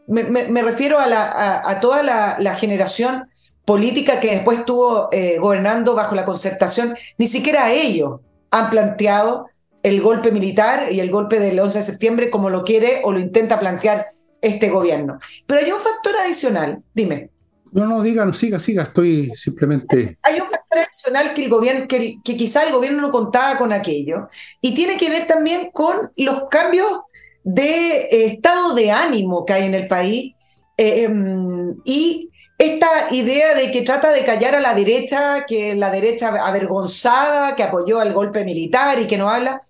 me, 0.06 0.62
refiero 0.62 0.98
a, 1.00 1.80
toda 1.80 2.02
la, 2.02 2.54
generación 2.54 3.28
política 3.64 4.20
que 4.20 4.30
después 4.30 4.60
estuvo 4.60 5.08
eh, 5.12 5.38
gobernando 5.38 5.94
bajo 5.94 6.14
la 6.14 6.24
concertación, 6.24 6.94
ni 7.18 7.26
siquiera 7.26 7.72
ellos 7.72 8.20
han 8.50 8.70
planteado 8.70 9.46
el 9.82 10.00
golpe 10.00 10.30
militar 10.30 10.90
y 10.90 11.00
el 11.00 11.10
golpe 11.10 11.38
del 11.38 11.60
11 11.60 11.78
de 11.78 11.84
septiembre 11.84 12.30
como 12.30 12.48
lo 12.48 12.64
quiere 12.64 13.02
o 13.04 13.12
lo 13.12 13.18
intenta 13.18 13.60
plantear 13.60 14.06
este 14.40 14.70
gobierno. 14.70 15.18
Pero 15.46 15.60
hay 15.60 15.70
un 15.70 15.80
factor 15.80 16.16
adicional, 16.16 16.82
dime. 16.94 17.30
No, 17.72 17.86
no, 17.86 18.02
digan, 18.02 18.34
siga, 18.34 18.58
siga, 18.58 18.82
estoy 18.84 19.32
simplemente... 19.34 20.18
Hay 20.22 20.40
un 20.40 20.46
factor 20.46 20.78
adicional 20.78 21.34
que 21.34 21.44
el 21.44 21.50
gobierno, 21.50 21.88
que, 21.88 22.18
que 22.24 22.36
quizá 22.36 22.64
el 22.64 22.72
gobierno 22.72 23.02
no 23.02 23.10
contaba 23.10 23.56
con 23.56 23.72
aquello, 23.72 24.28
y 24.60 24.74
tiene 24.74 24.96
que 24.96 25.10
ver 25.10 25.26
también 25.26 25.70
con 25.72 26.10
los 26.16 26.48
cambios 26.50 27.00
de 27.44 28.08
eh, 28.10 28.26
estado 28.26 28.74
de 28.74 28.90
ánimo 28.90 29.44
que 29.44 29.52
hay 29.54 29.64
en 29.64 29.74
el 29.74 29.88
país 29.88 30.34
eh, 30.76 31.02
em, 31.04 31.76
y 31.84 32.30
esta 32.56 33.12
idea 33.12 33.54
de 33.54 33.70
que 33.70 33.82
trata 33.82 34.12
de 34.12 34.24
callar 34.24 34.54
a 34.54 34.60
la 34.60 34.74
derecha, 34.74 35.44
que 35.46 35.74
la 35.74 35.90
derecha 35.90 36.28
avergonzada, 36.28 37.56
que 37.56 37.64
apoyó 37.64 38.00
al 38.00 38.12
golpe 38.12 38.44
militar 38.44 38.98
y 39.00 39.06
que 39.06 39.18
no 39.18 39.28
habla, 39.28 39.60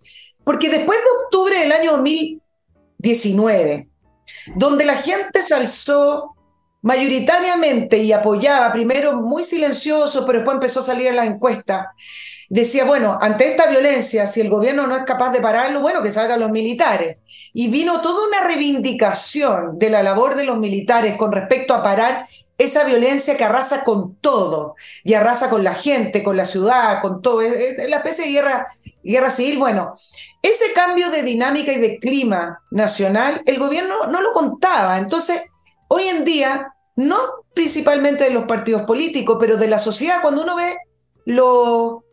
porque 0.44 0.68
después 0.68 0.98
de 0.98 1.24
octubre 1.24 1.58
del 1.58 1.72
año 1.72 1.92
2019, 1.92 3.88
donde 4.56 4.84
la 4.84 4.96
gente 4.96 5.40
se 5.40 5.54
alzó 5.54 6.34
mayoritariamente 6.82 7.98
y 7.98 8.12
apoyaba, 8.12 8.72
primero 8.72 9.20
muy 9.20 9.44
silencioso, 9.44 10.24
pero 10.24 10.38
después 10.38 10.54
empezó 10.54 10.80
a 10.80 10.84
salir 10.84 11.08
en 11.08 11.16
las 11.16 11.26
encuestas, 11.26 11.86
decía, 12.48 12.84
bueno, 12.84 13.18
ante 13.20 13.50
esta 13.50 13.66
violencia, 13.66 14.26
si 14.26 14.40
el 14.40 14.48
gobierno 14.48 14.86
no 14.86 14.96
es 14.96 15.02
capaz 15.02 15.32
de 15.32 15.40
pararlo, 15.40 15.80
bueno, 15.80 16.02
que 16.02 16.10
salgan 16.10 16.40
los 16.40 16.50
militares. 16.50 17.18
Y 17.52 17.68
vino 17.68 18.00
toda 18.00 18.26
una 18.26 18.44
reivindicación 18.44 19.78
de 19.78 19.90
la 19.90 20.02
labor 20.02 20.34
de 20.34 20.44
los 20.44 20.58
militares 20.58 21.16
con 21.16 21.32
respecto 21.32 21.74
a 21.74 21.82
parar 21.82 22.24
esa 22.56 22.84
violencia 22.84 23.36
que 23.36 23.44
arrasa 23.44 23.84
con 23.84 24.16
todo, 24.16 24.74
y 25.04 25.14
arrasa 25.14 25.50
con 25.50 25.62
la 25.62 25.74
gente, 25.74 26.22
con 26.22 26.36
la 26.36 26.44
ciudad, 26.44 27.00
con 27.00 27.22
todo, 27.22 27.42
es 27.42 27.88
la 27.88 27.98
especie 27.98 28.24
de 28.26 28.32
guerra, 28.32 28.66
guerra 29.02 29.30
civil. 29.30 29.58
Bueno, 29.58 29.94
ese 30.42 30.72
cambio 30.72 31.10
de 31.10 31.22
dinámica 31.22 31.72
y 31.72 31.80
de 31.80 31.98
clima 31.98 32.62
nacional, 32.70 33.42
el 33.46 33.58
gobierno 33.58 34.06
no 34.06 34.20
lo 34.20 34.32
contaba. 34.32 34.98
Entonces, 34.98 35.42
hoy 35.88 36.04
en 36.04 36.24
día, 36.24 36.74
no 36.96 37.16
principalmente 37.54 38.24
de 38.24 38.30
los 38.30 38.44
partidos 38.44 38.82
políticos, 38.82 39.36
pero 39.40 39.56
de 39.56 39.68
la 39.68 39.78
sociedad, 39.78 40.22
cuando 40.22 40.42
uno 40.42 40.56
ve 40.56 40.76
las 41.24 41.44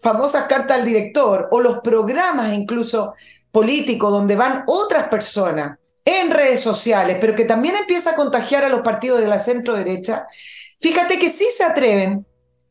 famosas 0.01 0.47
cartas 0.47 0.79
al 0.79 0.85
director 0.85 1.47
o 1.51 1.61
los 1.61 1.79
programas 1.79 2.53
incluso 2.53 3.13
políticos 3.51 4.11
donde 4.11 4.35
van 4.35 4.63
otras 4.67 5.07
personas 5.07 5.77
en 6.03 6.31
redes 6.31 6.59
sociales, 6.59 7.17
pero 7.19 7.35
que 7.35 7.45
también 7.45 7.75
empieza 7.75 8.11
a 8.11 8.15
contagiar 8.15 8.63
a 8.65 8.69
los 8.69 8.81
partidos 8.81 9.21
de 9.21 9.27
la 9.27 9.39
centro 9.39 9.75
derecha, 9.75 10.27
fíjate 10.79 11.17
que 11.17 11.29
sí 11.29 11.47
se 11.49 11.63
atreven 11.63 12.25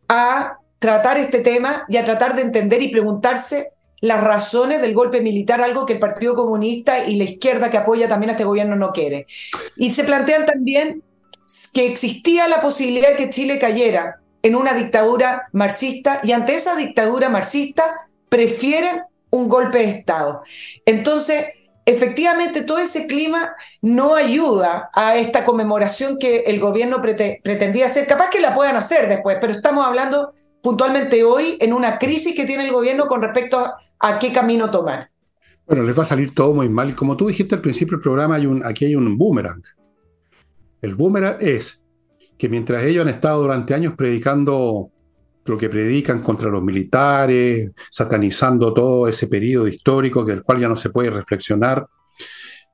a 0.08 0.58
tratar 0.78 1.18
este 1.18 1.40
tema 1.40 1.84
y 1.88 1.96
a 1.96 2.04
tratar 2.04 2.36
de 2.36 2.42
entender 2.42 2.82
y 2.82 2.88
preguntarse 2.88 3.73
las 4.04 4.22
razones 4.22 4.82
del 4.82 4.92
golpe 4.92 5.22
militar, 5.22 5.62
algo 5.62 5.86
que 5.86 5.94
el 5.94 5.98
Partido 5.98 6.34
Comunista 6.34 7.06
y 7.06 7.16
la 7.16 7.24
izquierda 7.24 7.70
que 7.70 7.78
apoya 7.78 8.06
también 8.06 8.28
a 8.28 8.32
este 8.32 8.44
gobierno 8.44 8.76
no 8.76 8.92
quiere. 8.92 9.24
Y 9.76 9.92
se 9.92 10.04
plantean 10.04 10.44
también 10.44 11.02
que 11.72 11.86
existía 11.86 12.46
la 12.46 12.60
posibilidad 12.60 13.08
de 13.08 13.16
que 13.16 13.30
Chile 13.30 13.58
cayera 13.58 14.20
en 14.42 14.56
una 14.56 14.74
dictadura 14.74 15.48
marxista 15.52 16.20
y 16.22 16.32
ante 16.32 16.54
esa 16.54 16.76
dictadura 16.76 17.30
marxista 17.30 17.96
prefieren 18.28 19.04
un 19.30 19.48
golpe 19.48 19.78
de 19.78 19.84
Estado. 19.84 20.42
Entonces, 20.84 21.46
efectivamente, 21.86 22.60
todo 22.60 22.80
ese 22.80 23.06
clima 23.06 23.54
no 23.80 24.16
ayuda 24.16 24.90
a 24.92 25.16
esta 25.16 25.44
conmemoración 25.44 26.18
que 26.18 26.40
el 26.40 26.60
gobierno 26.60 27.00
pretendía 27.00 27.86
hacer. 27.86 28.06
Capaz 28.06 28.28
que 28.28 28.42
la 28.42 28.54
puedan 28.54 28.76
hacer 28.76 29.08
después, 29.08 29.38
pero 29.40 29.54
estamos 29.54 29.86
hablando 29.86 30.34
puntualmente 30.64 31.22
hoy 31.22 31.58
en 31.60 31.74
una 31.74 31.98
crisis 31.98 32.34
que 32.34 32.46
tiene 32.46 32.64
el 32.64 32.72
gobierno 32.72 33.06
con 33.06 33.20
respecto 33.20 33.70
a, 34.00 34.18
qué 34.18 34.32
camino 34.32 34.70
tomar. 34.70 35.10
Bueno, 35.66 35.82
les 35.82 35.96
va 35.96 36.04
a 36.04 36.06
salir 36.06 36.34
todo 36.34 36.54
muy 36.54 36.70
mal. 36.70 36.96
Como 36.96 37.18
tú 37.18 37.28
dijiste 37.28 37.54
al 37.54 37.60
principio 37.60 37.98
del 37.98 38.02
programa, 38.02 38.38
aquí 38.64 38.86
hay 38.86 38.96
un 38.96 39.18
boomerang. 39.18 39.62
El 40.80 40.94
boomerang 40.94 41.36
es 41.38 41.84
que 42.38 42.48
mientras 42.48 42.82
ellos 42.82 43.02
han 43.02 43.10
estado 43.10 43.42
durante 43.42 43.74
años 43.74 43.92
predicando 43.94 44.90
lo 45.44 45.58
que 45.58 45.68
predican 45.68 46.22
contra 46.22 46.48
los 46.48 46.62
militares, 46.62 47.70
satanizando 47.90 48.72
todo 48.72 49.06
ese 49.06 49.26
periodo 49.26 49.68
histórico 49.68 50.24
del 50.24 50.42
cual 50.42 50.60
ya 50.60 50.68
no 50.68 50.76
se 50.76 50.88
puede 50.88 51.10
reflexionar, 51.10 51.86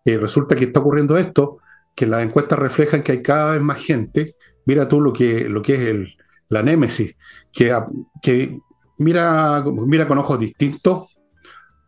eh, 0.05 0.17
resulta 0.17 0.55
que 0.55 0.67
está 0.67 0.79
ocurriendo 0.79 1.19
esto, 1.19 1.59
que 1.97 2.07
las 2.07 2.23
encuestas 2.23 2.57
reflejan 2.57 3.03
que 3.03 3.11
hay 3.11 3.23
cada 3.23 3.51
vez 3.51 3.61
más 3.61 3.81
gente, 3.81 4.35
mira 4.65 4.89
tú 4.89 5.01
lo 5.01 5.13
que, 5.13 5.49
lo 5.49 5.61
que 5.61 5.75
es 5.75 5.81
el, 5.81 6.15
la 6.51 6.63
némesis, 6.63 7.17
que, 7.53 8.59
mira, 8.99 9.65
mira 9.87 10.07
con 10.07 10.19
ojos 10.19 10.39
distintos 10.39 11.21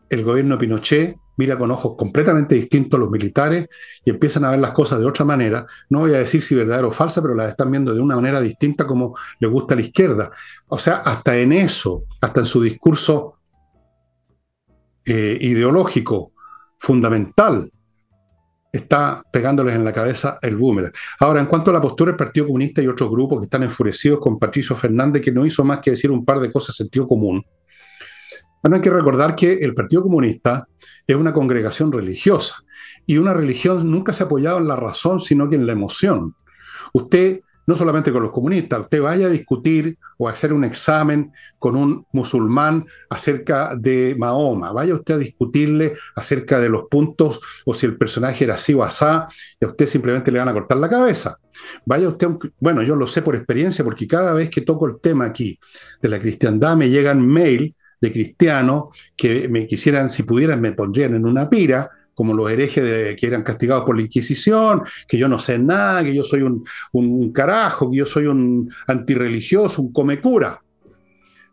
el 0.09 0.25
gobierno 0.25 0.55
de 0.55 0.61
Pinochet, 0.61 1.17
mira 1.37 1.59
con 1.59 1.71
ojos 1.71 1.95
completamente 1.97 2.55
distintos 2.55 3.01
los 3.01 3.11
militares 3.11 3.69
y 4.05 4.11
empiezan 4.11 4.45
a 4.45 4.51
ver 4.51 4.61
las 4.61 4.73
cosas 4.73 5.01
de 5.01 5.07
otra 5.07 5.25
manera. 5.25 5.67
No 5.89 6.01
voy 6.01 6.15
a 6.15 6.19
decir 6.19 6.43
si 6.43 6.55
verdadera 6.55 6.87
o 6.87 6.93
falsa, 6.93 7.23
pero 7.23 7.35
las 7.35 7.49
están 7.49 7.71
viendo 7.71 7.95
de 7.95 8.01
una 8.01 8.17
manera 8.17 8.41
distinta 8.41 8.87
como 8.87 9.17
le 9.41 9.49
gusta 9.49 9.75
a 9.75 9.77
la 9.77 9.83
izquierda. 9.83 10.31
O 10.69 10.79
sea, 10.79 10.97
hasta 10.97 11.37
en 11.37 11.53
eso, 11.53 12.05
hasta 12.21 12.41
en 12.41 12.47
su 12.47 12.63
discurso 12.63 13.39
eh, 15.05 15.39
ideológico 15.41 16.33
fundamental, 16.79 17.73
está 18.73 19.23
pegándoles 19.31 19.75
en 19.75 19.85
la 19.85 19.93
cabeza 19.93 20.39
el 20.41 20.57
boomerang. 20.57 20.93
Ahora, 21.21 21.41
en 21.41 21.47
cuanto 21.47 21.71
a 21.71 21.75
la 21.75 21.81
postura 21.81 22.11
del 22.11 22.17
Partido 22.17 22.47
Comunista 22.47 22.81
y 22.81 22.87
otros 22.87 23.11
grupos 23.11 23.39
que 23.39 23.45
están 23.45 23.63
enfurecidos 23.63 24.19
con 24.19 24.39
Patricio 24.39 24.75
Fernández, 24.75 25.23
que 25.23 25.31
no 25.31 25.45
hizo 25.45 25.63
más 25.63 25.81
que 25.81 25.91
decir 25.91 26.11
un 26.11 26.25
par 26.25 26.41
de 26.41 26.51
cosas 26.51 26.75
sentido 26.75 27.07
común, 27.07 27.45
hay 28.63 28.81
que 28.81 28.91
recordar 28.91 29.35
que 29.35 29.55
el 29.55 29.75
Partido 29.75 30.03
Comunista 30.03 30.67
es 31.07 31.17
una 31.17 31.33
congregación 31.33 31.93
religiosa 31.93 32.65
y 33.07 33.19
una 33.19 33.35
religión 33.35 33.91
nunca 33.91 34.13
se 34.13 34.23
ha 34.23 34.27
apoyado 34.27 34.59
en 34.59 34.69
la 34.69 34.77
razón, 34.77 35.21
sino 35.21 35.49
que 35.49 35.57
en 35.57 35.67
la 35.67 35.73
emoción. 35.73 36.37
Usted, 36.93 37.41
no 37.67 37.77
solamente 37.77 38.13
con 38.13 38.23
los 38.23 38.33
comunistas, 38.33 38.81
usted 38.81 39.01
vaya 39.01 39.27
a 39.27 39.31
discutir 39.31 39.97
o 40.19 40.29
a 40.29 40.33
hacer 40.33 40.53
un 40.53 40.65
examen 40.65 41.33
con 41.59 41.77
un 41.77 42.07
musulmán 42.13 42.87
acerca 43.09 43.77
de 43.77 44.17
Mahoma, 44.19 44.73
vaya 44.73 44.95
usted 44.95 45.15
a 45.15 45.19
discutirle 45.19 45.95
acerca 46.17 46.59
de 46.59 46.69
los 46.69 46.85
puntos 46.91 47.41
o 47.65 47.75
si 47.75 47.87
el 47.87 47.97
personaje 47.97 48.45
era 48.45 48.55
así 48.55 48.75
o 48.75 48.83
asá, 48.83 49.29
y 49.61 49.65
a 49.65 49.69
usted 49.69 49.87
simplemente 49.87 50.31
le 50.33 50.39
van 50.39 50.49
a 50.49 50.53
cortar 50.53 50.79
la 50.79 50.89
cabeza. 50.89 51.39
Vaya 51.85 52.09
usted, 52.09 52.29
bueno, 52.59 52.83
yo 52.83 52.97
lo 52.97 53.07
sé 53.07 53.23
por 53.23 53.37
experiencia, 53.37 53.85
porque 53.85 54.07
cada 54.07 54.35
vez 54.35 54.51
que 54.51 54.63
toco 54.63 54.87
el 54.87 55.01
tema 55.01 55.27
aquí 55.27 55.59
de 56.01 56.09
la 56.09 56.21
cristiandad 56.21 56.77
me 56.77 56.89
llegan 56.89 57.25
mail 57.25 57.75
de 58.01 58.13
cristianos 58.13 58.87
que 59.17 59.49
me 59.49 59.67
quisieran, 59.67 60.11
si 60.11 60.25
pudieran, 60.25 60.61
me 60.61 60.73
pondrían 60.73 61.15
en 61.15 61.25
una 61.25 61.49
pira, 61.49 61.91
como 62.15 62.35
los 62.35 62.51
herejes 62.51 62.85
de, 62.85 63.17
que 63.17 63.27
eran 63.27 63.43
castigados 63.43 63.85
por 63.85 63.97
la 63.97 64.03
Inquisición, 64.03 64.83
que 65.09 65.19
yo 65.19 65.29
no 65.29 65.39
sé 65.39 65.59
nada, 65.59 66.03
que 66.03 66.15
yo 66.15 66.25
soy 66.25 66.43
un, 66.43 66.65
un 66.93 67.33
carajo, 67.33 67.91
que 67.91 67.99
yo 67.99 68.07
soy 68.07 68.27
un 68.27 68.73
antirreligioso, 68.87 69.83
un 69.83 69.93
comecura. 69.93 70.61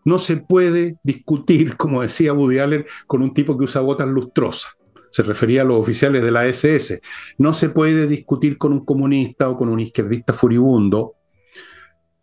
No 0.05 0.17
se 0.17 0.37
puede 0.37 0.97
discutir, 1.03 1.75
como 1.77 2.01
decía 2.01 2.33
Woody 2.33 2.59
Allen, 2.59 2.85
con 3.07 3.21
un 3.21 3.33
tipo 3.33 3.57
que 3.57 3.65
usa 3.65 3.81
botas 3.81 4.07
lustrosas. 4.07 4.73
Se 5.11 5.23
refería 5.23 5.61
a 5.61 5.65
los 5.65 5.79
oficiales 5.79 6.21
de 6.21 6.31
la 6.31 6.45
SS. 6.45 7.01
No 7.39 7.53
se 7.53 7.69
puede 7.69 8.05
discutir 8.05 8.57
con 8.57 8.73
un 8.73 8.85
comunista 8.85 9.49
o 9.49 9.57
con 9.57 9.69
un 9.69 9.79
izquierdista 9.79 10.33
furibundo 10.33 11.15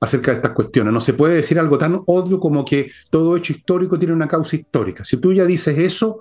acerca 0.01 0.31
de 0.31 0.37
estas 0.37 0.53
cuestiones. 0.53 0.93
No 0.93 1.01
se 1.01 1.15
puede 1.15 1.35
decir 1.35 1.59
algo 1.59 1.79
tan 1.79 2.01
obvio 2.07 2.39
como 2.39 2.65
que 2.65 2.91
todo 3.11 3.37
hecho 3.37 3.53
histórico 3.53 3.99
tiene 3.99 4.15
una 4.15 4.29
causa 4.29 4.57
histórica. 4.57 5.05
Si 5.05 5.17
tú 5.17 5.33
ya 5.33 5.45
dices 5.45 5.77
eso, 5.79 6.21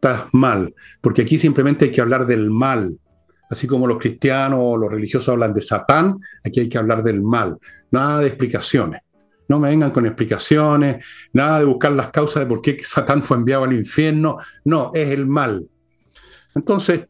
estás 0.00 0.32
mal, 0.32 0.74
porque 1.02 1.22
aquí 1.22 1.38
simplemente 1.38 1.86
hay 1.86 1.90
que 1.90 2.00
hablar 2.00 2.26
del 2.26 2.50
mal. 2.50 2.98
Así 3.50 3.66
como 3.66 3.86
los 3.86 3.98
cristianos 3.98 4.60
o 4.62 4.76
los 4.76 4.90
religiosos 4.90 5.28
hablan 5.28 5.52
de 5.52 5.60
Satán, 5.60 6.18
aquí 6.44 6.60
hay 6.60 6.68
que 6.68 6.78
hablar 6.78 7.02
del 7.02 7.20
mal. 7.20 7.58
Nada 7.90 8.20
de 8.20 8.28
explicaciones. 8.28 9.02
No 9.48 9.58
me 9.58 9.68
vengan 9.68 9.90
con 9.90 10.06
explicaciones, 10.06 11.04
nada 11.32 11.58
de 11.58 11.64
buscar 11.64 11.92
las 11.92 12.10
causas 12.10 12.44
de 12.44 12.46
por 12.46 12.62
qué 12.62 12.78
Satán 12.82 13.22
fue 13.22 13.36
enviado 13.36 13.64
al 13.64 13.72
infierno. 13.72 14.38
No, 14.64 14.92
es 14.94 15.08
el 15.08 15.26
mal. 15.26 15.68
Entonces, 16.54 17.06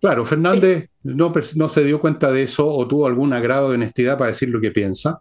Claro, 0.00 0.24
Fernández 0.24 0.88
no, 1.02 1.30
no, 1.56 1.68
se 1.68 1.84
dio 1.84 2.00
cuenta 2.00 2.32
de 2.32 2.44
eso 2.44 2.66
o 2.66 2.88
tuvo 2.88 3.06
algún 3.06 3.30
grado 3.30 3.68
de 3.68 3.74
honestidad 3.74 4.16
para 4.16 4.28
decir 4.28 4.48
lo 4.48 4.60
que 4.60 4.70
piensa. 4.70 5.20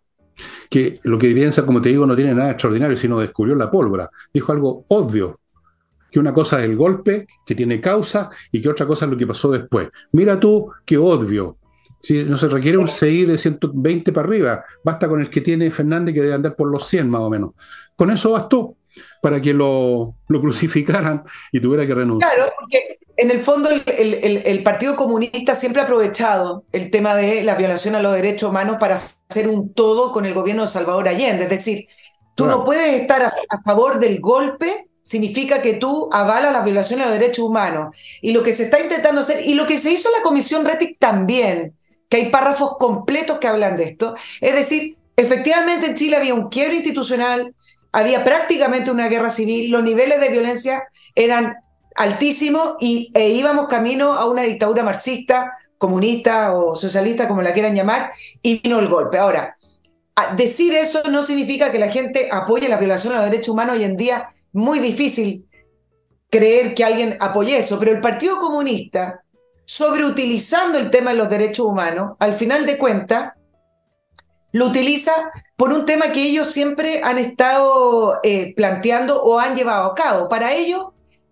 Que 0.70 1.01
lo 1.03 1.20
que 1.20 1.34
piensa, 1.34 1.65
como 1.65 1.82
te 1.82 1.89
digo, 1.89 2.05
no 2.05 2.15
tiene 2.15 2.34
nada 2.34 2.51
extraordinario, 2.51 2.95
sino 2.95 3.20
descubrió 3.20 3.55
la 3.55 3.70
pólvora. 3.70 4.09
Dijo 4.34 4.53
algo 4.53 4.86
obvio, 4.88 5.41
que 6.12 6.20
una 6.20 6.34
cosa 6.34 6.60
es 6.60 6.66
el 6.66 6.76
golpe, 6.76 7.28
que 7.45 7.55
tiene 7.55 7.80
causa, 7.80 8.30
y 8.51 8.62
que 8.62 8.70
otra 8.70 8.86
cosa 8.86 9.05
es 9.05 9.12
lo 9.12 9.18
que 9.18 9.28
pasó 9.28 9.51
después. 9.51 9.89
Mira 10.12 10.39
tú 10.39 10.72
qué 10.86 10.97
obvio. 10.97 11.57
Si 12.01 12.24
no 12.24 12.38
se 12.38 12.47
requiere 12.47 12.78
un 12.78 12.88
CI 12.88 13.26
de 13.26 13.38
120 13.38 14.14
para 14.14 14.28
arriba, 14.28 14.64
basta 14.84 15.10
con 15.10 15.20
el 15.20 15.30
que 15.30 15.41
tiene 15.41 15.70
Fernández, 15.70 16.16
que 16.16 16.22
debe 16.22 16.34
andar 16.34 16.55
por 16.55 16.72
los 16.72 16.88
100 16.88 17.10
más 17.10 17.22
o 17.22 17.30
menos. 17.30 17.51
Con 17.95 18.10
eso 18.12 18.32
bastó 18.32 18.76
para 19.22 19.41
que 19.41 19.53
lo, 19.53 20.16
lo 20.28 20.41
crucificaran 20.41 21.24
y 21.51 21.60
tuviera 21.60 21.86
que 21.86 21.95
renunciar. 21.95 22.34
Claro, 22.34 22.51
porque 22.57 22.99
en 23.20 23.32
el 23.32 23.39
fondo, 23.39 23.70
el, 23.70 24.64
Partido 24.64 24.95
Comunista 24.95 25.53
siempre 25.53 25.82
ha 25.82 25.86
aprovechado 25.86 26.64
el 26.72 26.89
tema 26.89 27.16
de 27.16 27.43
la 27.43 27.55
violación 27.55 27.95
a 27.95 28.01
los 28.01 28.14
derechos 28.14 28.49
humanos 28.49 28.78
para 28.80 28.95
hacer 28.95 29.49
un 29.49 29.74
todo 29.74 30.14
con 30.14 30.26
el 30.26 30.34
gobierno 30.34 30.62
de 30.62 30.70
Salvador 30.70 31.10
Allende. 31.10 31.43
Es 31.43 31.49
decir, 31.49 31.84
tú 32.36 32.45
no 32.45 32.64
puedes 32.64 33.01
estar 33.01 33.22
a, 33.24 33.62
favor 33.62 33.99
del 33.99 34.22
golpe, 34.22 34.88
significa 35.10 35.64
que 35.64 35.74
tú 35.74 36.07
avalas 36.12 36.53
la 36.53 36.62
violación 36.62 37.01
a 37.01 37.05
los 37.05 37.14
derechos 37.14 37.43
humanos. 37.43 37.95
Y 38.22 38.32
lo 38.32 38.43
que 38.43 38.53
se 38.53 38.66
está 38.66 38.80
intentando 38.80 39.22
hacer, 39.22 39.43
y 39.43 39.55
lo 39.55 39.66
que 39.66 39.80
se 39.80 39.91
hizo 39.91 40.10
en 40.10 40.18
la 40.18 40.22
Comisión 40.22 40.64
Retic 40.64 40.99
también, 40.99 41.74
que 42.07 42.18
hay 42.18 42.26
párrafos 42.30 42.78
completos 42.78 43.39
que 43.39 43.47
hablan 43.47 43.76
de 43.76 43.86
esto. 43.86 44.14
Es 44.39 44.53
decir, 44.53 44.93
efectivamente 45.16 45.88
en 45.88 45.95
Chile 45.95 46.16
había 46.16 46.36
un 46.36 46.49
quiebre 46.49 46.76
institucional, 46.76 47.55
había 47.91 48.24
prácticamente 48.24 48.91
una 48.91 49.07
guerra 49.07 49.32
civil, 49.32 49.72
los 49.72 49.82
niveles 49.82 50.20
de 50.20 50.30
violencia 50.30 50.84
eran 51.16 51.55
altísimos 51.95 52.76
y, 52.80 53.12
e 53.16 53.30
íbamos 53.30 53.66
camino 53.66 54.14
a 54.14 54.30
una 54.30 54.43
dictadura 54.43 54.84
marxista, 54.84 55.53
comunista 55.80 56.53
o 56.53 56.76
socialista, 56.76 57.28
como 57.28 57.41
la 57.41 57.53
quieran 57.53 57.74
llamar, 57.74 58.12
y 58.43 58.60
vino 58.60 58.78
el 58.78 58.88
golpe. 58.88 59.18
Ahora, 59.18 59.55
decir 60.36 60.76
eso 60.76 61.01
no 61.10 61.24
significa 61.24 61.72
que 61.72 61.80
la 61.80 61.89
gente 61.89 62.30
apoye 62.32 62.70
la 62.70 62.78
violación 62.78 63.14
a 63.14 63.16
los 63.18 63.26
derechos 63.26 63.53
humanos 63.53 63.76
hoy 63.76 63.86
en 63.86 63.97
día, 63.97 64.28
muy 64.54 64.80
difícil 64.80 65.45
creer 66.30 66.74
que 66.74 66.84
alguien 66.84 67.18
apoye 67.20 67.58
eso, 67.58 67.80
pero 67.80 67.91
el 67.91 68.02
Partido 68.02 68.38
Comunista, 68.38 69.24
sobreutilizando 69.66 70.78
el 70.78 70.89
tema 70.89 71.12
de 71.12 71.18
los 71.18 71.30
derechos 71.30 71.66
humanos, 71.66 72.16
al 72.20 72.34
final 72.34 72.66
de 72.66 72.78
cuentas, 72.78 73.34
lo 74.52 74.68
utiliza 74.68 75.12
por 75.56 75.72
un 75.72 75.86
tema 75.86 76.12
que 76.12 76.24
ellos 76.24 76.47
siempre 76.52 77.02
han 77.04 77.18
estado 77.18 78.20
eh, 78.24 78.54
planteando 78.56 79.22
o 79.22 79.39
han 79.39 79.56
llevado 79.56 79.86
a 79.86 79.95
cabo. 79.95 80.28
Para 80.28 80.54
ellos, 80.54 80.88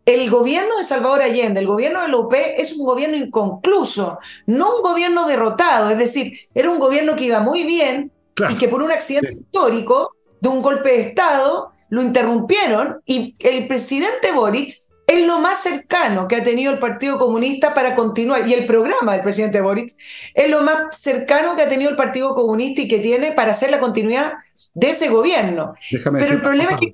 el 0.05 0.30
gobierno 0.30 0.78
de 0.78 0.84
Salvador 0.84 1.22
Allende, 1.22 1.59
el 1.59 1.68
gobierno 1.68 2.05
de 2.05 2.15
UP, 2.15 2.34
es 2.34 2.74
un 2.78 2.86
gobierno 2.86 3.18
inconcluso, 3.18 4.18
no 4.45 4.78
un 4.78 4.82
gobierno 4.82 5.28
derrotado, 5.28 5.89
es 5.89 5.97
decir, 5.97 6.32
era 6.53 6.70
un 6.70 6.80
gobierno 6.80 7.15
que 7.15 7.26
iba 7.26 7.39
muy 7.39 7.63
bien 7.63 8.11
y 8.49 8.55
que 8.55 8.68
por 8.68 8.84
un 8.84 8.91
accidente 8.91 9.32
histórico 9.32 10.13
de 10.39 10.49
un 10.49 10.61
golpe 10.61 10.89
de 10.89 11.01
Estado 11.01 11.71
lo 11.89 12.01
interrumpieron 12.01 13.01
y 13.05 13.35
el 13.39 13.67
presidente 13.67 14.31
Boric 14.33 14.71
es 15.07 15.25
lo 15.25 15.39
más 15.39 15.63
cercano 15.63 16.27
que 16.27 16.35
ha 16.35 16.43
tenido 16.43 16.73
el 16.73 16.79
Partido 16.79 17.17
Comunista 17.17 17.73
para 17.73 17.95
continuar, 17.95 18.45
y 18.45 18.53
el 18.53 18.65
programa 18.65 19.13
del 19.13 19.21
presidente 19.21 19.61
Boric 19.61 19.89
es 20.33 20.49
lo 20.49 20.61
más 20.63 20.99
cercano 20.99 21.55
que 21.55 21.61
ha 21.61 21.69
tenido 21.69 21.89
el 21.89 21.95
Partido 21.95 22.35
Comunista 22.35 22.81
y 22.81 22.89
que 22.89 22.99
tiene 22.99 23.31
para 23.31 23.51
hacer 23.51 23.71
la 23.71 23.79
continuidad 23.79 24.33
de 24.73 24.89
ese 24.89 25.07
gobierno. 25.07 25.71
Pero 26.03 26.33
el 26.33 26.41
problema 26.41 26.71
es 26.71 26.77
que... 26.77 26.93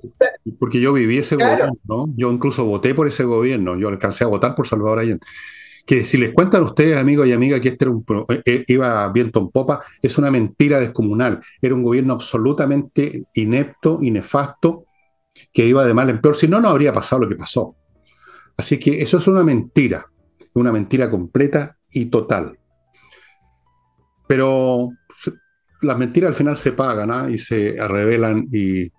Porque 0.60 0.80
yo 0.80 0.92
viví 0.92 1.18
ese 1.18 1.34
gobierno, 1.34 2.08
yo 2.16 2.30
incluso 2.30 2.64
voté 2.64 2.94
por 2.94 3.08
ese 3.08 3.24
gobierno, 3.24 3.76
yo 3.76 3.88
alcancé 3.88 4.22
a 4.22 4.28
votar 4.28 4.54
por 4.54 4.68
Salvador 4.68 5.00
Allende. 5.00 5.26
Que 5.86 6.04
si 6.04 6.16
les 6.16 6.32
cuentan 6.32 6.62
ustedes, 6.62 6.96
amigos 6.96 7.26
y 7.26 7.32
amigas, 7.32 7.60
que 7.60 7.68
este 7.68 7.84
era 7.84 7.92
un, 7.92 8.04
eh, 8.28 8.42
eh, 8.46 8.64
iba 8.68 9.06
viento 9.12 9.40
en 9.40 9.50
popa, 9.50 9.80
es 10.00 10.16
una 10.16 10.30
mentira 10.30 10.80
descomunal. 10.80 11.40
Era 11.60 11.74
un 11.74 11.82
gobierno 11.82 12.14
absolutamente 12.14 13.24
inepto 13.34 13.98
y 14.00 14.12
que 15.52 15.66
iba 15.66 15.84
de 15.84 15.94
mal 15.94 16.10
en 16.10 16.20
peor. 16.20 16.36
Si 16.36 16.48
no, 16.48 16.60
no 16.60 16.68
habría 16.68 16.92
pasado 16.92 17.22
lo 17.22 17.28
que 17.28 17.36
pasó. 17.36 17.76
Así 18.56 18.78
que 18.78 19.02
eso 19.02 19.18
es 19.18 19.26
una 19.26 19.42
mentira, 19.42 20.06
una 20.54 20.72
mentira 20.72 21.10
completa 21.10 21.76
y 21.90 22.06
total. 22.06 22.58
Pero 24.26 24.90
las 25.82 25.98
mentiras 25.98 26.28
al 26.28 26.34
final 26.34 26.56
se 26.56 26.72
pagan 26.72 27.10
¿ah? 27.10 27.28
y 27.30 27.38
se 27.38 27.76
revelan 27.86 28.48
y 28.50 28.90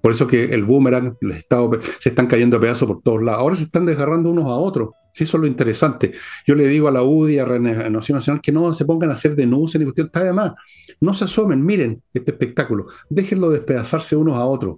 por 0.00 0.12
eso 0.12 0.26
que 0.26 0.44
el 0.44 0.64
boomerang, 0.64 1.16
el 1.20 1.30
Estado, 1.30 1.70
se 1.98 2.08
están 2.08 2.26
cayendo 2.26 2.56
a 2.56 2.60
pedazos 2.60 2.88
por 2.88 3.02
todos 3.02 3.22
lados. 3.22 3.40
Ahora 3.40 3.56
se 3.56 3.64
están 3.64 3.86
desgarrando 3.86 4.30
unos 4.30 4.46
a 4.46 4.54
otros. 4.54 4.90
Sí, 5.12 5.24
eso 5.24 5.36
es 5.36 5.40
lo 5.42 5.46
interesante. 5.46 6.12
Yo 6.46 6.54
le 6.54 6.66
digo 6.68 6.88
a 6.88 6.90
la 6.90 7.02
UDI, 7.02 7.38
a 7.38 7.44
Renovación 7.44 8.16
Nacional, 8.16 8.40
que 8.40 8.50
no 8.50 8.72
se 8.72 8.86
pongan 8.86 9.10
a 9.10 9.12
hacer 9.12 9.34
denuncias 9.34 9.78
ni 9.78 9.84
cuestión. 9.84 10.06
Está 10.06 10.24
de 10.24 10.32
más. 10.32 10.52
No 11.00 11.12
se 11.12 11.24
asomen, 11.24 11.64
miren 11.64 12.02
este 12.14 12.30
espectáculo. 12.30 12.86
Déjenlo 13.10 13.50
despedazarse 13.50 14.16
unos 14.16 14.36
a 14.36 14.46
otros. 14.46 14.76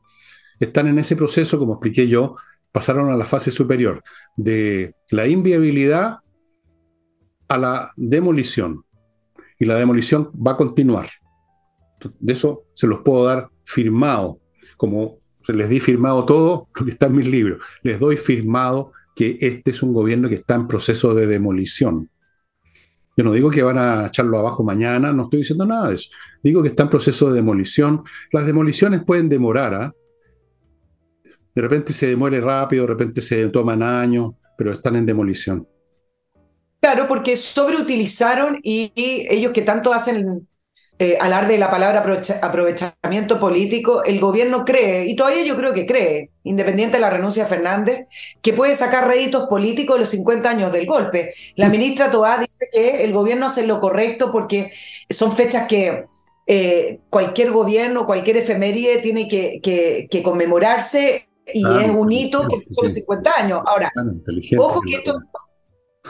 Están 0.59 0.89
en 0.89 0.99
ese 0.99 1.15
proceso, 1.15 1.59
como 1.59 1.75
expliqué 1.75 2.09
yo, 2.09 2.35
pasaron 2.73 3.11
a 3.11 3.17
la 3.17 3.25
fase 3.25 3.53
superior, 3.53 4.03
de 4.37 4.97
la 5.11 5.29
inviabilidad 5.29 6.19
a 7.47 7.59
la 7.59 7.91
demolición. 7.97 8.85
Y 9.59 9.67
la 9.67 9.77
demolición 9.77 10.33
va 10.35 10.53
a 10.53 10.57
continuar. 10.57 11.09
De 12.19 12.33
eso 12.33 12.65
se 12.75 12.89
los 12.89 13.01
puedo 13.01 13.25
dar 13.25 13.51
firmado, 13.65 14.41
como 14.77 15.19
se 15.43 15.53
les 15.53 15.69
di 15.69 15.79
firmado 15.79 16.25
todo 16.25 16.69
lo 16.81 16.85
que 16.85 16.91
está 16.91 17.07
en 17.07 17.17
mis 17.17 17.27
libros. 17.27 17.63
Les 17.83 18.01
doy 18.01 18.17
firmado 18.17 18.93
que 19.15 19.39
este 19.41 19.71
es 19.71 19.83
un 19.83 19.93
gobierno 19.93 20.29
que 20.29 20.37
está 20.37 20.55
en 20.55 20.67
proceso 20.67 21.15
de 21.15 21.27
demolición. 21.27 22.11
Yo 23.17 23.23
no 23.25 23.33
digo 23.33 23.51
que 23.51 23.63
van 23.63 23.79
a 23.79 24.07
echarlo 24.07 24.39
abajo 24.39 24.65
mañana, 24.65 25.13
no 25.13 25.25
estoy 25.25 25.41
diciendo 25.41 25.65
nada 25.65 25.89
de 25.89 25.95
eso. 25.95 26.11
Digo 26.43 26.63
que 26.63 26.69
está 26.69 26.85
en 26.85 26.91
proceso 26.91 27.29
de 27.29 27.37
demolición. 27.37 28.03
Las 28.33 28.45
demoliciones 28.45 29.05
pueden 29.05 29.29
demorar, 29.29 29.75
¿ah? 29.75 29.95
De 31.55 31.63
repente 31.63 31.93
se 31.93 32.17
muere 32.17 32.41
rápido, 32.41 32.83
de 32.83 32.89
repente 32.89 33.21
se 33.21 33.49
toman 33.51 33.83
años, 33.83 34.33
pero 34.59 34.73
están 34.73 34.97
en 34.97 35.07
demolición. 35.07 35.69
Claro, 36.81 37.07
porque 37.07 37.37
sobreutilizaron 37.37 38.59
y, 38.63 38.93
ellos 38.97 39.53
que 39.53 39.63
tanto 39.63 39.95
hacen 39.95 40.49
eh, 40.99 41.19
alarde 41.21 41.55
de 41.55 41.59
la 41.59 41.71
palabra 41.71 42.05
aprovechamiento 42.43 43.41
político, 43.41 44.05
el 44.05 44.21
gobierno 44.21 44.65
cree, 44.65 45.07
y 45.07 45.17
todavía 45.17 45.45
yo 45.45 45.57
creo 45.57 45.75
que 45.75 45.87
cree, 45.87 46.31
independiente 46.45 46.97
de 46.97 47.01
la 47.01 47.11
renuncia 47.11 47.45
de 47.45 47.49
Fernández, 47.49 48.07
que 48.41 48.53
puede 48.53 48.75
sacar 48.75 49.09
réditos 49.09 49.47
políticos 49.49 49.97
de 49.97 50.01
los 50.01 50.09
50 50.11 50.49
años 50.49 50.73
del 50.73 50.87
golpe. 50.87 51.33
La 51.57 51.69
ministra 51.69 52.11
Toá 52.11 52.39
dice 52.39 52.67
que 52.73 53.05
el 53.05 53.13
gobierno 53.13 53.47
hace 53.47 53.67
lo 53.67 53.81
correcto 53.81 54.31
porque 54.31 54.71
son 55.11 55.35
fechas 55.35 55.67
que 55.67 56.05
eh, 56.47 57.01
cualquier 57.11 57.51
gobierno, 57.51 58.07
cualquier 58.07 58.37
efeméride 58.37 58.99
tiene 58.99 59.27
que, 59.29 59.61
que 60.09 60.23
conmemorarse 60.23 61.27
y 61.53 61.65
es 61.67 61.91
un 61.91 62.11
hito 62.11 62.47
porque 62.49 62.67
son 62.71 62.91
50 62.91 63.33
años. 63.37 63.61
Ahora, 63.67 63.93
ojo 64.59 64.81
que 64.81 64.95
esto 64.95 65.19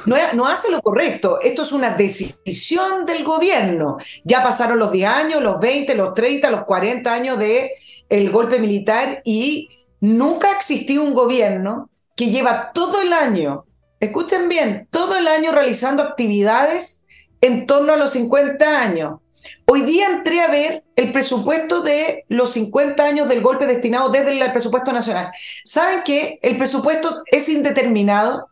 no, 0.07 0.47
hace 0.47 0.71
lo 0.71 0.83
correcto, 0.83 1.41
esto 1.41 1.63
es 1.63 1.73
una 1.73 1.91
decisión 1.91 3.07
del 3.07 3.25
gobierno. 3.25 3.97
Ya 4.25 4.43
pasaron 4.43 4.79
los 4.79 4.93
10 4.93 5.09
años, 5.09 5.43
los 5.43 5.61
20, 5.61 5.95
los 5.95 6.15
30, 6.15 6.51
los 6.51 6.65
40 6.65 7.13
años 7.13 7.39
del 7.39 7.71
el 8.09 8.31
golpe 8.31 8.59
militar 8.59 9.23
y 9.25 9.69
nunca 10.01 10.51
ha 10.51 10.57
existido 10.57 11.03
un 11.03 11.15
gobierno 11.15 11.91
que 12.17 12.27
lleva 12.27 12.71
todo 12.73 13.01
el 13.01 13.13
año, 13.13 13.65
escuchen 13.99 14.49
bien, 14.49 14.89
todo 14.91 15.17
el 15.17 15.27
año 15.27 15.53
realizando 15.53 16.03
actividades 16.03 17.05
en 17.41 17.67
torno 17.67 17.93
a 17.93 17.97
los 17.97 18.11
50 18.13 18.81
años. 18.81 19.21
Hoy 19.67 19.83
día 19.83 20.09
entré 20.09 20.41
a 20.41 20.49
ver 20.49 20.85
el 20.97 21.13
presupuesto 21.13 21.81
de 21.83 22.25
los 22.29 22.53
50 22.53 23.03
años 23.05 23.29
del 23.29 23.43
golpe 23.43 23.67
destinado 23.67 24.09
desde 24.09 24.39
el 24.39 24.53
presupuesto 24.53 24.93
nacional. 24.93 25.31
¿Saben 25.65 26.03
que 26.03 26.39
el 26.43 26.57
presupuesto 26.57 27.23
es 27.27 27.49
indeterminado? 27.49 28.49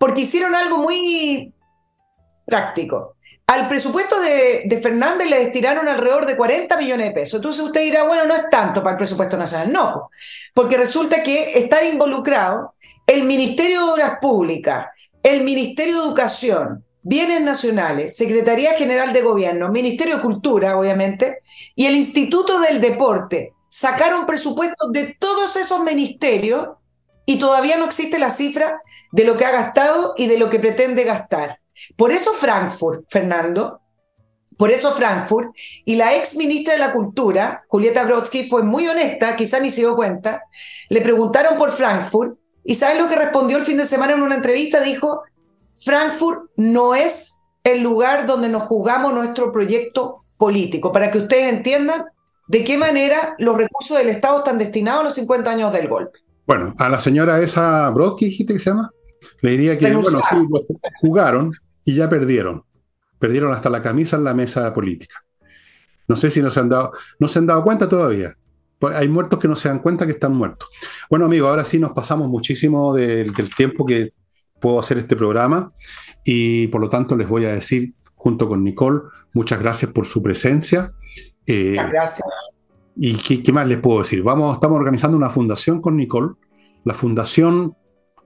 Porque 0.00 0.22
hicieron 0.22 0.54
algo 0.54 0.78
muy 0.78 1.52
práctico. 2.46 3.16
Al 3.46 3.68
presupuesto 3.68 4.18
de, 4.20 4.62
de, 4.64 4.80
Fernández 4.80 5.28
le 5.28 5.40
destinaron 5.40 5.88
alrededor 5.88 6.24
de 6.24 6.36
40 6.36 6.76
millones 6.78 7.08
de 7.08 7.12
pesos. 7.12 7.34
Entonces 7.34 7.62
usted 7.62 7.82
dirá, 7.82 8.04
bueno, 8.04 8.24
no 8.24 8.34
es 8.34 8.48
tanto 8.48 8.82
para 8.82 8.92
el 8.92 8.96
presupuesto 8.96 9.36
nacional. 9.36 9.70
No, 9.70 10.10
porque 10.54 10.78
resulta 10.78 11.22
que 11.22 11.58
están 11.58 11.84
involucrados 11.86 12.70
el 13.06 13.24
Ministerio 13.24 13.84
de 13.84 13.92
Obras 13.92 14.12
Públicas, 14.20 14.86
el 15.22 15.42
Ministerio 15.42 15.98
de 15.98 16.06
Educación, 16.06 16.84
Bienes 17.02 17.42
Nacionales, 17.42 18.16
Secretaría 18.16 18.74
General 18.74 19.12
de 19.12 19.22
Gobierno, 19.22 19.68
Ministerio 19.70 20.16
de 20.16 20.22
Cultura, 20.22 20.78
obviamente, 20.78 21.40
y 21.74 21.86
el 21.86 21.96
Instituto 21.96 22.60
del 22.60 22.80
Deporte 22.80 23.52
sacaron 23.68 24.26
presupuestos 24.26 24.92
de 24.92 25.16
todos 25.18 25.56
esos 25.56 25.82
ministerios 25.82 26.68
y 27.30 27.38
todavía 27.38 27.76
no 27.76 27.84
existe 27.84 28.18
la 28.18 28.28
cifra 28.28 28.82
de 29.12 29.22
lo 29.22 29.36
que 29.36 29.44
ha 29.44 29.52
gastado 29.52 30.14
y 30.16 30.26
de 30.26 30.36
lo 30.36 30.50
que 30.50 30.58
pretende 30.58 31.04
gastar. 31.04 31.60
Por 31.96 32.10
eso 32.10 32.32
Frankfurt, 32.32 33.04
Fernando, 33.08 33.80
por 34.56 34.72
eso 34.72 34.90
Frankfurt, 34.90 35.54
y 35.84 35.94
la 35.94 36.16
ex 36.16 36.34
ministra 36.34 36.74
de 36.74 36.80
la 36.80 36.92
Cultura, 36.92 37.62
Julieta 37.68 38.02
Brodsky, 38.02 38.48
fue 38.48 38.64
muy 38.64 38.88
honesta, 38.88 39.36
quizá 39.36 39.60
ni 39.60 39.70
se 39.70 39.82
dio 39.82 39.94
cuenta, 39.94 40.42
le 40.88 41.00
preguntaron 41.02 41.56
por 41.56 41.70
Frankfurt, 41.70 42.36
y 42.64 42.74
¿sabes 42.74 43.00
lo 43.00 43.08
que 43.08 43.14
respondió 43.14 43.58
el 43.58 43.62
fin 43.62 43.76
de 43.76 43.84
semana 43.84 44.14
en 44.14 44.22
una 44.22 44.34
entrevista? 44.34 44.80
Dijo, 44.80 45.22
Frankfurt 45.76 46.50
no 46.56 46.96
es 46.96 47.46
el 47.62 47.80
lugar 47.80 48.26
donde 48.26 48.48
nos 48.48 48.64
jugamos 48.64 49.14
nuestro 49.14 49.52
proyecto 49.52 50.24
político, 50.36 50.90
para 50.90 51.12
que 51.12 51.18
ustedes 51.18 51.46
entiendan 51.52 52.06
de 52.48 52.64
qué 52.64 52.76
manera 52.76 53.36
los 53.38 53.56
recursos 53.56 53.96
del 53.96 54.08
Estado 54.08 54.38
están 54.38 54.58
destinados 54.58 55.02
a 55.02 55.04
los 55.04 55.14
50 55.14 55.48
años 55.48 55.72
del 55.72 55.86
golpe. 55.86 56.18
Bueno, 56.50 56.74
a 56.78 56.88
la 56.88 56.98
señora 56.98 57.40
esa 57.40 57.88
Brodsky, 57.90 58.24
dijiste 58.24 58.54
que 58.54 58.58
se 58.58 58.70
llama, 58.70 58.90
le 59.40 59.52
diría 59.52 59.78
que, 59.78 59.94
bueno, 59.94 60.18
sí, 60.18 60.36
jugaron 61.00 61.52
y 61.84 61.94
ya 61.94 62.08
perdieron. 62.08 62.64
Perdieron 63.20 63.52
hasta 63.52 63.70
la 63.70 63.80
camisa 63.80 64.16
en 64.16 64.24
la 64.24 64.34
mesa 64.34 64.74
política. 64.74 65.24
No 66.08 66.16
sé 66.16 66.28
si 66.28 66.42
no 66.42 66.50
se 66.50 66.58
han 66.58 66.68
dado, 66.68 66.90
no 67.20 67.28
se 67.28 67.38
han 67.38 67.46
dado 67.46 67.62
cuenta 67.62 67.88
todavía. 67.88 68.34
Pues 68.80 68.96
hay 68.96 69.08
muertos 69.08 69.38
que 69.38 69.46
no 69.46 69.54
se 69.54 69.68
dan 69.68 69.78
cuenta 69.78 70.06
que 70.06 70.12
están 70.12 70.34
muertos. 70.34 70.68
Bueno, 71.08 71.26
amigo, 71.26 71.46
ahora 71.46 71.64
sí 71.64 71.78
nos 71.78 71.92
pasamos 71.92 72.28
muchísimo 72.28 72.96
del 72.96 73.32
tiempo 73.56 73.86
que 73.86 74.12
puedo 74.58 74.80
hacer 74.80 74.98
este 74.98 75.14
programa 75.14 75.72
y 76.24 76.66
por 76.66 76.80
lo 76.80 76.88
tanto 76.88 77.16
les 77.16 77.28
voy 77.28 77.44
a 77.44 77.52
decir 77.52 77.94
junto 78.16 78.48
con 78.48 78.64
Nicole, 78.64 79.02
muchas 79.34 79.60
gracias 79.60 79.92
por 79.92 80.04
su 80.04 80.20
presencia. 80.20 80.88
Eh, 81.46 81.76
gracias. 81.92 82.26
¿Y 82.96 83.14
qué, 83.14 83.52
más 83.52 83.66
les 83.66 83.78
puedo 83.78 84.00
decir? 84.00 84.22
Vamos, 84.22 84.54
estamos 84.54 84.76
organizando 84.76 85.16
una 85.16 85.30
fundación 85.30 85.80
con 85.80 85.96
Nicole. 85.96 86.34
La 86.84 86.94
fundación, 86.94 87.76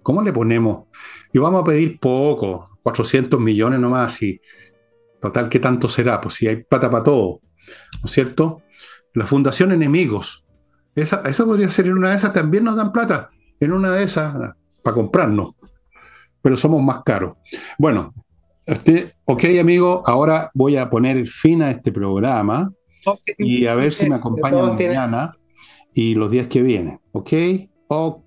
¿cómo 0.03 0.23
le 0.23 0.33
ponemos? 0.33 0.85
Y 1.33 1.39
vamos 1.39 1.63
a 1.63 1.65
pedir 1.65 1.99
poco, 1.99 2.79
400 2.83 3.41
millones 3.41 3.79
nomás, 3.79 4.23
y 4.23 4.41
Total, 5.25 5.49
¿qué 5.49 5.59
tanto 5.59 5.89
será? 5.89 6.21
Pues 6.21 6.35
si 6.35 6.47
hay 6.47 6.65
plata 6.65 6.91
para 6.91 7.03
todo, 7.03 7.41
¿no 8.03 8.05
es 8.05 8.11
cierto? 8.11 8.61
La 9.15 9.25
Fundación 9.27 9.73
Enemigos, 9.73 10.45
esa, 10.95 11.23
esa 11.23 11.47
podría 11.47 11.71
ser 11.71 11.87
en 11.87 11.95
una 11.95 12.11
de 12.11 12.17
esas, 12.17 12.35
también 12.35 12.63
nos 12.63 12.77
dan 12.77 12.93
plata, 12.93 13.31
en 13.59 13.73
una 13.73 13.91
de 13.91 14.05
esas, 14.05 14.35
para 14.83 14.95
comprarnos, 14.95 15.55
pero 16.43 16.59
somos 16.59 16.83
más 16.83 16.99
caros. 17.07 17.37
Bueno, 17.79 18.13
este, 18.67 19.15
ok 19.25 19.45
amigo, 19.59 20.03
ahora 20.05 20.51
voy 20.53 20.77
a 20.77 20.91
poner 20.91 21.27
fin 21.27 21.63
a 21.63 21.71
este 21.71 21.91
programa 21.91 22.71
y 23.39 23.67
a 23.67 23.75
ver 23.75 23.93
si 23.93 24.09
me 24.09 24.15
acompañan 24.15 24.75
mañana 24.75 25.31
y 25.93 26.15
los 26.15 26.31
días 26.31 26.47
que 26.49 26.63
vienen, 26.63 27.01
¿ok? 27.13 27.33
Ok. 27.89 28.24